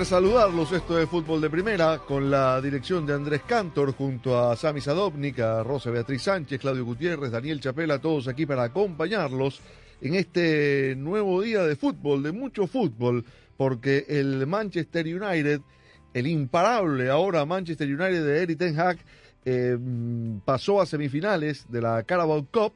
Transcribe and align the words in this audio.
Saludarlos. 0.00 0.72
Esto 0.72 0.98
es 0.98 1.06
Fútbol 1.06 1.42
de 1.42 1.50
Primera 1.50 1.98
con 1.98 2.30
la 2.30 2.58
dirección 2.62 3.04
de 3.04 3.12
Andrés 3.12 3.42
Cantor 3.46 3.92
junto 3.92 4.40
a 4.40 4.56
Sami 4.56 4.80
Sadovnik, 4.80 5.38
a 5.40 5.62
Rosa 5.62 5.90
Beatriz 5.90 6.22
Sánchez, 6.22 6.58
Claudio 6.60 6.86
Gutiérrez, 6.86 7.30
Daniel 7.30 7.60
Chapela, 7.60 7.98
todos 7.98 8.26
aquí 8.26 8.46
para 8.46 8.64
acompañarlos 8.64 9.60
en 10.00 10.14
este 10.14 10.94
nuevo 10.96 11.42
día 11.42 11.64
de 11.64 11.76
fútbol, 11.76 12.22
de 12.22 12.32
mucho 12.32 12.66
fútbol, 12.66 13.24
porque 13.58 14.06
el 14.08 14.46
Manchester 14.46 15.06
United, 15.06 15.60
el 16.14 16.26
imparable 16.26 17.10
ahora 17.10 17.44
Manchester 17.44 17.86
United 17.86 18.24
de 18.24 18.42
Eric 18.42 18.58
Ten 18.58 18.80
Hag, 18.80 18.98
eh, 19.44 19.76
pasó 20.44 20.80
a 20.80 20.86
semifinales 20.86 21.66
de 21.70 21.82
la 21.82 22.02
Carabao 22.04 22.46
Cup 22.50 22.72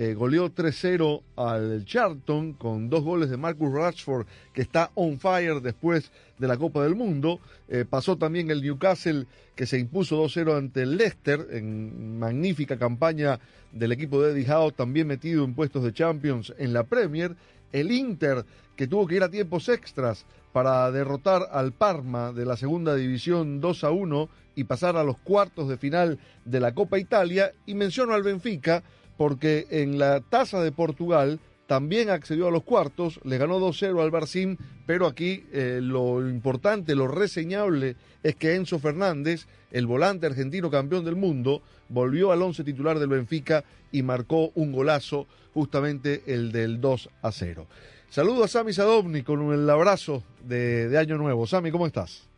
eh, 0.00 0.14
goleó 0.14 0.48
3-0 0.48 1.20
al 1.36 1.84
Charlton 1.84 2.54
con 2.54 2.88
dos 2.88 3.04
goles 3.04 3.28
de 3.28 3.36
Marcus 3.36 3.70
Rashford, 3.70 4.26
que 4.54 4.62
está 4.62 4.90
on 4.94 5.20
fire 5.20 5.60
después 5.60 6.10
de 6.38 6.48
la 6.48 6.56
Copa 6.56 6.82
del 6.82 6.94
Mundo. 6.94 7.38
Eh, 7.68 7.84
pasó 7.84 8.16
también 8.16 8.50
el 8.50 8.62
Newcastle, 8.62 9.26
que 9.54 9.66
se 9.66 9.78
impuso 9.78 10.24
2-0 10.24 10.56
ante 10.56 10.84
el 10.84 10.96
Leicester, 10.96 11.48
en 11.50 12.18
magnífica 12.18 12.78
campaña 12.78 13.40
del 13.72 13.92
equipo 13.92 14.22
de 14.22 14.32
Eddie 14.32 14.50
Howe, 14.50 14.72
también 14.72 15.06
metido 15.06 15.44
en 15.44 15.52
puestos 15.52 15.84
de 15.84 15.92
Champions 15.92 16.54
en 16.56 16.72
la 16.72 16.84
Premier. 16.84 17.36
El 17.70 17.92
Inter, 17.92 18.46
que 18.76 18.86
tuvo 18.86 19.06
que 19.06 19.16
ir 19.16 19.22
a 19.22 19.28
tiempos 19.28 19.68
extras 19.68 20.24
para 20.54 20.90
derrotar 20.92 21.46
al 21.52 21.72
Parma 21.72 22.32
de 22.32 22.46
la 22.46 22.56
segunda 22.56 22.94
división 22.94 23.60
2 23.60 23.84
a 23.84 23.90
1 23.90 24.30
y 24.54 24.64
pasar 24.64 24.96
a 24.96 25.04
los 25.04 25.18
cuartos 25.18 25.68
de 25.68 25.76
final 25.76 26.18
de 26.46 26.60
la 26.60 26.72
Copa 26.72 26.98
Italia. 26.98 27.52
Y 27.66 27.74
menciono 27.74 28.14
al 28.14 28.22
Benfica, 28.22 28.82
porque 29.20 29.66
en 29.68 29.98
la 29.98 30.22
tasa 30.22 30.62
de 30.62 30.72
Portugal 30.72 31.40
también 31.66 32.08
accedió 32.08 32.48
a 32.48 32.50
los 32.50 32.62
cuartos, 32.62 33.20
le 33.22 33.36
ganó 33.36 33.60
2-0 33.60 34.02
al 34.02 34.10
Barcín, 34.10 34.56
pero 34.86 35.06
aquí 35.06 35.44
eh, 35.52 35.80
lo 35.82 36.26
importante, 36.26 36.94
lo 36.94 37.06
reseñable 37.06 37.96
es 38.22 38.34
que 38.36 38.54
Enzo 38.54 38.78
Fernández, 38.78 39.46
el 39.72 39.86
volante 39.86 40.24
argentino 40.24 40.70
campeón 40.70 41.04
del 41.04 41.16
mundo, 41.16 41.60
volvió 41.90 42.32
al 42.32 42.40
once 42.40 42.64
titular 42.64 42.98
del 42.98 43.10
Benfica 43.10 43.62
y 43.92 44.00
marcó 44.02 44.52
un 44.54 44.72
golazo, 44.72 45.26
justamente 45.52 46.22
el 46.26 46.50
del 46.50 46.80
2 46.80 47.10
a 47.20 47.30
0. 47.30 47.66
Saludo 48.08 48.44
a 48.44 48.48
Sami 48.48 48.72
Sadovni 48.72 49.20
con 49.20 49.52
el 49.52 49.68
abrazo 49.68 50.22
de, 50.48 50.88
de 50.88 50.96
Año 50.96 51.18
Nuevo. 51.18 51.46
Sami, 51.46 51.70
¿cómo 51.70 51.86
estás? 51.86 52.29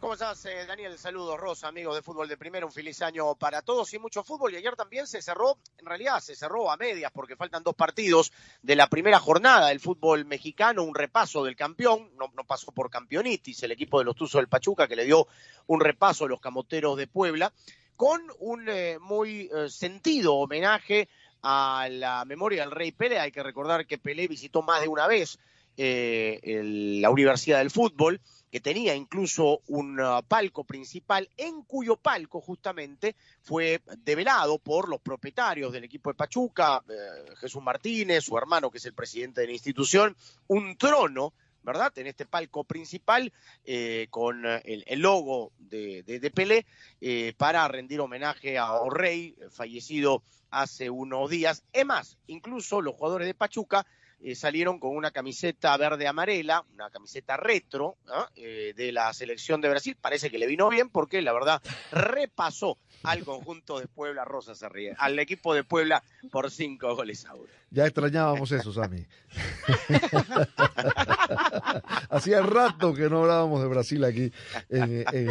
¿Cómo 0.00 0.14
estás, 0.14 0.46
eh, 0.46 0.64
Daniel? 0.66 0.96
Saludos, 0.96 1.38
Rosa, 1.38 1.68
amigos 1.68 1.94
de 1.94 2.00
Fútbol 2.00 2.26
de 2.26 2.38
Primera. 2.38 2.64
Un 2.64 2.72
feliz 2.72 3.02
año 3.02 3.34
para 3.34 3.60
todos 3.60 3.92
y 3.92 3.98
mucho 3.98 4.24
fútbol. 4.24 4.54
Y 4.54 4.56
ayer 4.56 4.74
también 4.74 5.06
se 5.06 5.20
cerró, 5.20 5.58
en 5.76 5.84
realidad 5.84 6.20
se 6.20 6.34
cerró 6.34 6.70
a 6.70 6.78
medias 6.78 7.12
porque 7.12 7.36
faltan 7.36 7.62
dos 7.62 7.74
partidos 7.74 8.32
de 8.62 8.76
la 8.76 8.86
primera 8.86 9.18
jornada 9.20 9.68
del 9.68 9.78
fútbol 9.78 10.24
mexicano. 10.24 10.84
Un 10.84 10.94
repaso 10.94 11.44
del 11.44 11.54
campeón, 11.54 12.12
no, 12.16 12.30
pasó 12.44 12.72
por 12.72 12.88
campeonitis, 12.88 13.62
el 13.62 13.72
equipo 13.72 13.98
de 13.98 14.06
los 14.06 14.16
Tuzos 14.16 14.40
del 14.40 14.48
Pachuca 14.48 14.88
que 14.88 14.96
le 14.96 15.04
dio 15.04 15.28
un 15.66 15.80
repaso 15.80 16.24
a 16.24 16.28
los 16.28 16.40
camoteros 16.40 16.96
de 16.96 17.06
Puebla 17.06 17.52
con 17.94 18.22
un 18.38 18.70
eh, 18.70 18.98
muy 18.98 19.50
eh, 19.54 19.68
sentido 19.68 20.36
homenaje 20.36 21.10
a 21.42 21.88
la 21.90 22.24
memoria 22.24 22.62
del 22.62 22.70
Rey 22.70 22.92
Pelé. 22.92 23.18
Hay 23.18 23.32
que 23.32 23.42
recordar 23.42 23.86
que 23.86 23.98
Pelé 23.98 24.28
visitó 24.28 24.62
más 24.62 24.80
de 24.80 24.88
una 24.88 25.06
vez 25.06 25.38
la 25.76 27.10
Universidad 27.10 27.58
del 27.58 27.70
Fútbol 27.70 28.20
que 28.50 28.60
tenía 28.60 28.94
incluso 28.94 29.62
un 29.68 30.00
uh, 30.00 30.22
palco 30.26 30.64
principal, 30.64 31.28
en 31.36 31.62
cuyo 31.62 31.96
palco 31.96 32.40
justamente 32.40 33.14
fue 33.42 33.80
develado 33.98 34.58
por 34.58 34.88
los 34.88 35.00
propietarios 35.00 35.72
del 35.72 35.84
equipo 35.84 36.10
de 36.10 36.16
Pachuca, 36.16 36.82
eh, 36.88 37.34
Jesús 37.36 37.62
Martínez, 37.62 38.24
su 38.24 38.36
hermano 38.36 38.70
que 38.70 38.78
es 38.78 38.84
el 38.86 38.94
presidente 38.94 39.40
de 39.42 39.46
la 39.46 39.52
institución, 39.52 40.16
un 40.48 40.76
trono, 40.76 41.32
¿verdad? 41.62 41.92
En 41.98 42.08
este 42.08 42.26
palco 42.26 42.64
principal, 42.64 43.32
eh, 43.64 44.08
con 44.10 44.44
el, 44.46 44.82
el, 44.86 45.00
logo 45.00 45.52
de, 45.58 46.02
de, 46.02 46.18
de 46.18 46.30
Pelé, 46.30 46.66
eh, 47.00 47.34
para 47.36 47.68
rendir 47.68 48.00
homenaje 48.00 48.58
a 48.58 48.72
O'Rey, 48.72 49.36
fallecido 49.50 50.22
hace 50.50 50.90
unos 50.90 51.30
días. 51.30 51.62
Es 51.72 51.86
más, 51.86 52.18
incluso 52.26 52.80
los 52.80 52.94
jugadores 52.94 53.26
de 53.26 53.34
Pachuca 53.34 53.86
eh, 54.22 54.34
salieron 54.34 54.78
con 54.78 54.94
una 54.94 55.10
camiseta 55.10 55.74
verde 55.76 56.06
amarela, 56.06 56.64
una 56.74 56.90
camiseta 56.90 57.38
retro 57.38 57.96
¿no? 58.06 58.26
eh, 58.36 58.74
de 58.76 58.92
la 58.92 59.12
selección 59.14 59.60
de 59.60 59.70
Brasil. 59.70 59.96
Parece 60.00 60.30
que 60.30 60.38
le 60.38 60.46
vino 60.46 60.68
bien 60.68 60.90
porque 60.90 61.22
la 61.22 61.32
verdad 61.32 61.62
repasó 61.90 62.76
al 63.02 63.24
conjunto 63.24 63.80
de 63.80 63.86
Puebla 63.86 64.26
Rosa 64.26 64.54
se 64.54 64.68
ríe, 64.68 64.94
al 64.98 65.18
equipo 65.18 65.54
de 65.54 65.64
Puebla 65.64 66.02
por 66.30 66.50
cinco 66.50 66.94
goles 66.94 67.24
a 67.24 67.34
uno. 67.34 67.48
Ya 67.70 67.86
extrañábamos 67.86 68.52
eso, 68.52 68.72
Sami. 68.72 69.06
Hacía 72.10 72.42
rato 72.42 72.92
que 72.92 73.08
no 73.08 73.22
hablábamos 73.22 73.62
de 73.62 73.68
Brasil 73.68 74.04
aquí 74.04 74.30
en, 74.68 75.04
en, 75.12 75.30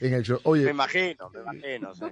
en 0.00 0.14
el 0.14 0.22
show. 0.24 0.40
Oye, 0.42 0.64
me 0.64 0.72
imagino, 0.72 1.30
me 1.30 1.40
imagino. 1.40 1.94
Sí. 1.94 2.04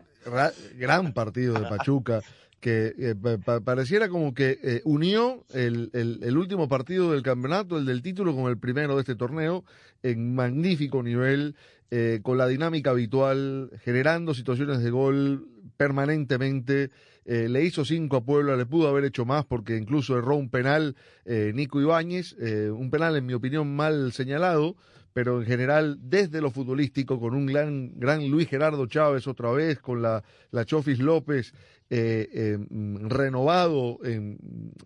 Gran 0.76 1.12
partido 1.12 1.60
de 1.60 1.69
Pachuca 1.69 2.22
que 2.60 2.94
eh, 2.98 3.14
pa 3.14 3.60
pareciera 3.60 4.08
como 4.08 4.34
que 4.34 4.58
eh, 4.62 4.82
unió 4.84 5.44
el, 5.52 5.91
el, 5.92 6.20
el, 6.22 6.36
último 6.36 6.69
partido 6.69 7.12
del 7.12 7.22
campeonato, 7.22 7.78
el 7.78 7.86
del 7.86 8.02
título, 8.02 8.34
con 8.34 8.50
el 8.50 8.58
primero 8.58 8.96
de 8.96 9.00
este 9.02 9.14
torneo, 9.14 9.64
en 10.02 10.34
magnífico 10.34 11.02
nivel, 11.02 11.54
eh, 11.91 12.20
con 12.22 12.36
la 12.36 12.48
dinámica 12.48 12.91
habitual, 12.91 13.70
generando 13.82 14.34
situaciones 14.34 14.82
de 14.82 14.91
gol 14.91 15.46
permanentemente. 15.77 16.91
Eh, 17.25 17.49
le 17.49 17.62
hizo 17.62 17.84
cinco 17.84 18.17
a 18.17 18.25
Puebla, 18.25 18.56
le 18.56 18.65
pudo 18.65 18.89
haber 18.89 19.05
hecho 19.05 19.27
más 19.27 19.45
porque 19.45 19.77
incluso 19.77 20.17
erró 20.17 20.37
un 20.37 20.49
penal 20.49 20.97
Nico 21.27 21.79
Ibáñez, 21.81 22.34
un 22.73 22.91
penal 22.91 23.17
en 23.17 23.27
mi 23.27 23.34
opinión 23.34 23.77
mal 23.77 24.12
señalado, 24.12 24.77
pero 25.12 25.41
en 25.41 25.47
general 25.47 25.99
desde 26.01 26.41
lo 26.41 26.51
futbolístico, 26.51 27.21
con 27.21 27.34
un 27.34 27.45
gran, 27.45 27.99
gran 27.99 28.27
Luis 28.31 28.49
Gerardo 28.49 28.87
Chávez 28.87 29.27
otra 29.27 29.51
vez, 29.51 29.79
con 29.79 30.01
la, 30.01 30.25
la 30.53 30.65
Chofis 30.65 31.01
López 31.01 31.53
eh, 31.91 32.29
eh, 32.35 32.59
renovado 32.71 33.99
en, 34.05 34.39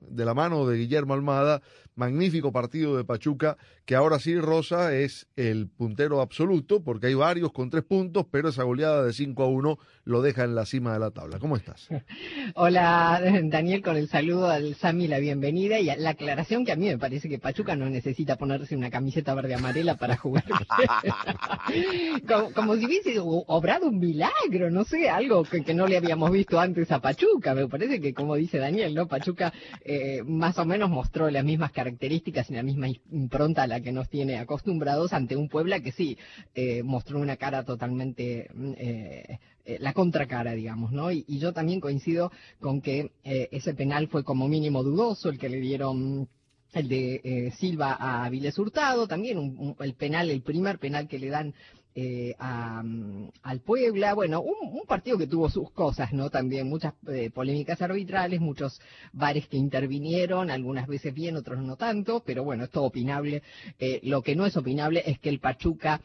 de 0.08 0.24
la 0.24 0.34
mano 0.34 0.68
de 0.68 0.78
Guillermo 0.78 1.14
Almada, 1.14 1.60
magnífico 1.96 2.52
partido 2.52 2.96
de 2.96 3.04
Pachuca, 3.04 3.56
que 3.84 3.96
ahora 3.96 4.18
sí 4.18 4.38
Rosa 4.38 4.94
es 4.94 5.26
el 5.36 5.68
puntero 5.68 6.20
absoluto, 6.20 6.84
porque 6.84 7.08
hay 7.08 7.14
varios 7.14 7.52
con 7.52 7.68
tres 7.68 7.82
puntos, 7.82 8.26
pero 8.30 8.50
esa 8.50 8.62
goleada 8.62 9.04
de 9.04 9.12
5 9.12 9.42
a 9.42 9.46
1 9.46 9.78
lo 10.04 10.22
deja 10.22 10.44
en 10.44 10.54
la 10.54 10.66
cima 10.66 10.92
de 10.92 11.00
la 11.00 11.10
tabla. 11.10 11.38
¿Cómo 11.38 11.56
estás? 11.56 11.88
Hola 12.54 13.20
Daniel, 13.44 13.82
con 13.82 13.96
el 13.96 14.08
saludo 14.08 14.48
al 14.48 14.74
Sami, 14.76 15.08
la 15.08 15.18
bienvenida 15.18 15.80
y 15.80 15.86
la 15.96 16.10
aclaración 16.10 16.64
que 16.64 16.72
a 16.72 16.76
mí 16.76 16.86
me 16.86 16.98
parece 16.98 17.28
que 17.28 17.38
Pachuca 17.38 17.74
no 17.74 17.90
necesita 17.90 18.36
ponerse 18.36 18.76
una 18.76 18.90
camiseta 18.90 19.34
verde 19.34 19.54
amarela 19.54 19.96
para 19.96 20.16
jugar. 20.16 20.44
como, 22.28 22.52
como, 22.52 22.76
si 22.76 22.86
hubiese 22.86 23.16
obrado 23.18 23.88
un 23.88 23.98
milagro, 23.98 24.70
no 24.70 24.84
sé, 24.84 25.10
algo 25.10 25.42
que, 25.44 25.64
que, 25.64 25.74
no 25.74 25.86
le 25.86 25.96
habíamos 25.96 26.30
visto 26.30 26.60
antes 26.60 26.90
a 26.92 27.00
Pachuca. 27.00 27.54
Me 27.54 27.66
parece 27.66 28.00
que, 28.00 28.14
como 28.14 28.36
dice 28.36 28.58
Daniel, 28.58 28.94
¿no? 28.94 29.08
Pachuca 29.08 29.52
eh, 29.84 30.22
más 30.24 30.58
o 30.58 30.64
menos 30.64 30.88
mostró 30.88 31.30
las 31.30 31.44
mismas 31.44 31.72
características 31.72 32.50
y 32.50 32.54
la 32.54 32.62
misma 32.62 32.88
impronta 33.10 33.64
a 33.64 33.66
la 33.72 33.80
que 33.80 33.90
nos 33.90 34.10
tiene 34.10 34.36
acostumbrados 34.36 35.14
ante 35.14 35.34
un 35.34 35.48
Puebla 35.48 35.80
que 35.80 35.92
sí 35.92 36.18
eh, 36.54 36.82
mostró 36.82 37.18
una 37.18 37.38
cara 37.38 37.64
totalmente 37.64 38.50
eh, 38.76 39.38
eh, 39.64 39.78
la 39.80 39.94
contracara, 39.94 40.52
digamos, 40.52 40.92
¿no? 40.92 41.10
Y, 41.10 41.24
yo 41.38 41.54
también 41.54 41.80
coincido 41.80 42.30
con 42.60 42.82
que 42.82 43.12
eh, 43.24 43.48
ese 43.50 43.72
penal 43.72 44.08
fue 44.08 44.24
como 44.24 44.46
mínimo 44.46 44.82
dudoso, 44.82 45.30
el 45.30 45.38
que 45.38 45.48
le 45.48 45.60
dieron 45.60 46.28
el 46.74 46.88
de 46.88 47.52
Silva 47.58 47.96
a 47.98 48.28
Viles 48.28 48.58
Hurtado, 48.58 49.06
también 49.06 49.38
un, 49.38 49.76
el 49.80 49.94
penal, 49.94 50.30
el 50.30 50.42
primer 50.42 50.78
penal 50.78 51.08
que 51.08 51.18
le 51.18 51.28
dan 51.28 51.54
eh, 51.94 52.34
al 52.38 53.60
Puebla. 53.60 54.14
Bueno, 54.14 54.40
un, 54.40 54.80
partido 54.86 55.18
que 55.18 55.26
tuvo 55.26 55.50
sus 55.50 55.70
cosas, 55.70 56.12
¿no? 56.12 56.30
También 56.30 56.68
muchas 56.68 56.94
eh, 57.08 57.30
polémicas 57.30 57.82
arbitrales, 57.82 58.40
muchos 58.40 58.80
bares 59.12 59.46
que 59.46 59.58
intervinieron, 59.58 60.50
algunas 60.50 60.86
veces 60.86 61.12
bien, 61.12 61.36
otros 61.36 61.62
no 61.62 61.76
tanto, 61.76 62.22
pero 62.24 62.44
bueno, 62.44 62.64
es 62.64 62.70
todo 62.70 62.84
opinable. 62.84 63.42
Eh, 63.78 64.00
lo 64.04 64.22
que 64.22 64.34
no 64.34 64.46
es 64.46 64.56
opinable 64.56 65.02
es 65.04 65.18
que 65.18 65.28
el 65.28 65.38
Pachuca 65.38 66.00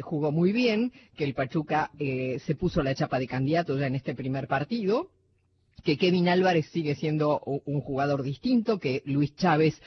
jugó 0.00 0.32
muy 0.32 0.52
bien, 0.52 0.92
que 1.14 1.24
el 1.24 1.34
Pachuca 1.34 1.90
se 1.98 2.54
puso 2.58 2.82
la 2.82 2.94
chapa 2.94 3.18
de 3.18 3.26
candidato 3.26 3.78
ya 3.78 3.86
en 3.86 3.94
este 3.94 4.14
primer 4.14 4.48
partido, 4.48 5.10
que 5.84 5.98
Kevin 5.98 6.30
Álvarez 6.30 6.64
sigue 6.72 6.94
siendo 6.94 7.40
un 7.40 7.82
jugador 7.82 8.22
distinto, 8.22 8.78
que 8.78 9.02
Luis 9.04 9.36
Chávez 9.36 9.78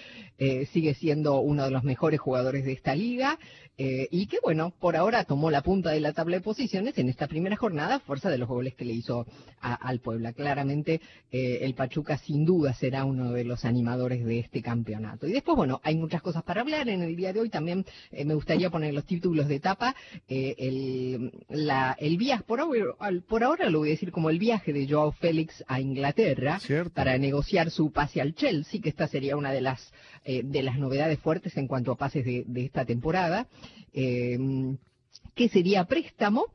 sigue 0.72 0.94
siendo 0.94 1.40
uno 1.40 1.64
de 1.64 1.72
los 1.72 1.84
mejores 1.84 2.20
jugadores 2.20 2.64
de 2.64 2.74
esta 2.74 2.94
liga, 2.94 3.40
eh, 3.80 4.08
y 4.10 4.26
que 4.26 4.40
bueno, 4.42 4.74
por 4.80 4.96
ahora 4.96 5.24
tomó 5.24 5.52
la 5.52 5.62
punta 5.62 5.92
de 5.92 6.00
la 6.00 6.14
tabla 6.14 6.38
de 6.38 6.42
posiciones 6.42 6.98
en 6.98 7.10
esta 7.10 7.28
primera 7.28 7.56
jornada, 7.56 8.00
fuerza 8.00 8.30
de 8.30 8.40
los 8.40 8.48
goles 8.48 8.74
que 8.74 8.86
le 8.86 8.94
hizo 8.94 9.28
al 9.62 10.00
Puebla. 10.00 10.34
Claramente 10.34 11.00
eh, 11.32 11.60
el 11.62 11.76
Pachuca 11.76 12.18
sin 12.18 12.46
duda 12.46 12.74
será 12.74 13.06
uno 13.06 13.32
de 13.32 13.44
los 13.44 13.66
animadores 13.66 14.26
de 14.26 14.40
este 14.40 14.64
campeonato. 14.64 15.28
Y 15.28 15.32
después, 15.32 15.56
bueno, 15.56 15.80
hay 15.84 15.96
muchas 15.96 16.24
cosas 16.24 16.44
para 16.44 16.62
hablar 16.62 16.90
en 16.90 17.04
el 17.04 17.16
día 17.16 17.34
de 17.34 17.42
hoy. 17.42 17.50
También 17.50 17.86
eh, 18.12 18.26
me 18.26 18.34
gustaría 18.34 18.72
poner 18.72 18.94
los 18.94 19.06
títulos 19.06 19.48
de 19.48 19.56
etapa. 19.56 19.96
el, 20.28 21.32
el 21.50 22.18
viaje, 22.18 22.44
por 22.48 22.60
ahora, 22.60 22.96
por 23.28 23.44
ahora 23.44 23.70
lo 23.70 23.80
voy 23.80 23.90
a 23.90 23.92
decir 23.92 24.12
como 24.12 24.30
el 24.30 24.40
viaje 24.40 24.74
de 24.74 24.88
Joao 24.88 25.12
Félix 25.12 25.64
a 25.68 25.80
Inglaterra 25.80 26.60
para 26.94 27.18
negociar 27.18 27.70
su 27.70 27.92
pase 27.92 28.22
al 28.22 28.34
Chelsea, 28.34 28.82
que 28.82 28.90
esta 28.90 29.08
sería 29.08 29.38
una 29.38 29.52
de 29.52 29.62
las, 29.62 29.94
de 30.44 30.64
las 30.64 30.78
novedades 30.78 31.20
fuertes 31.20 31.56
en 31.58 31.68
cuanto 31.68 31.92
a 31.92 31.98
pases 31.98 32.26
de, 32.26 32.44
de 32.48 32.66
esta 32.66 32.86
temporada. 32.86 33.48
Eh, 33.94 34.38
que 35.36 35.50
sería 35.50 35.86
préstamo 35.86 36.46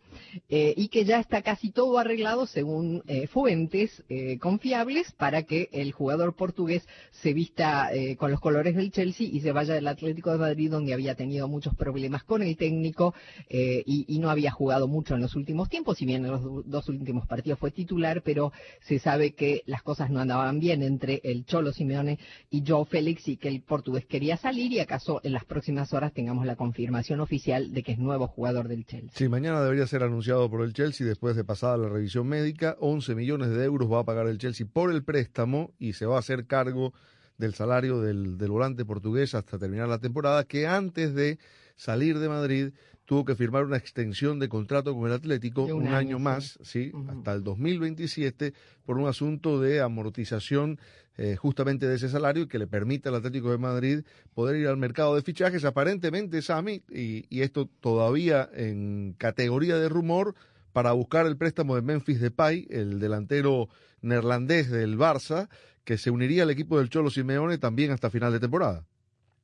eh, 0.49 0.75
y 0.77 0.89
que 0.89 1.05
ya 1.05 1.21
está 1.21 1.43
casi 1.43 1.71
todo 1.71 1.99
arreglado 1.99 2.47
según 2.47 3.03
eh, 3.07 3.27
fuentes 3.27 4.03
eh, 4.09 4.39
confiables 4.39 5.13
para 5.13 5.45
que 5.45 5.69
el 5.73 5.93
jugador 5.93 6.35
portugués 6.35 6.87
se 7.11 7.33
vista 7.33 7.91
con 8.19 8.31
los 8.31 8.41
colores 8.41 8.75
del 8.75 8.91
Chelsea 8.91 9.29
y 9.31 9.41
se 9.41 9.53
vaya 9.53 9.75
del 9.75 9.87
Atlético 9.87 10.33
de 10.33 10.39
Madrid 10.39 10.71
donde 10.71 10.93
había 10.93 11.15
tenido 11.15 11.47
muchos 11.49 11.75
problemas 11.75 12.25
con 12.25 12.43
el 12.43 12.57
técnico 12.57 13.15
y, 13.49 14.19
no 14.19 14.31
había 14.31 14.51
jugado 14.51 14.87
mucho 14.87 15.15
en 15.15 15.21
los 15.21 15.35
últimos 15.35 15.69
tiempos, 15.69 15.99
si 15.99 16.07
bien 16.07 16.25
en 16.25 16.31
los 16.31 16.69
dos 16.69 16.89
últimos 16.89 17.27
partidos 17.27 17.59
fue 17.59 17.71
titular, 17.71 18.23
pero 18.23 18.53
se 18.81 18.99
sabe 18.99 19.35
que 19.35 19.63
las 19.67 19.83
cosas 19.83 20.11
no 20.11 20.21
andaban 20.21 20.61
bien 20.61 20.83
entre 20.83 21.21
el 21.25 21.45
Cholo 21.45 21.73
Simeone 21.73 22.19
y 22.51 22.63
Joe 22.67 22.85
Félix 22.85 23.29
y 23.29 23.37
que 23.37 23.49
el 23.49 23.63
portugués 23.63 24.07
quería 24.07 24.37
salir 24.37 24.73
y 24.73 24.81
acaso 24.81 25.21
en 25.25 25.33
las 25.33 25.45
próximas 25.45 25.93
horas 25.93 26.13
tengamos 26.13 26.47
la 26.47 26.57
confirmación 26.57 27.21
oficial 27.21 27.73
de 27.73 27.83
que 27.83 27.93
es 27.93 27.99
nuevo 27.99 28.29
jugador 28.29 28.62
del 28.69 28.85
Chelsea. 28.85 29.11
Sí, 29.15 29.29
mañana 29.29 29.63
debería 29.63 29.87
ser 29.87 30.03
anunciado 30.03 30.51
por 30.51 30.63
el 30.63 30.73
Chelsea 30.73 31.07
después 31.07 31.37
de 31.37 31.45
pasada 31.45 31.77
la 31.77 31.89
revisión 31.89 32.27
médica. 32.27 32.77
11 32.81 33.15
millones 33.15 33.51
de 33.51 33.65
euros 33.65 33.91
va 33.91 34.01
a 34.01 34.05
pagar 34.05 34.27
el 34.27 34.39
Chelsea 34.39 34.67
por 34.71 34.93
el 34.93 35.03
préstamo 35.05 35.73
y 35.79 35.95
se 35.95 36.07
va 36.07 36.17
a 36.17 36.21
hacer 36.21 36.47
cargo 36.47 36.93
del 37.39 37.55
salario 37.55 38.01
del, 38.01 38.37
volante 38.37 38.85
portugués 38.85 39.35
hasta 39.35 39.59
terminar 39.59 39.89
la 39.89 39.99
temporada, 39.99 40.45
que 40.45 40.67
antes 40.67 41.15
de 41.15 41.39
salir 41.77 42.19
de 42.19 42.29
Madrid 42.29 42.73
tuvo 43.05 43.25
que 43.25 43.35
firmar 43.35 43.65
una 43.65 43.77
extensión 43.77 44.39
de 44.39 44.49
contrato 44.49 44.95
con 44.95 45.07
el 45.09 45.13
Atlético, 45.13 45.65
un, 45.65 45.89
año, 45.89 46.19
más, 46.19 46.59
sí, 46.63 46.93
hasta 47.09 47.33
el 47.33 47.43
2027, 47.43 48.55
por 48.85 48.97
un 48.97 49.09
asunto 49.09 49.61
de 49.61 49.81
amortización 49.81 50.79
eh, 51.17 51.37
justamente 51.37 51.87
de 51.87 51.97
ese 51.97 52.09
salario 52.09 52.45
y 52.45 52.49
que 52.49 52.59
le 52.59 52.67
permite 52.67 53.09
al 53.09 53.17
Atlético 53.17 53.51
de 53.51 53.59
Madrid 53.59 54.05
poder 54.35 54.57
ir 54.57 54.69
al 54.69 54.77
mercado 54.77 55.15
de 55.15 55.23
fichajes. 55.23 55.65
Aparentemente, 55.65 56.43
Sami, 56.43 56.83
y, 56.91 57.27
y 57.29 57.43
esto 57.43 57.69
todavía 57.81 58.49
en 58.55 59.15
categoría 59.19 59.77
de 59.79 59.89
rumor, 59.89 60.35
para 60.73 60.93
buscar 60.93 61.27
el 61.27 61.37
préstamo 61.37 61.75
de 61.75 61.83
Memphis 61.83 62.21
Depay, 62.21 62.67
el 62.71 62.99
delantero 62.99 63.69
neerlandés 64.01 64.71
del 64.71 64.97
Barça, 64.97 65.49
que 65.85 65.99
se 65.99 66.11
uniría 66.11 66.45
al 66.45 66.51
equipo 66.51 66.79
del 66.79 66.89
Cholo 66.89 67.11
Simeone 67.11 67.59
también 67.59 67.91
hasta 67.91 68.11
final 68.11 68.33
de 68.33 68.41
temporada. 68.41 68.87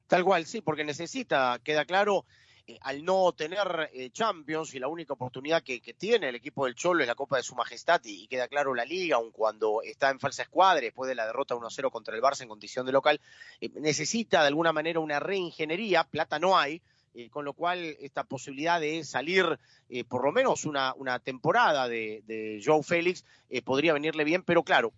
Tal 0.07 0.25
cual, 0.25 0.47
sí, 0.47 0.63
porque 0.63 0.85
necesita, 0.85 1.59
queda 1.63 1.85
claro, 1.85 2.25
eh, 2.69 2.79
al 2.83 3.03
no 3.03 3.33
tener 3.33 3.89
eh, 3.95 4.11
Champions 4.11 4.75
y 4.75 4.79
la 4.79 4.89
única 4.89 5.15
oportunidad 5.15 5.63
que, 5.63 5.81
tiene 5.97 6.29
el 6.29 6.35
equipo 6.35 6.67
del 6.67 6.75
Cholo 6.75 7.01
es 7.01 7.09
la 7.09 7.15
Copa 7.15 7.39
de 7.39 7.43
Su 7.43 7.55
Majestad 7.55 8.03
y, 8.05 8.29
queda 8.29 8.47
claro 8.47 8.75
la 8.75 8.85
liga, 8.85 9.17
aun 9.17 9.31
cuando 9.31 9.81
está 9.83 10.11
en 10.11 10.21
falsa 10.21 10.43
escuadra 10.43 10.83
después 10.83 11.09
de 11.09 11.15
la 11.15 11.25
derrota 11.25 11.55
1-0 11.55 11.91
contra 11.91 12.15
el 12.15 12.21
Barça 12.21 12.43
en 12.43 12.49
condición 12.49 12.85
de 12.85 12.93
local, 12.93 13.23
eh, 13.63 13.71
necesita 13.77 14.43
de 14.43 14.49
alguna 14.49 14.75
manera 14.75 15.01
una 15.01 15.19
reingeniería, 15.19 16.05
plata 16.05 16.39
no 16.39 16.59
hay, 16.59 16.83
con 17.31 17.45
lo 17.45 17.53
cual 17.53 17.97
esta 17.99 18.23
posibilidad 18.23 18.81
de 18.81 19.03
salir 19.03 19.59
por 20.07 20.25
lo 20.25 20.31
menos 20.31 20.65
una, 20.67 20.95
una 20.95 21.19
temporada 21.19 21.89
de, 21.89 22.23
de 22.27 22.63
Joe 22.65 22.85
Félix 22.85 23.25
podría 23.65 23.93
venirle 23.93 24.23
bien, 24.23 24.45
pero 24.45 24.63
claro, 24.63 24.93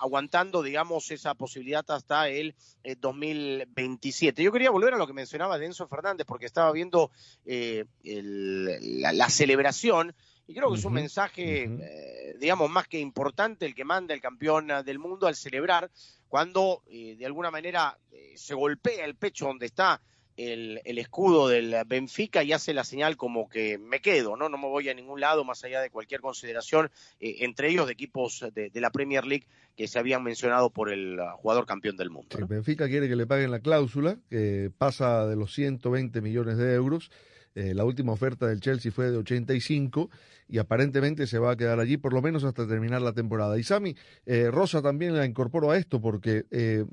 aguantando, 0.00 0.62
digamos, 0.62 1.10
esa 1.10 1.34
posibilidad 1.34 1.84
hasta 1.90 2.28
el 2.28 2.54
2027. 2.98 4.40
Eh, 4.40 4.44
Yo 4.44 4.50
quería 4.50 4.70
volver 4.70 4.94
a 4.94 4.96
lo 4.96 5.06
que 5.06 5.12
mencionaba 5.12 5.58
Denso 5.58 5.86
Fernández, 5.86 6.26
porque 6.26 6.46
estaba 6.46 6.72
viendo 6.72 7.10
eh, 7.44 7.84
la, 8.02 9.28
celebración, 9.28 10.14
y 10.46 10.54
creo 10.54 10.70
que 10.72 10.78
es 10.78 10.84
un 10.84 10.94
mensaje, 10.94 11.64
eh, 11.64 12.34
digamos, 12.40 12.70
más 12.70 12.88
que 12.88 12.98
importante 12.98 13.66
el 13.66 13.74
que 13.74 13.84
manda 13.84 14.14
el 14.14 14.22
campeón 14.22 14.68
del 14.84 14.98
mundo 14.98 15.26
al 15.26 15.36
celebrar, 15.36 15.90
cuando 16.28 16.82
de 16.88 17.26
alguna 17.26 17.50
manera 17.50 17.98
se 18.36 18.54
golpea 18.54 19.04
el 19.04 19.16
pecho 19.16 19.46
donde 19.46 19.66
está 19.66 20.00
el, 20.40 20.98
escudo 20.98 21.48
del 21.48 21.74
Benfica 21.86 22.42
y 22.42 22.52
hace 22.52 22.74
la 22.74 22.84
señal 22.84 23.16
como 23.16 23.48
que 23.48 23.78
me 23.78 24.00
quedo, 24.00 24.36
¿no? 24.36 24.48
No 24.48 24.58
me 24.58 24.66
voy 24.66 24.88
a 24.88 24.94
ningún 24.94 25.20
lado 25.20 25.44
más 25.44 25.64
allá 25.64 25.80
de 25.80 25.90
cualquier 25.90 26.20
consideración, 26.20 26.90
eh, 27.20 27.36
entre 27.40 27.68
ellos 27.68 27.86
de 27.86 27.92
equipos 27.92 28.44
de, 28.54 28.70
la 28.74 28.90
Premier 28.90 29.24
League 29.24 29.46
que 29.76 29.88
se 29.88 29.98
habían 29.98 30.22
mencionado 30.22 30.70
por 30.70 30.90
el 30.90 31.18
uh, 31.18 31.36
jugador 31.36 31.66
campeón 31.66 31.96
del 31.96 32.10
mundo. 32.10 32.36
El 32.38 32.46
Benfica 32.46 32.88
quiere 32.88 33.08
que 33.08 33.16
le 33.16 33.26
paguen 33.26 33.50
la 33.50 33.60
cláusula, 33.60 34.18
que 34.28 34.70
pasa 34.76 35.26
de 35.26 35.36
los 35.36 35.54
120 35.54 36.20
millones 36.20 36.56
de 36.56 36.74
euros. 36.74 37.10
Eh, 37.54 37.74
la 37.74 37.84
última 37.84 38.12
oferta 38.12 38.46
del 38.46 38.60
Chelsea 38.60 38.92
fue 38.92 39.10
de 39.10 39.16
85 39.16 40.08
y 40.48 40.58
aparentemente 40.58 41.26
se 41.26 41.38
va 41.38 41.52
a 41.52 41.56
quedar 41.56 41.80
allí 41.80 41.96
por 41.96 42.12
lo 42.12 42.22
menos 42.22 42.44
hasta 42.44 42.66
terminar 42.66 43.02
la 43.02 43.12
temporada. 43.12 43.58
Y 43.58 43.64
Sami, 43.64 43.96
eh, 44.26 44.50
Rosa 44.50 44.82
también 44.82 45.16
la 45.16 45.26
incorporó 45.26 45.70
a 45.70 45.76
esto 45.76 46.00
porque 46.00 46.46
eh, 46.50 46.84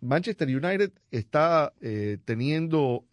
Manchester 0.00 0.48
United 0.48 0.92
está 1.10 1.72
teniendo 2.24 3.04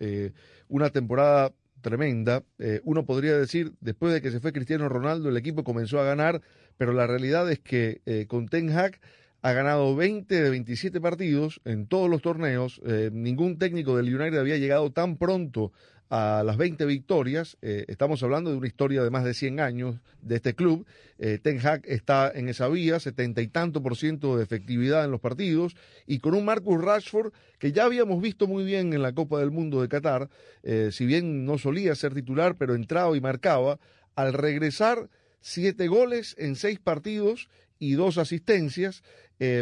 una 0.69 0.89
temporada 0.89 1.51
tremenda. 1.81 2.43
uno 2.83 3.05
podría 3.05 3.37
decir, 3.37 3.73
después 3.81 4.13
de 4.13 4.21
que 4.21 4.31
se 4.31 4.39
fue 4.39 4.53
Cristiano 4.53 4.87
Ronaldo, 4.87 5.27
el 5.27 5.35
equipo 5.35 5.65
comenzó 5.65 5.99
a 5.99 6.05
ganar, 6.05 6.41
pero 6.77 6.93
la 6.93 7.05
realidad 7.05 7.51
es 7.51 7.59
que 7.59 8.25
con 8.29 8.47
Ten 8.47 8.69
Hag 8.69 9.01
ha 9.41 9.51
ganado 9.51 9.97
20 9.97 10.41
de 10.41 10.49
27 10.49 11.01
partidos 11.01 11.59
en 11.65 11.87
todos 11.87 12.09
los 12.09 12.21
torneos. 12.21 12.81
ningún 13.11 13.57
técnico 13.57 13.97
del 13.97 14.15
United 14.15 14.39
había 14.39 14.57
llegado 14.57 14.89
tan 14.91 15.17
pronto 15.17 15.73
a 16.09 16.43
las 16.45 16.57
20 16.57 16.85
victorias. 16.85 17.57
Eh, 17.61 17.85
estamos 17.87 18.23
hablando 18.23 18.49
de 18.49 18.57
una 18.57 18.67
historia 18.67 19.03
de 19.03 19.09
más 19.09 19.23
de 19.23 19.33
100 19.33 19.59
años 19.59 19.95
de 20.21 20.37
este 20.37 20.53
club. 20.53 20.85
Eh, 21.19 21.39
Ten 21.41 21.65
Hag 21.65 21.81
está 21.85 22.31
en 22.33 22.49
esa 22.49 22.67
vía, 22.67 22.99
setenta 22.99 23.41
y 23.41 23.47
tanto 23.47 23.81
por 23.81 23.97
ciento 23.97 24.37
de 24.37 24.43
efectividad 24.43 25.03
en 25.03 25.11
los 25.11 25.19
partidos 25.19 25.75
y 26.05 26.19
con 26.19 26.33
un 26.33 26.45
Marcus 26.45 26.81
Rashford 26.81 27.33
que 27.59 27.71
ya 27.71 27.85
habíamos 27.85 28.21
visto 28.21 28.47
muy 28.47 28.63
bien 28.63 28.93
en 28.93 29.01
la 29.01 29.13
Copa 29.13 29.39
del 29.39 29.51
Mundo 29.51 29.81
de 29.81 29.89
Qatar, 29.89 30.29
eh, 30.63 30.89
si 30.91 31.05
bien 31.05 31.45
no 31.45 31.57
solía 31.57 31.95
ser 31.95 32.13
titular, 32.13 32.55
pero 32.57 32.75
entraba 32.75 33.15
y 33.17 33.21
marcaba. 33.21 33.79
Al 34.15 34.33
regresar, 34.33 35.09
siete 35.41 35.87
goles 35.87 36.35
en 36.37 36.55
seis 36.55 36.79
partidos 36.79 37.49
y 37.79 37.93
dos 37.93 38.17
asistencias, 38.17 39.03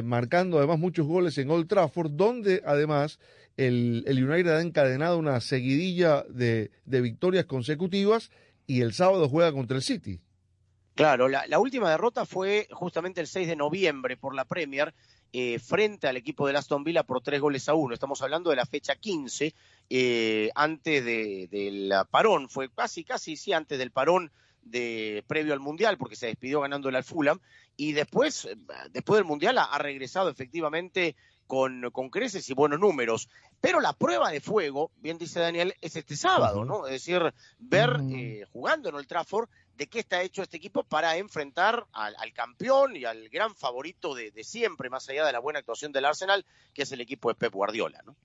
marcando 0.06 0.58
además 0.58 0.80
muchos 0.80 1.06
goles 1.06 1.38
en 1.38 1.52
Old 1.52 1.68
Trafford, 1.68 2.12
donde 2.12 2.62
además 2.66 3.20
el, 3.58 4.04
el 4.08 4.24
United 4.24 4.52
ha 4.52 4.62
encadenado 4.62 5.18
una 5.18 5.40
seguidilla 5.40 6.24
de, 6.24 6.72
victorias 6.86 7.46
consecutivas 7.46 8.32
y 8.68 8.82
el 8.82 8.94
sábado 8.94 9.30
juega 9.30 9.52
contra 9.52 9.78
el 9.78 9.84
City. 9.84 10.20
Claro, 10.96 11.28
la, 11.28 11.60
última 11.60 11.90
derrota 11.90 12.26
fue 12.26 12.68
justamente 12.72 13.20
el 13.20 13.28
6 13.28 13.50
de 13.50 13.56
noviembre 13.56 14.16
por 14.16 14.34
la 14.34 14.46
Premier 14.46 14.94
eh, 15.34 15.60
frente 15.60 16.08
al 16.08 16.16
equipo 16.16 16.48
de 16.48 16.56
Aston 16.58 16.86
Villa 16.86 17.04
por 17.04 17.22
tres 17.22 17.42
goles 17.42 17.68
a 17.68 17.74
uno. 17.74 17.94
Estamos 17.94 18.22
hablando 18.22 18.50
de 18.50 18.56
la 18.56 18.66
fecha 18.66 18.96
15, 18.96 19.54
eh, 19.90 20.50
antes 20.56 21.04
del 21.04 21.50
de, 21.50 22.04
parón, 22.10 22.50
fue 22.50 22.70
casi, 22.70 23.04
casi, 23.04 23.36
sí, 23.36 23.52
antes 23.52 23.78
del 23.78 23.92
parón 23.92 24.32
de 24.64 25.24
previo 25.28 25.54
al 25.54 25.60
Mundial, 25.60 25.98
porque 25.98 26.16
se 26.16 26.28
despidió 26.28 26.62
ganando 26.62 26.88
el 26.88 27.04
Fulham, 27.04 27.40
y 27.76 27.92
después, 27.92 28.46
eh, 28.46 28.56
después 28.92 29.18
del 29.18 29.26
Mundial 29.26 29.58
ha 29.58 29.78
regresado 29.78 30.30
efectivamente 30.30 31.18
con, 31.48 31.90
con 31.92 32.10
creces 32.10 32.50
y 32.50 32.54
buenos 32.54 32.80
números. 32.80 33.30
Pero 33.62 33.80
la 33.80 33.94
prueba 33.94 34.30
de 34.32 34.42
fuego, 34.42 34.92
bien 34.98 35.18
dice 35.18 35.40
Daniel, 35.40 35.74
es 35.82 35.96
este 35.96 36.16
sábado, 36.16 36.66
¿no? 36.66 36.86
Es 36.86 36.94
decir, 36.94 37.34
ver 37.60 38.00
eh, 38.12 38.46
jugando 38.52 38.90
en 38.90 38.96
el 38.96 39.08
Trafford 39.08 39.50
de 39.76 39.88
qué 39.88 40.00
está 40.00 40.22
hecho 40.22 40.42
este 40.42 40.58
equipo 40.58 40.84
para 40.84 41.18
enfrentar 41.18 41.86
al, 41.92 42.16
campeón 42.34 42.96
y 42.96 43.06
al 43.06 43.30
gran 43.30 43.56
favorito 43.56 44.14
de, 44.14 44.32
de, 44.32 44.44
siempre, 44.44 44.90
más 44.90 45.10
allá 45.10 45.26
de 45.26 45.32
la 45.32 45.40
buena 45.40 45.60
actuación 45.60 45.92
del 45.92 46.06
Arsenal, 46.06 46.46
que 46.74 46.84
es 46.84 46.92
el 46.92 47.02
equipo 47.02 47.30
de 47.30 47.36
Pep 47.36 47.54
Guardiola, 47.54 48.02
¿no? 48.06 48.16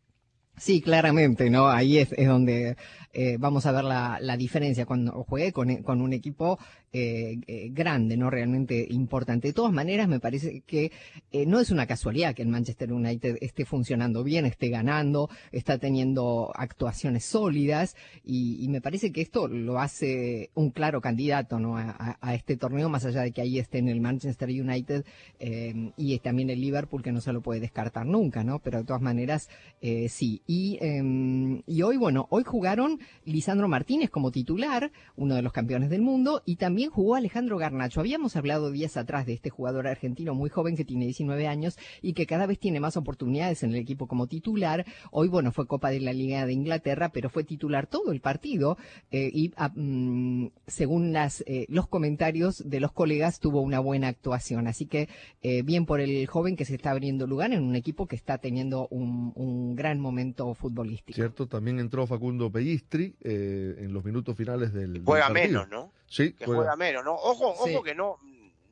Sí, 0.56 0.82
claramente, 0.82 1.48
¿no? 1.48 1.68
Ahí 1.68 1.98
es, 1.98 2.10
donde 2.10 2.76
eh, 3.12 3.36
vamos 3.38 3.64
a 3.64 3.72
ver 3.72 3.84
la, 3.84 4.18
la 4.20 4.36
diferencia 4.36 4.84
cuando 4.84 5.24
juegue 5.24 5.52
con, 5.52 5.76
con 5.82 6.02
un 6.02 6.12
equipo 6.12 6.58
eh, 6.92 7.38
eh, 7.46 7.68
grande, 7.72 8.16
no 8.16 8.30
realmente 8.30 8.84
importante. 8.90 9.48
De 9.48 9.54
todas 9.54 9.72
maneras, 9.72 10.08
me 10.08 10.18
parece 10.18 10.62
que 10.62 10.90
eh, 11.30 11.46
no 11.46 11.60
es 11.60 11.70
una 11.70 11.86
casualidad 11.86 12.34
que 12.34 12.42
el 12.42 12.48
Manchester 12.48 12.92
United 12.92 13.38
esté 13.40 13.64
funcionando 13.64 14.24
bien, 14.24 14.44
esté 14.44 14.70
ganando, 14.70 15.30
está 15.52 15.78
teniendo 15.78 16.50
actuaciones 16.52 17.24
sólidas 17.24 17.94
y, 18.24 18.66
me 18.70 18.80
parece 18.80 19.12
que 19.12 19.20
esto 19.20 19.46
lo 19.48 19.80
hace 19.80 20.50
un 20.54 20.70
claro 20.70 21.00
candidato 21.00 21.58
¿no? 21.58 21.76
a, 21.76 22.34
este 22.34 22.56
torneo, 22.56 22.88
más 22.88 23.04
allá 23.04 23.22
de 23.22 23.32
que 23.32 23.40
ahí 23.40 23.58
esté 23.58 23.78
en 23.78 23.88
el 23.88 24.00
Manchester 24.00 24.48
United 24.48 25.04
eh, 25.38 25.92
y 25.96 26.18
también 26.18 26.50
el 26.50 26.60
Liverpool, 26.60 27.02
que 27.02 27.12
no 27.12 27.20
se 27.20 27.32
lo 27.32 27.40
puede 27.40 27.60
descartar 27.60 28.06
nunca, 28.06 28.44
¿no? 28.44 28.58
Pero 28.60 28.78
de 28.78 28.84
todas 28.84 29.02
maneras, 29.02 29.48
eh, 29.80 30.08
sí. 30.08 30.39
Y, 30.46 30.78
eh, 30.80 31.82
hoy, 31.82 31.96
bueno, 31.96 32.26
hoy 32.30 32.42
jugaron 32.44 32.98
Lisandro 33.24 33.68
Martínez 33.68 34.10
como 34.10 34.30
titular, 34.30 34.90
uno 35.16 35.34
de 35.34 35.42
los 35.42 35.52
campeones 35.52 35.90
del 35.90 36.02
mundo, 36.02 36.42
y 36.44 36.56
también 36.56 36.90
jugó 36.90 37.14
Alejandro 37.14 37.58
Garnacho. 37.58 38.00
Habíamos 38.00 38.36
hablado 38.36 38.70
días 38.70 38.96
atrás 38.96 39.26
de 39.26 39.32
este 39.32 39.50
jugador 39.50 39.86
argentino 39.86 40.34
muy 40.34 40.50
joven 40.50 40.76
que 40.76 40.84
tiene 40.84 41.04
19 41.04 41.46
años 41.46 41.78
y 42.02 42.12
que 42.14 42.26
cada 42.26 42.46
vez 42.46 42.58
tiene 42.58 42.80
más 42.80 42.96
oportunidades 42.96 43.62
en 43.62 43.70
el 43.70 43.76
equipo 43.76 44.06
como 44.06 44.26
titular. 44.26 44.84
Hoy, 45.10 45.28
bueno, 45.28 45.52
fue 45.52 45.66
Copa 45.66 45.90
de 45.90 46.00
la 46.00 46.12
Liga 46.12 46.46
de 46.46 46.52
Inglaterra, 46.52 47.10
pero 47.10 47.30
fue 47.30 47.44
titular 47.44 47.86
todo 47.86 48.12
el 48.12 48.20
partido 48.20 48.76
eh, 49.10 49.30
y 49.32 49.52
a, 49.56 49.70
mm, 49.74 50.50
según 50.66 51.12
las, 51.12 51.42
eh, 51.46 51.66
los 51.68 51.86
comentarios 51.86 52.68
de 52.68 52.80
los 52.80 52.92
colegas 52.92 53.40
tuvo 53.40 53.60
una 53.60 53.80
buena 53.80 54.08
actuación. 54.08 54.66
Así 54.66 54.86
que 54.86 55.08
eh, 55.42 55.62
bien 55.62 55.86
por 55.86 56.00
el 56.00 56.26
joven 56.26 56.56
que 56.56 56.64
se 56.64 56.74
está 56.74 56.90
abriendo 56.90 57.26
lugar 57.26 57.52
en 57.52 57.62
un 57.62 57.76
equipo 57.76 58.06
que 58.06 58.16
está 58.16 58.38
teniendo 58.38 58.88
un 58.90 59.74
gran 59.76 60.00
momento 60.00 60.29
futbolístico. 60.54 61.14
Cierto, 61.14 61.46
también 61.46 61.78
entró 61.78 62.06
Facundo 62.06 62.50
Pellistri 62.50 63.14
en 63.20 63.92
los 63.92 64.04
minutos 64.04 64.36
finales 64.36 64.72
del, 64.72 65.02
juega 65.04 65.26
del 65.26 65.34
menos, 65.34 65.68
¿no? 65.68 65.92
Sí, 66.06 66.32
que 66.32 66.44
juega, 66.44 66.62
juega 66.62 66.76
menos, 66.76 67.04
¿no? 67.04 67.14
Ojo, 67.14 67.54
sí. 67.64 67.74
ojo 67.74 67.82
que 67.82 67.94
no, 67.94 68.16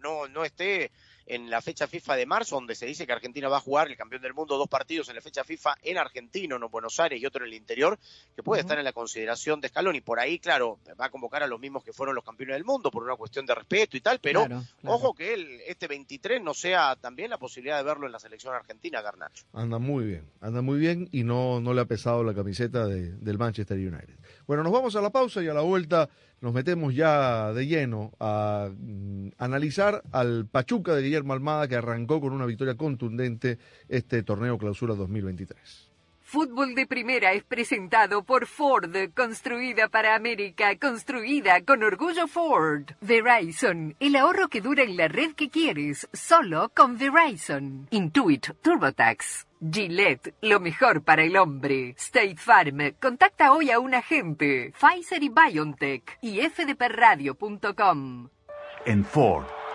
no, 0.01 0.29
no 0.29 0.45
esté 0.45 0.91
en 1.29 1.51
la 1.51 1.61
fecha 1.61 1.87
FIFA 1.87 2.17
de 2.17 2.27
marzo, 2.27 2.57
donde 2.57 2.75
se 2.75 2.87
dice 2.87 3.07
que 3.07 3.13
Argentina 3.13 3.49
va 3.49 3.59
a 3.59 3.61
jugar 3.61 3.89
el 3.89 3.97
campeón 3.97 4.23
del 4.23 4.33
mundo 4.33 4.57
dos 4.57 4.69
partidos 4.69 5.09
en 5.11 5.17
la 5.17 5.21
fecha 5.21 5.45
FIFA 5.45 5.77
en 5.83 5.99
Argentina, 5.99 6.57
uno 6.57 6.67
en 6.67 6.73
Buenos 6.73 6.99
Aires 6.99 7.21
y 7.21 7.27
otro 7.27 7.45
en 7.45 7.51
el 7.51 7.57
interior, 7.57 7.99
que 8.35 8.43
puede 8.43 8.61
uh 8.61 8.63
-huh. 8.63 8.65
estar 8.65 8.79
en 8.79 8.85
la 8.85 8.93
consideración 8.93 9.61
de 9.61 9.69
Scaloni. 9.69 10.01
Por 10.01 10.19
ahí, 10.19 10.39
claro, 10.39 10.79
va 10.99 11.07
a 11.07 11.11
convocar 11.11 11.43
a 11.43 11.47
los 11.47 11.61
mismos 11.61 11.85
que 11.85 11.93
fueron 11.93 12.15
los 12.15 12.25
campeones 12.25 12.57
del 12.57 12.65
mundo 12.65 12.91
por 12.91 13.03
una 13.03 13.17
cuestión 13.17 13.45
de 13.45 13.55
respeto 13.55 13.97
y 13.97 14.01
tal, 14.01 14.19
pero 14.21 14.47
claro, 14.47 14.65
claro. 14.81 14.97
ojo 14.97 15.15
que 15.15 15.35
él, 15.35 15.61
este 15.67 15.87
23 15.87 16.43
no 16.43 16.55
sea 16.55 16.97
también 16.97 17.29
la 17.31 17.39
posibilidad 17.39 17.77
de 17.77 17.85
verlo 17.85 18.07
en 18.07 18.13
la 18.13 18.19
selección 18.19 18.55
argentina, 18.55 19.03
Garnacho. 19.03 19.45
Anda 19.53 19.79
muy 19.79 20.07
bien, 20.07 20.31
anda 20.41 20.63
muy 20.63 20.79
bien 20.79 21.09
y 21.13 21.25
no, 21.25 21.61
no 21.61 21.75
le 21.75 21.83
ha 21.83 21.85
pesado 21.85 22.25
la 22.25 22.35
camiseta 22.35 22.87
de, 22.87 23.13
del 23.13 23.37
Manchester 23.37 23.77
United. 23.77 24.17
Bueno, 24.47 24.63
nos 24.63 24.73
vamos 24.73 24.97
a 24.97 25.03
la 25.03 25.11
pausa 25.11 25.43
y 25.43 25.49
a 25.49 25.55
la 25.55 25.61
vuelta 25.61 26.09
nos 26.41 26.53
metemos 26.53 26.95
ya 26.95 27.53
de 27.53 27.67
lleno 27.67 28.13
a 28.21 28.71
mm, 28.71 29.31
analizar 29.39 30.03
al 30.13 30.47
Pachuca 30.47 30.95
de 30.95 31.03
Guillermo 31.03 31.18
Almada 31.27 31.69
que 31.69 31.77
arrancó 31.77 32.21
con 32.21 32.33
una 32.33 32.47
victoria 32.47 32.77
contundente 32.77 33.59
este 33.89 34.23
torneo 34.23 34.59
clausura 34.59 34.95
2023. 34.95 35.89
Fútbol 36.31 36.75
de 36.75 36.87
Primera 36.87 37.33
es 37.33 37.43
presentado 37.43 38.23
por 38.23 38.47
Ford, 38.47 38.95
construida 39.17 39.89
para 39.89 40.15
América, 40.15 40.77
construida 40.77 41.63
con 41.63 41.83
orgullo 41.83 42.27
Ford. 42.29 42.91
Verizon, 43.01 43.97
el 43.99 44.15
ahorro 44.15 44.49
que 44.49 44.61
dura 44.61 44.83
en 44.83 44.99
la 44.99 45.09
red 45.09 45.33
que 45.33 45.49
quieres, 45.49 46.07
solo 46.13 46.71
con 46.75 46.99
Verizon. 46.99 47.89
Intuit 47.93 48.51
TurboTax. 48.61 49.47
Gillette, 49.73 50.35
lo 50.43 50.61
mejor 50.61 51.03
para 51.03 51.25
el 51.25 51.35
hombre. 51.35 51.95
State 51.97 52.37
Farm, 52.37 52.93
contacta 53.01 53.53
hoy 53.53 53.71
a 53.71 53.81
un 53.81 53.95
agente. 53.95 54.75
Pfizer 54.79 55.23
y 55.23 55.31
BioNTech 55.31 56.19
y 56.21 56.41
fdpradio.com. 56.43 58.29
En 58.85 59.03
Ford, 59.03 59.47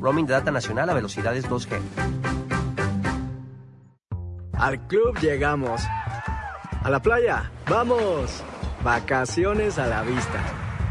Roaming 0.00 0.26
de 0.26 0.32
data 0.32 0.50
nacional 0.50 0.90
a 0.90 0.94
velocidades 0.94 1.48
2G. 1.48 1.78
Al 4.52 4.86
club 4.86 5.18
llegamos. 5.20 5.82
A 6.82 6.90
la 6.90 7.00
playa, 7.00 7.50
vamos. 7.68 8.42
Vacaciones 8.82 9.78
a 9.78 9.86
la 9.86 10.02
vista. 10.02 10.42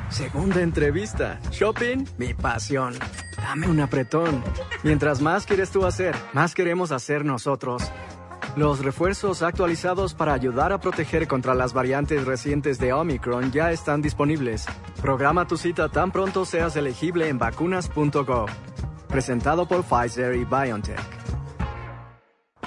Segunda 0.10 0.62
entrevista. 0.62 1.40
Shopping, 1.52 2.06
mi 2.18 2.34
pasión. 2.34 2.94
Dame 3.38 3.68
un 3.68 3.80
apretón. 3.80 4.44
Mientras 4.84 5.22
más 5.22 5.46
quieres 5.46 5.72
tú 5.72 5.86
hacer, 5.86 6.16
más 6.34 6.56
queremos 6.56 6.92
hacer 6.92 7.26
nosotros. 7.26 7.84
Los 8.56 8.86
refuerzos 8.86 9.42
actualizados 9.42 10.14
para 10.14 10.34
ayudar 10.34 10.74
a 10.74 10.80
proteger 10.80 11.28
contra 11.28 11.56
las 11.56 11.74
variantes 11.74 12.24
recientes 12.24 12.78
de 12.78 12.94
Omicron 12.94 13.52
ya 13.52 13.72
están 13.72 14.04
disponibles. 14.04 14.68
Programa 15.02 15.48
tu 15.48 15.58
cita 15.58 15.90
tan 15.90 16.12
pronto 16.12 16.46
seas 16.46 16.76
elegible 16.76 17.30
en 17.30 17.40
vacunas.gov. 17.40 18.50
Presentado 19.08 19.68
por 19.68 19.84
Pfizer 19.84 20.36
y 20.36 20.46
BioNTech. 20.46 21.00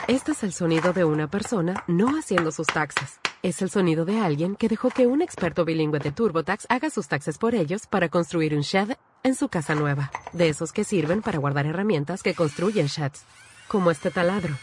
Este 0.09 0.33
es 0.33 0.43
el 0.43 0.52
sonido 0.52 0.93
de 0.93 1.05
una 1.05 1.28
persona 1.28 1.85
no 1.87 2.19
haciendo 2.19 2.50
sus 2.50 2.66
taxes. 2.66 3.21
Es 3.45 3.62
el 3.62 3.71
sonido 3.71 4.05
de 4.05 4.19
alguien 4.19 4.57
que 4.57 4.69
dejó 4.69 4.90
que 4.90 5.07
un 5.07 5.23
experto 5.23 5.64
bilingüe 5.64 6.00
de 6.00 6.11
TurboTax 6.11 6.66
haga 6.69 6.90
sus 6.90 7.07
taxes 7.07 7.38
por 7.38 7.55
ellos 7.55 7.87
para 7.87 8.09
construir 8.09 8.57
un 8.57 8.62
shed 8.62 8.97
en 9.23 9.37
su 9.37 9.49
casa 9.49 9.76
nueva. 9.76 10.11
De 10.33 10.49
esos 10.49 10.73
que 10.73 10.83
sirven 10.83 11.23
para 11.23 11.38
guardar 11.38 11.66
herramientas 11.66 12.25
que 12.25 12.35
construyen 12.35 12.87
sheds. 12.87 13.23
Como 13.69 13.93
este 13.93 14.11
taladro. 14.11 14.55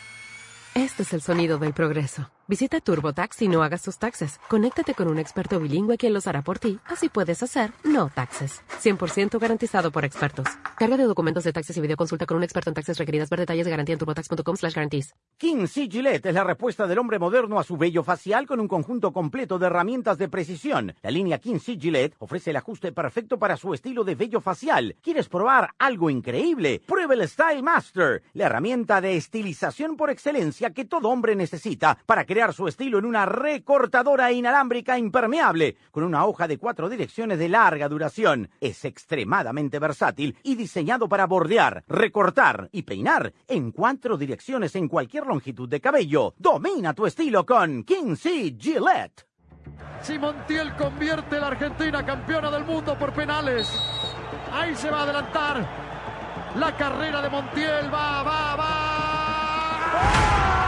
Este 0.75 1.03
es 1.03 1.13
el 1.13 1.21
sonido 1.21 1.59
del 1.59 1.73
progreso. 1.73 2.31
Visita 2.45 2.81
TurboTax 2.81 3.41
y 3.43 3.47
no 3.47 3.63
hagas 3.63 3.83
tus 3.83 3.97
taxes. 3.97 4.37
Conéctate 4.49 4.93
con 4.93 5.07
un 5.07 5.17
experto 5.17 5.61
bilingüe 5.61 5.97
quien 5.97 6.13
los 6.13 6.27
hará 6.27 6.41
por 6.41 6.59
ti. 6.59 6.77
Así 6.83 7.07
puedes 7.07 7.41
hacer 7.41 7.71
no 7.85 8.09
taxes. 8.13 8.61
100% 8.81 9.39
garantizado 9.39 9.91
por 9.91 10.03
expertos. 10.03 10.47
Carga 10.75 10.97
de 10.97 11.05
documentos 11.05 11.45
de 11.45 11.53
taxes 11.53 11.77
y 11.77 11.79
videoconsulta 11.79 12.25
con 12.25 12.35
un 12.35 12.43
experto 12.43 12.69
en 12.69 12.73
taxes 12.73 12.97
requeridas. 12.97 13.29
Ver 13.29 13.39
detalles 13.39 13.63
de 13.63 13.71
garantía 13.71 13.93
en 13.93 13.99
turbotax.com 13.99 14.57
slash 14.57 14.73
guarantees. 14.73 15.15
King. 15.37 15.67
Gillette 15.67 16.25
es 16.25 16.33
la 16.33 16.43
respuesta 16.43 16.85
del 16.85 16.99
hombre 16.99 17.17
moderno 17.17 17.59
a 17.59 17.63
su 17.63 17.77
vello 17.77 18.03
facial 18.03 18.45
con 18.45 18.59
un 18.59 18.67
conjunto 18.67 19.13
completo 19.13 19.57
de 19.57 19.67
herramientas 19.67 20.17
de 20.17 20.27
precisión. 20.27 20.93
La 21.01 21.11
línea 21.11 21.39
King 21.39 21.59
C. 21.59 21.77
Gillette 21.79 22.15
ofrece 22.19 22.49
el 22.49 22.57
ajuste 22.57 22.91
perfecto 22.91 23.39
para 23.39 23.55
su 23.55 23.73
estilo 23.73 24.03
de 24.03 24.15
vello 24.15 24.41
facial. 24.41 24.97
¿Quieres 25.01 25.29
probar 25.29 25.69
algo 25.79 26.09
increíble? 26.09 26.81
Prueba 26.85 27.13
el 27.13 27.27
Style 27.27 27.63
Master, 27.63 28.21
la 28.33 28.45
herramienta 28.47 28.99
de 28.99 29.15
estilización 29.15 29.95
por 29.95 30.09
excelencia 30.09 30.71
que 30.71 30.85
todo 30.85 31.09
hombre 31.09 31.35
necesita 31.35 31.97
para 32.05 32.25
que 32.25 32.32
crear 32.33 32.51
su 32.51 32.67
estilo 32.67 32.97
en 32.97 33.05
una 33.05 33.27
recortadora 33.27 34.31
inalámbrica 34.31 34.97
impermeable 34.97 35.77
con 35.91 36.03
una 36.03 36.25
hoja 36.25 36.47
de 36.47 36.57
cuatro 36.57 36.89
direcciones 36.89 37.37
de 37.37 37.47
larga 37.47 37.87
duración. 37.87 38.49
Es 38.59 38.85
extremadamente 38.85 39.77
versátil 39.77 40.35
y 40.41 40.55
diseñado 40.55 41.07
para 41.07 41.27
bordear, 41.27 41.83
recortar 41.87 42.69
y 42.71 42.81
peinar 42.81 43.31
en 43.47 43.71
cuatro 43.71 44.17
direcciones 44.17 44.75
en 44.75 44.87
cualquier 44.87 45.27
longitud 45.27 45.69
de 45.69 45.79
cabello. 45.79 46.33
Domina 46.35 46.95
tu 46.95 47.05
estilo 47.05 47.45
con 47.45 47.83
Kinsey 47.83 48.57
Gillette. 48.59 49.27
Si 50.01 50.17
Montiel 50.17 50.75
convierte 50.75 51.37
a 51.37 51.39
la 51.39 51.47
Argentina 51.49 52.03
campeona 52.03 52.49
del 52.49 52.65
mundo 52.65 52.97
por 52.97 53.13
penales, 53.13 53.71
ahí 54.51 54.75
se 54.75 54.89
va 54.89 55.01
a 55.01 55.03
adelantar 55.03 55.69
la 56.57 56.75
carrera 56.75 57.21
de 57.21 57.29
Montiel. 57.29 57.93
Va, 57.93 58.23
va, 58.23 58.55
va. 58.55 60.32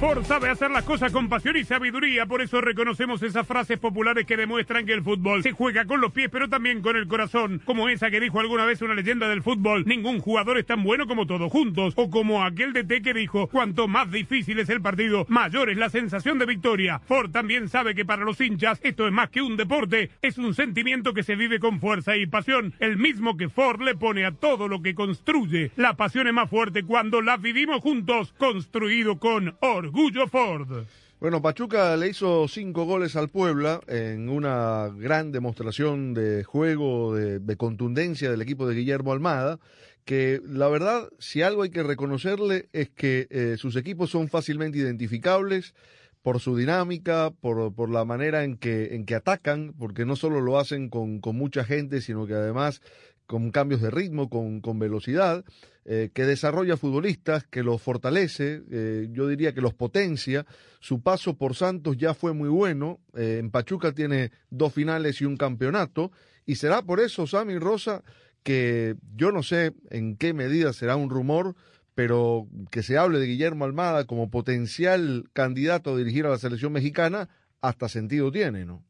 Ford 0.00 0.24
sabe 0.24 0.48
hacer 0.48 0.70
las 0.70 0.84
cosas 0.84 1.12
con 1.12 1.28
pasión 1.28 1.58
y 1.58 1.64
sabiduría, 1.64 2.24
por 2.24 2.40
eso 2.40 2.62
reconocemos 2.62 3.22
esas 3.22 3.46
frases 3.46 3.78
populares 3.78 4.24
que 4.24 4.38
demuestran 4.38 4.86
que 4.86 4.94
el 4.94 5.02
fútbol 5.02 5.42
se 5.42 5.52
juega 5.52 5.84
con 5.84 6.00
los 6.00 6.10
pies, 6.10 6.30
pero 6.32 6.48
también 6.48 6.80
con 6.80 6.96
el 6.96 7.06
corazón, 7.06 7.60
como 7.66 7.86
esa 7.90 8.10
que 8.10 8.18
dijo 8.18 8.40
alguna 8.40 8.64
vez 8.64 8.80
una 8.80 8.94
leyenda 8.94 9.28
del 9.28 9.42
fútbol, 9.42 9.84
ningún 9.84 10.20
jugador 10.20 10.56
es 10.56 10.64
tan 10.64 10.82
bueno 10.82 11.06
como 11.06 11.26
todos 11.26 11.52
juntos, 11.52 11.92
o 11.96 12.08
como 12.08 12.42
aquel 12.42 12.72
DT 12.72 13.02
que 13.02 13.12
dijo, 13.12 13.48
cuanto 13.48 13.88
más 13.88 14.10
difícil 14.10 14.58
es 14.58 14.70
el 14.70 14.80
partido, 14.80 15.26
mayor 15.28 15.68
es 15.68 15.76
la 15.76 15.90
sensación 15.90 16.38
de 16.38 16.46
victoria. 16.46 17.00
Ford 17.00 17.30
también 17.30 17.68
sabe 17.68 17.94
que 17.94 18.06
para 18.06 18.24
los 18.24 18.40
hinchas 18.40 18.80
esto 18.82 19.06
es 19.06 19.12
más 19.12 19.28
que 19.28 19.42
un 19.42 19.58
deporte, 19.58 20.12
es 20.22 20.38
un 20.38 20.54
sentimiento 20.54 21.12
que 21.12 21.24
se 21.24 21.36
vive 21.36 21.60
con 21.60 21.78
fuerza 21.78 22.16
y 22.16 22.24
pasión, 22.24 22.72
el 22.78 22.96
mismo 22.96 23.36
que 23.36 23.50
Ford 23.50 23.82
le 23.82 23.96
pone 23.96 24.24
a 24.24 24.32
todo 24.32 24.66
lo 24.66 24.80
que 24.80 24.94
construye. 24.94 25.72
La 25.76 25.92
pasión 25.92 26.26
es 26.26 26.32
más 26.32 26.48
fuerte 26.48 26.84
cuando 26.84 27.20
la 27.20 27.36
vivimos 27.36 27.82
juntos, 27.82 28.32
construido 28.38 29.18
con 29.18 29.58
orgullo 29.90 30.28
Ford. 30.28 30.86
Bueno, 31.18 31.42
Pachuca 31.42 31.96
le 31.96 32.08
hizo 32.08 32.46
cinco 32.46 32.84
goles 32.84 33.16
al 33.16 33.28
Puebla 33.28 33.80
en 33.88 34.28
una 34.28 34.88
gran 34.96 35.32
demostración 35.32 36.14
de 36.14 36.44
juego, 36.44 37.14
de, 37.14 37.40
de 37.40 37.56
contundencia 37.56 38.30
del 38.30 38.40
equipo 38.40 38.68
de 38.68 38.76
Guillermo 38.76 39.12
Almada, 39.12 39.58
que 40.04 40.40
la 40.46 40.68
verdad, 40.68 41.08
si 41.18 41.42
algo 41.42 41.62
hay 41.62 41.70
que 41.70 41.82
reconocerle 41.82 42.68
es 42.72 42.88
que 42.88 43.26
eh, 43.30 43.56
sus 43.58 43.74
equipos 43.74 44.10
son 44.10 44.28
fácilmente 44.28 44.78
identificables 44.78 45.74
por 46.22 46.38
su 46.38 46.56
dinámica, 46.56 47.32
por, 47.40 47.74
por 47.74 47.90
la 47.90 48.04
manera 48.04 48.44
en 48.44 48.56
que, 48.56 48.94
en 48.94 49.04
que 49.04 49.16
atacan, 49.16 49.74
porque 49.78 50.04
no 50.04 50.16
solo 50.16 50.40
lo 50.40 50.58
hacen 50.58 50.88
con, 50.88 51.20
con 51.20 51.36
mucha 51.36 51.64
gente, 51.64 52.00
sino 52.00 52.26
que 52.26 52.34
además 52.34 52.80
con 53.30 53.52
cambios 53.52 53.80
de 53.80 53.92
ritmo, 53.92 54.28
con, 54.28 54.60
con 54.60 54.80
velocidad, 54.80 55.44
eh, 55.84 56.10
que 56.12 56.24
desarrolla 56.24 56.76
futbolistas, 56.76 57.44
que 57.44 57.62
los 57.62 57.80
fortalece, 57.80 58.64
eh, 58.72 59.06
yo 59.12 59.28
diría 59.28 59.54
que 59.54 59.60
los 59.60 59.72
potencia. 59.72 60.46
Su 60.80 61.00
paso 61.00 61.38
por 61.38 61.54
Santos 61.54 61.96
ya 61.96 62.12
fue 62.12 62.32
muy 62.32 62.48
bueno. 62.48 62.98
eh, 63.14 63.36
en 63.38 63.52
Pachuca 63.52 63.92
tiene 63.92 64.32
dos 64.50 64.74
finales 64.74 65.20
y 65.20 65.26
un 65.26 65.36
campeonato. 65.36 66.10
Y 66.44 66.56
será 66.56 66.82
por 66.82 66.98
eso, 66.98 67.24
Sammy 67.28 67.56
Rosa, 67.56 68.02
que 68.42 68.96
yo 69.14 69.30
no 69.30 69.44
sé 69.44 69.74
en 69.90 70.16
qué 70.16 70.34
medida 70.34 70.72
será 70.72 70.96
un 70.96 71.08
rumor, 71.08 71.54
pero 71.94 72.48
que 72.72 72.82
se 72.82 72.98
hable 72.98 73.20
de 73.20 73.26
Guillermo 73.26 73.64
Almada 73.64 74.06
como 74.06 74.28
potencial 74.28 75.30
candidato 75.34 75.94
a 75.94 75.96
dirigir 75.96 76.26
a 76.26 76.30
la 76.30 76.38
selección 76.38 76.72
mexicana, 76.72 77.28
hasta 77.60 77.88
sentido 77.88 78.32
tiene, 78.32 78.64
¿no? 78.64 78.82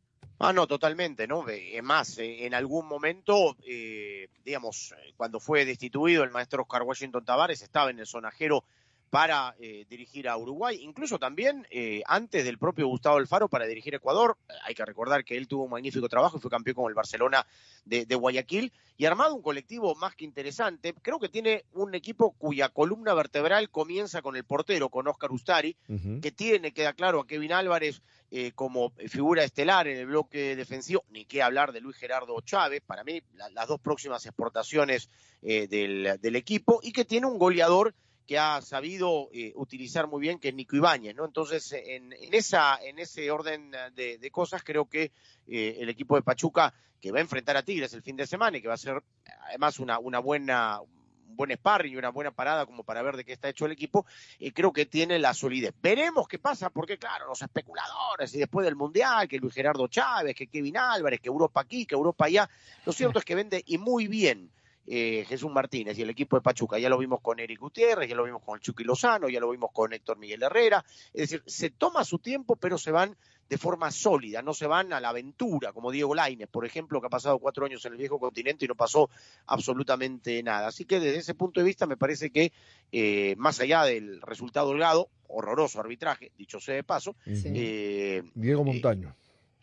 Ah, 0.43 0.55
no, 0.55 0.67
totalmente, 0.67 1.27
¿no? 1.29 1.47
Eh, 1.51 1.77
Es 1.77 1.83
más, 1.83 2.17
eh, 2.19 2.47
en 2.47 2.55
algún 2.55 2.87
momento, 2.89 3.57
eh, 3.63 4.29
digamos, 4.43 4.93
eh, 4.93 5.13
cuando 5.17 5.39
fue 5.39 5.67
destituido 5.67 6.25
el 6.25 6.31
maestro 6.31 6.63
Oscar 6.63 6.83
Washington 6.83 7.25
Tavares, 7.27 7.61
estaba 7.61 7.91
en 7.91 7.99
el 7.99 8.07
sonajero 8.07 8.65
para 9.11 9.57
eh, 9.59 9.85
dirigir 9.91 10.29
a 10.29 10.37
Uruguay, 10.37 10.79
incluso 10.83 11.19
también 11.19 11.67
eh, 11.71 12.01
antes 12.07 12.45
del 12.45 12.59
propio 12.59 12.87
Gustavo 12.87 13.17
Alfaro 13.17 13.49
para 13.49 13.67
dirigir 13.67 13.93
Ecuador. 13.95 14.39
Hay 14.65 14.75
que 14.77 14.85
recordar 14.85 15.25
que 15.25 15.37
él 15.37 15.49
tuvo 15.49 15.65
un 15.65 15.71
magnífico 15.71 16.09
trabajo 16.09 16.37
y 16.37 16.41
fue 16.41 16.49
campeón 16.51 16.77
con 16.77 16.89
el 16.89 16.95
Barcelona 16.95 17.45
de, 17.85 18.07
de 18.07 18.15
Guayaquil 18.15 18.73
y 18.97 19.07
armado 19.07 19.35
un 19.35 19.43
colectivo 19.43 19.97
más 19.97 20.15
que 20.15 20.25
interesante. 20.25 20.95
Creo 21.03 21.19
que 21.19 21.29
tiene 21.29 21.65
un 21.73 21.95
equipo 21.97 22.31
cuya 22.33 22.69
columna 22.69 23.13
vertebral 23.15 23.69
comienza 23.71 24.23
con 24.23 24.37
el 24.37 24.45
portero, 24.45 24.91
con 24.91 25.09
Oscar 25.09 25.33
Ustari, 25.33 25.77
que 26.21 26.31
tiene, 26.31 26.73
queda 26.73 26.93
claro, 26.93 27.21
a 27.21 27.27
Kevin 27.27 27.53
Álvarez 27.53 28.03
eh, 28.31 28.53
como 28.55 28.91
figura 29.09 29.43
estelar 29.43 29.89
en 29.89 29.97
el 29.97 30.07
bloque 30.07 30.55
defensivo, 30.55 31.03
ni 31.11 31.25
qué 31.25 31.43
hablar 31.43 31.73
de 31.73 31.81
Luis 31.81 31.97
Gerardo 31.97 32.41
Chávez, 32.43 32.81
para 32.87 33.03
mí 33.03 33.21
la- 33.35 33.49
las 33.51 33.67
dos 33.67 33.81
próximas 33.81 34.25
exportaciones 34.25 35.09
del, 35.43 36.19
del 36.21 36.37
equipo, 36.37 36.79
y 36.83 36.93
que 36.93 37.05
tiene 37.05 37.27
un 37.27 37.39
goleador 37.39 37.93
que 38.31 38.39
ha 38.39 38.63
sabido 38.63 39.29
eh, 39.33 39.53
utilizar 39.57 40.07
muy 40.07 40.21
bien, 40.21 40.39
que 40.39 40.51
es 40.51 40.55
Nico 40.55 40.77
Ibáñez, 40.77 41.17
¿no? 41.17 41.25
Entonces, 41.25 41.73
en, 41.73 42.13
en 42.13 42.33
esa, 42.33 42.79
en 42.81 43.01
ese 43.01 43.29
orden 43.29 43.73
de, 43.97 44.31
cosas, 44.31 44.63
creo 44.63 44.89
que 44.89 45.11
eh, 45.49 45.79
el 45.81 45.89
equipo 45.89 46.15
de 46.15 46.23
Pachuca, 46.23 46.73
que 47.01 47.11
va 47.11 47.19
a 47.19 47.23
enfrentar 47.23 47.57
a 47.57 47.65
Tigres 47.65 47.93
el 47.93 48.03
fin 48.03 48.15
de 48.15 48.29
semana 48.29 48.57
y 48.57 48.63
que 48.63 48.69
va 48.69 48.75
a 48.75 48.77
ser 48.77 49.03
además 49.49 49.81
una, 49.81 49.99
una 49.99 50.21
buena 50.21 50.81
un 50.81 51.37
buen 51.37 51.51
sparring 51.57 51.93
y 51.93 51.97
una 51.97 52.11
buena 52.11 52.31
parada 52.31 52.67
como 52.67 52.85
para 52.85 53.03
ver 53.03 53.17
de 53.17 53.25
qué 53.25 53.33
está 53.33 53.49
hecho 53.49 53.67
el 53.67 53.73
equipo, 53.73 54.07
eh, 54.39 54.53
creo 54.53 54.73
que 54.73 54.87
tiene 54.87 55.19
la 55.19 55.35
solidez. 55.35 55.75
Veremos 55.83 56.29
qué 56.29 56.39
pasa, 56.39 56.71
porque 56.71 56.99
claro, 56.99 57.27
los 57.27 57.43
especuladores 57.43 58.33
y 58.33 58.39
después 58.39 58.65
del 58.65 58.77
Mundial, 58.77 59.27
que 59.27 59.39
Luis 59.39 59.55
Gerardo 59.55 59.89
Chávez, 59.89 60.37
que 60.37 60.47
Kevin 60.47 60.77
Álvarez, 60.77 61.21
que 61.21 61.31
Europa 61.31 61.63
aquí, 61.63 61.85
que 61.85 61.97
Europa 61.97 62.27
allá, 62.27 62.49
lo 62.87 62.93
cierto 62.93 63.19
es 63.19 63.25
que 63.25 63.35
vende 63.35 63.65
y 63.67 63.77
muy 63.79 64.07
bien 64.07 64.53
eh, 64.87 65.25
Jesús 65.29 65.51
Martínez 65.53 65.99
y 65.99 66.03
el 66.03 66.11
equipo 66.11 66.37
de 66.37 66.43
Pachuca. 66.43 66.79
Ya 66.79 66.89
lo 66.89 66.99
vimos 66.99 67.21
con 67.21 67.39
Eric 67.39 67.61
Gutiérrez, 67.61 68.09
ya 68.09 68.17
lo 68.17 68.25
vimos 68.25 68.43
con 68.43 68.57
el 68.57 68.61
Chucky 68.61 68.85
Lozano, 68.85 69.29
ya 69.29 69.41
lo 69.41 69.51
vimos 69.51 69.71
con 69.73 69.93
Héctor 69.93 70.19
Miguel 70.19 70.43
Herrera. 70.43 70.85
Es 71.13 71.31
decir, 71.31 71.43
se 71.47 71.71
toma 71.71 72.05
su 72.05 72.19
tiempo, 72.19 72.57
pero 72.57 72.79
se 72.79 72.91
van 72.91 73.17
de 73.49 73.59
forma 73.59 73.91
sólida, 73.91 74.43
no 74.43 74.55
se 74.55 74.69
van 74.69 74.93
a 74.93 75.01
la 75.01 75.09
aventura, 75.09 75.73
como 75.73 75.91
Diego 75.91 76.15
Lainez, 76.15 76.49
por 76.49 76.65
ejemplo, 76.65 77.01
que 77.01 77.09
ha 77.09 77.11
pasado 77.11 77.41
cuatro 77.41 77.67
años 77.67 77.85
en 77.85 77.93
el 77.93 77.99
viejo 77.99 78.21
continente 78.21 78.65
y 78.65 78.69
no 78.69 78.77
pasó 78.77 79.11
absolutamente 79.47 80.41
nada. 80.43 80.69
Así 80.69 80.85
que 80.85 81.01
desde 81.01 81.19
ese 81.19 81.35
punto 81.35 81.59
de 81.61 81.67
vista 81.67 81.85
me 81.87 81.97
parece 81.97 82.31
que, 82.31 82.53
eh, 82.93 83.35
más 83.39 83.59
allá 83.61 83.83
del 83.83 84.23
resultado 84.23 84.69
holgado, 84.71 85.09
horroroso 85.27 85.81
arbitraje, 85.81 86.31
dicho 86.39 86.61
sea 86.61 86.77
de 86.77 86.85
paso, 86.85 87.17
eh, 87.27 88.23
Diego 88.35 88.65
Montaño. 88.65 89.15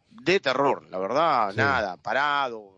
de 0.10 0.40
terror, 0.42 0.86
la 0.90 0.98
verdad, 1.00 1.52
Sí. 1.52 1.58
nada, 1.58 1.96
parado, 1.98 2.76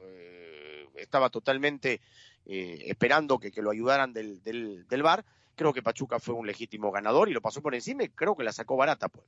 estaba 0.96 1.30
totalmente 1.30 2.02
eh, 2.50 2.84
esperando 2.88 3.40
que, 3.40 3.52
que 3.52 3.62
lo 3.62 3.72
ayudaran 3.72 4.12
del, 4.12 4.42
del, 4.44 4.88
del 4.88 5.04
bar. 5.04 5.24
Creo 5.56 5.72
que 5.72 5.84
Pachuca 5.84 6.20
fue 6.20 6.36
un 6.36 6.48
legítimo 6.48 6.92
ganador 6.92 7.30
y 7.30 7.34
lo 7.34 7.42
pasó 7.42 7.62
por 7.62 7.76
encima 7.76 8.04
y 8.04 8.10
creo 8.10 8.36
que 8.36 8.44
la 8.44 8.52
sacó 8.52 8.76
barata. 8.76 9.08
Pues. 9.10 9.26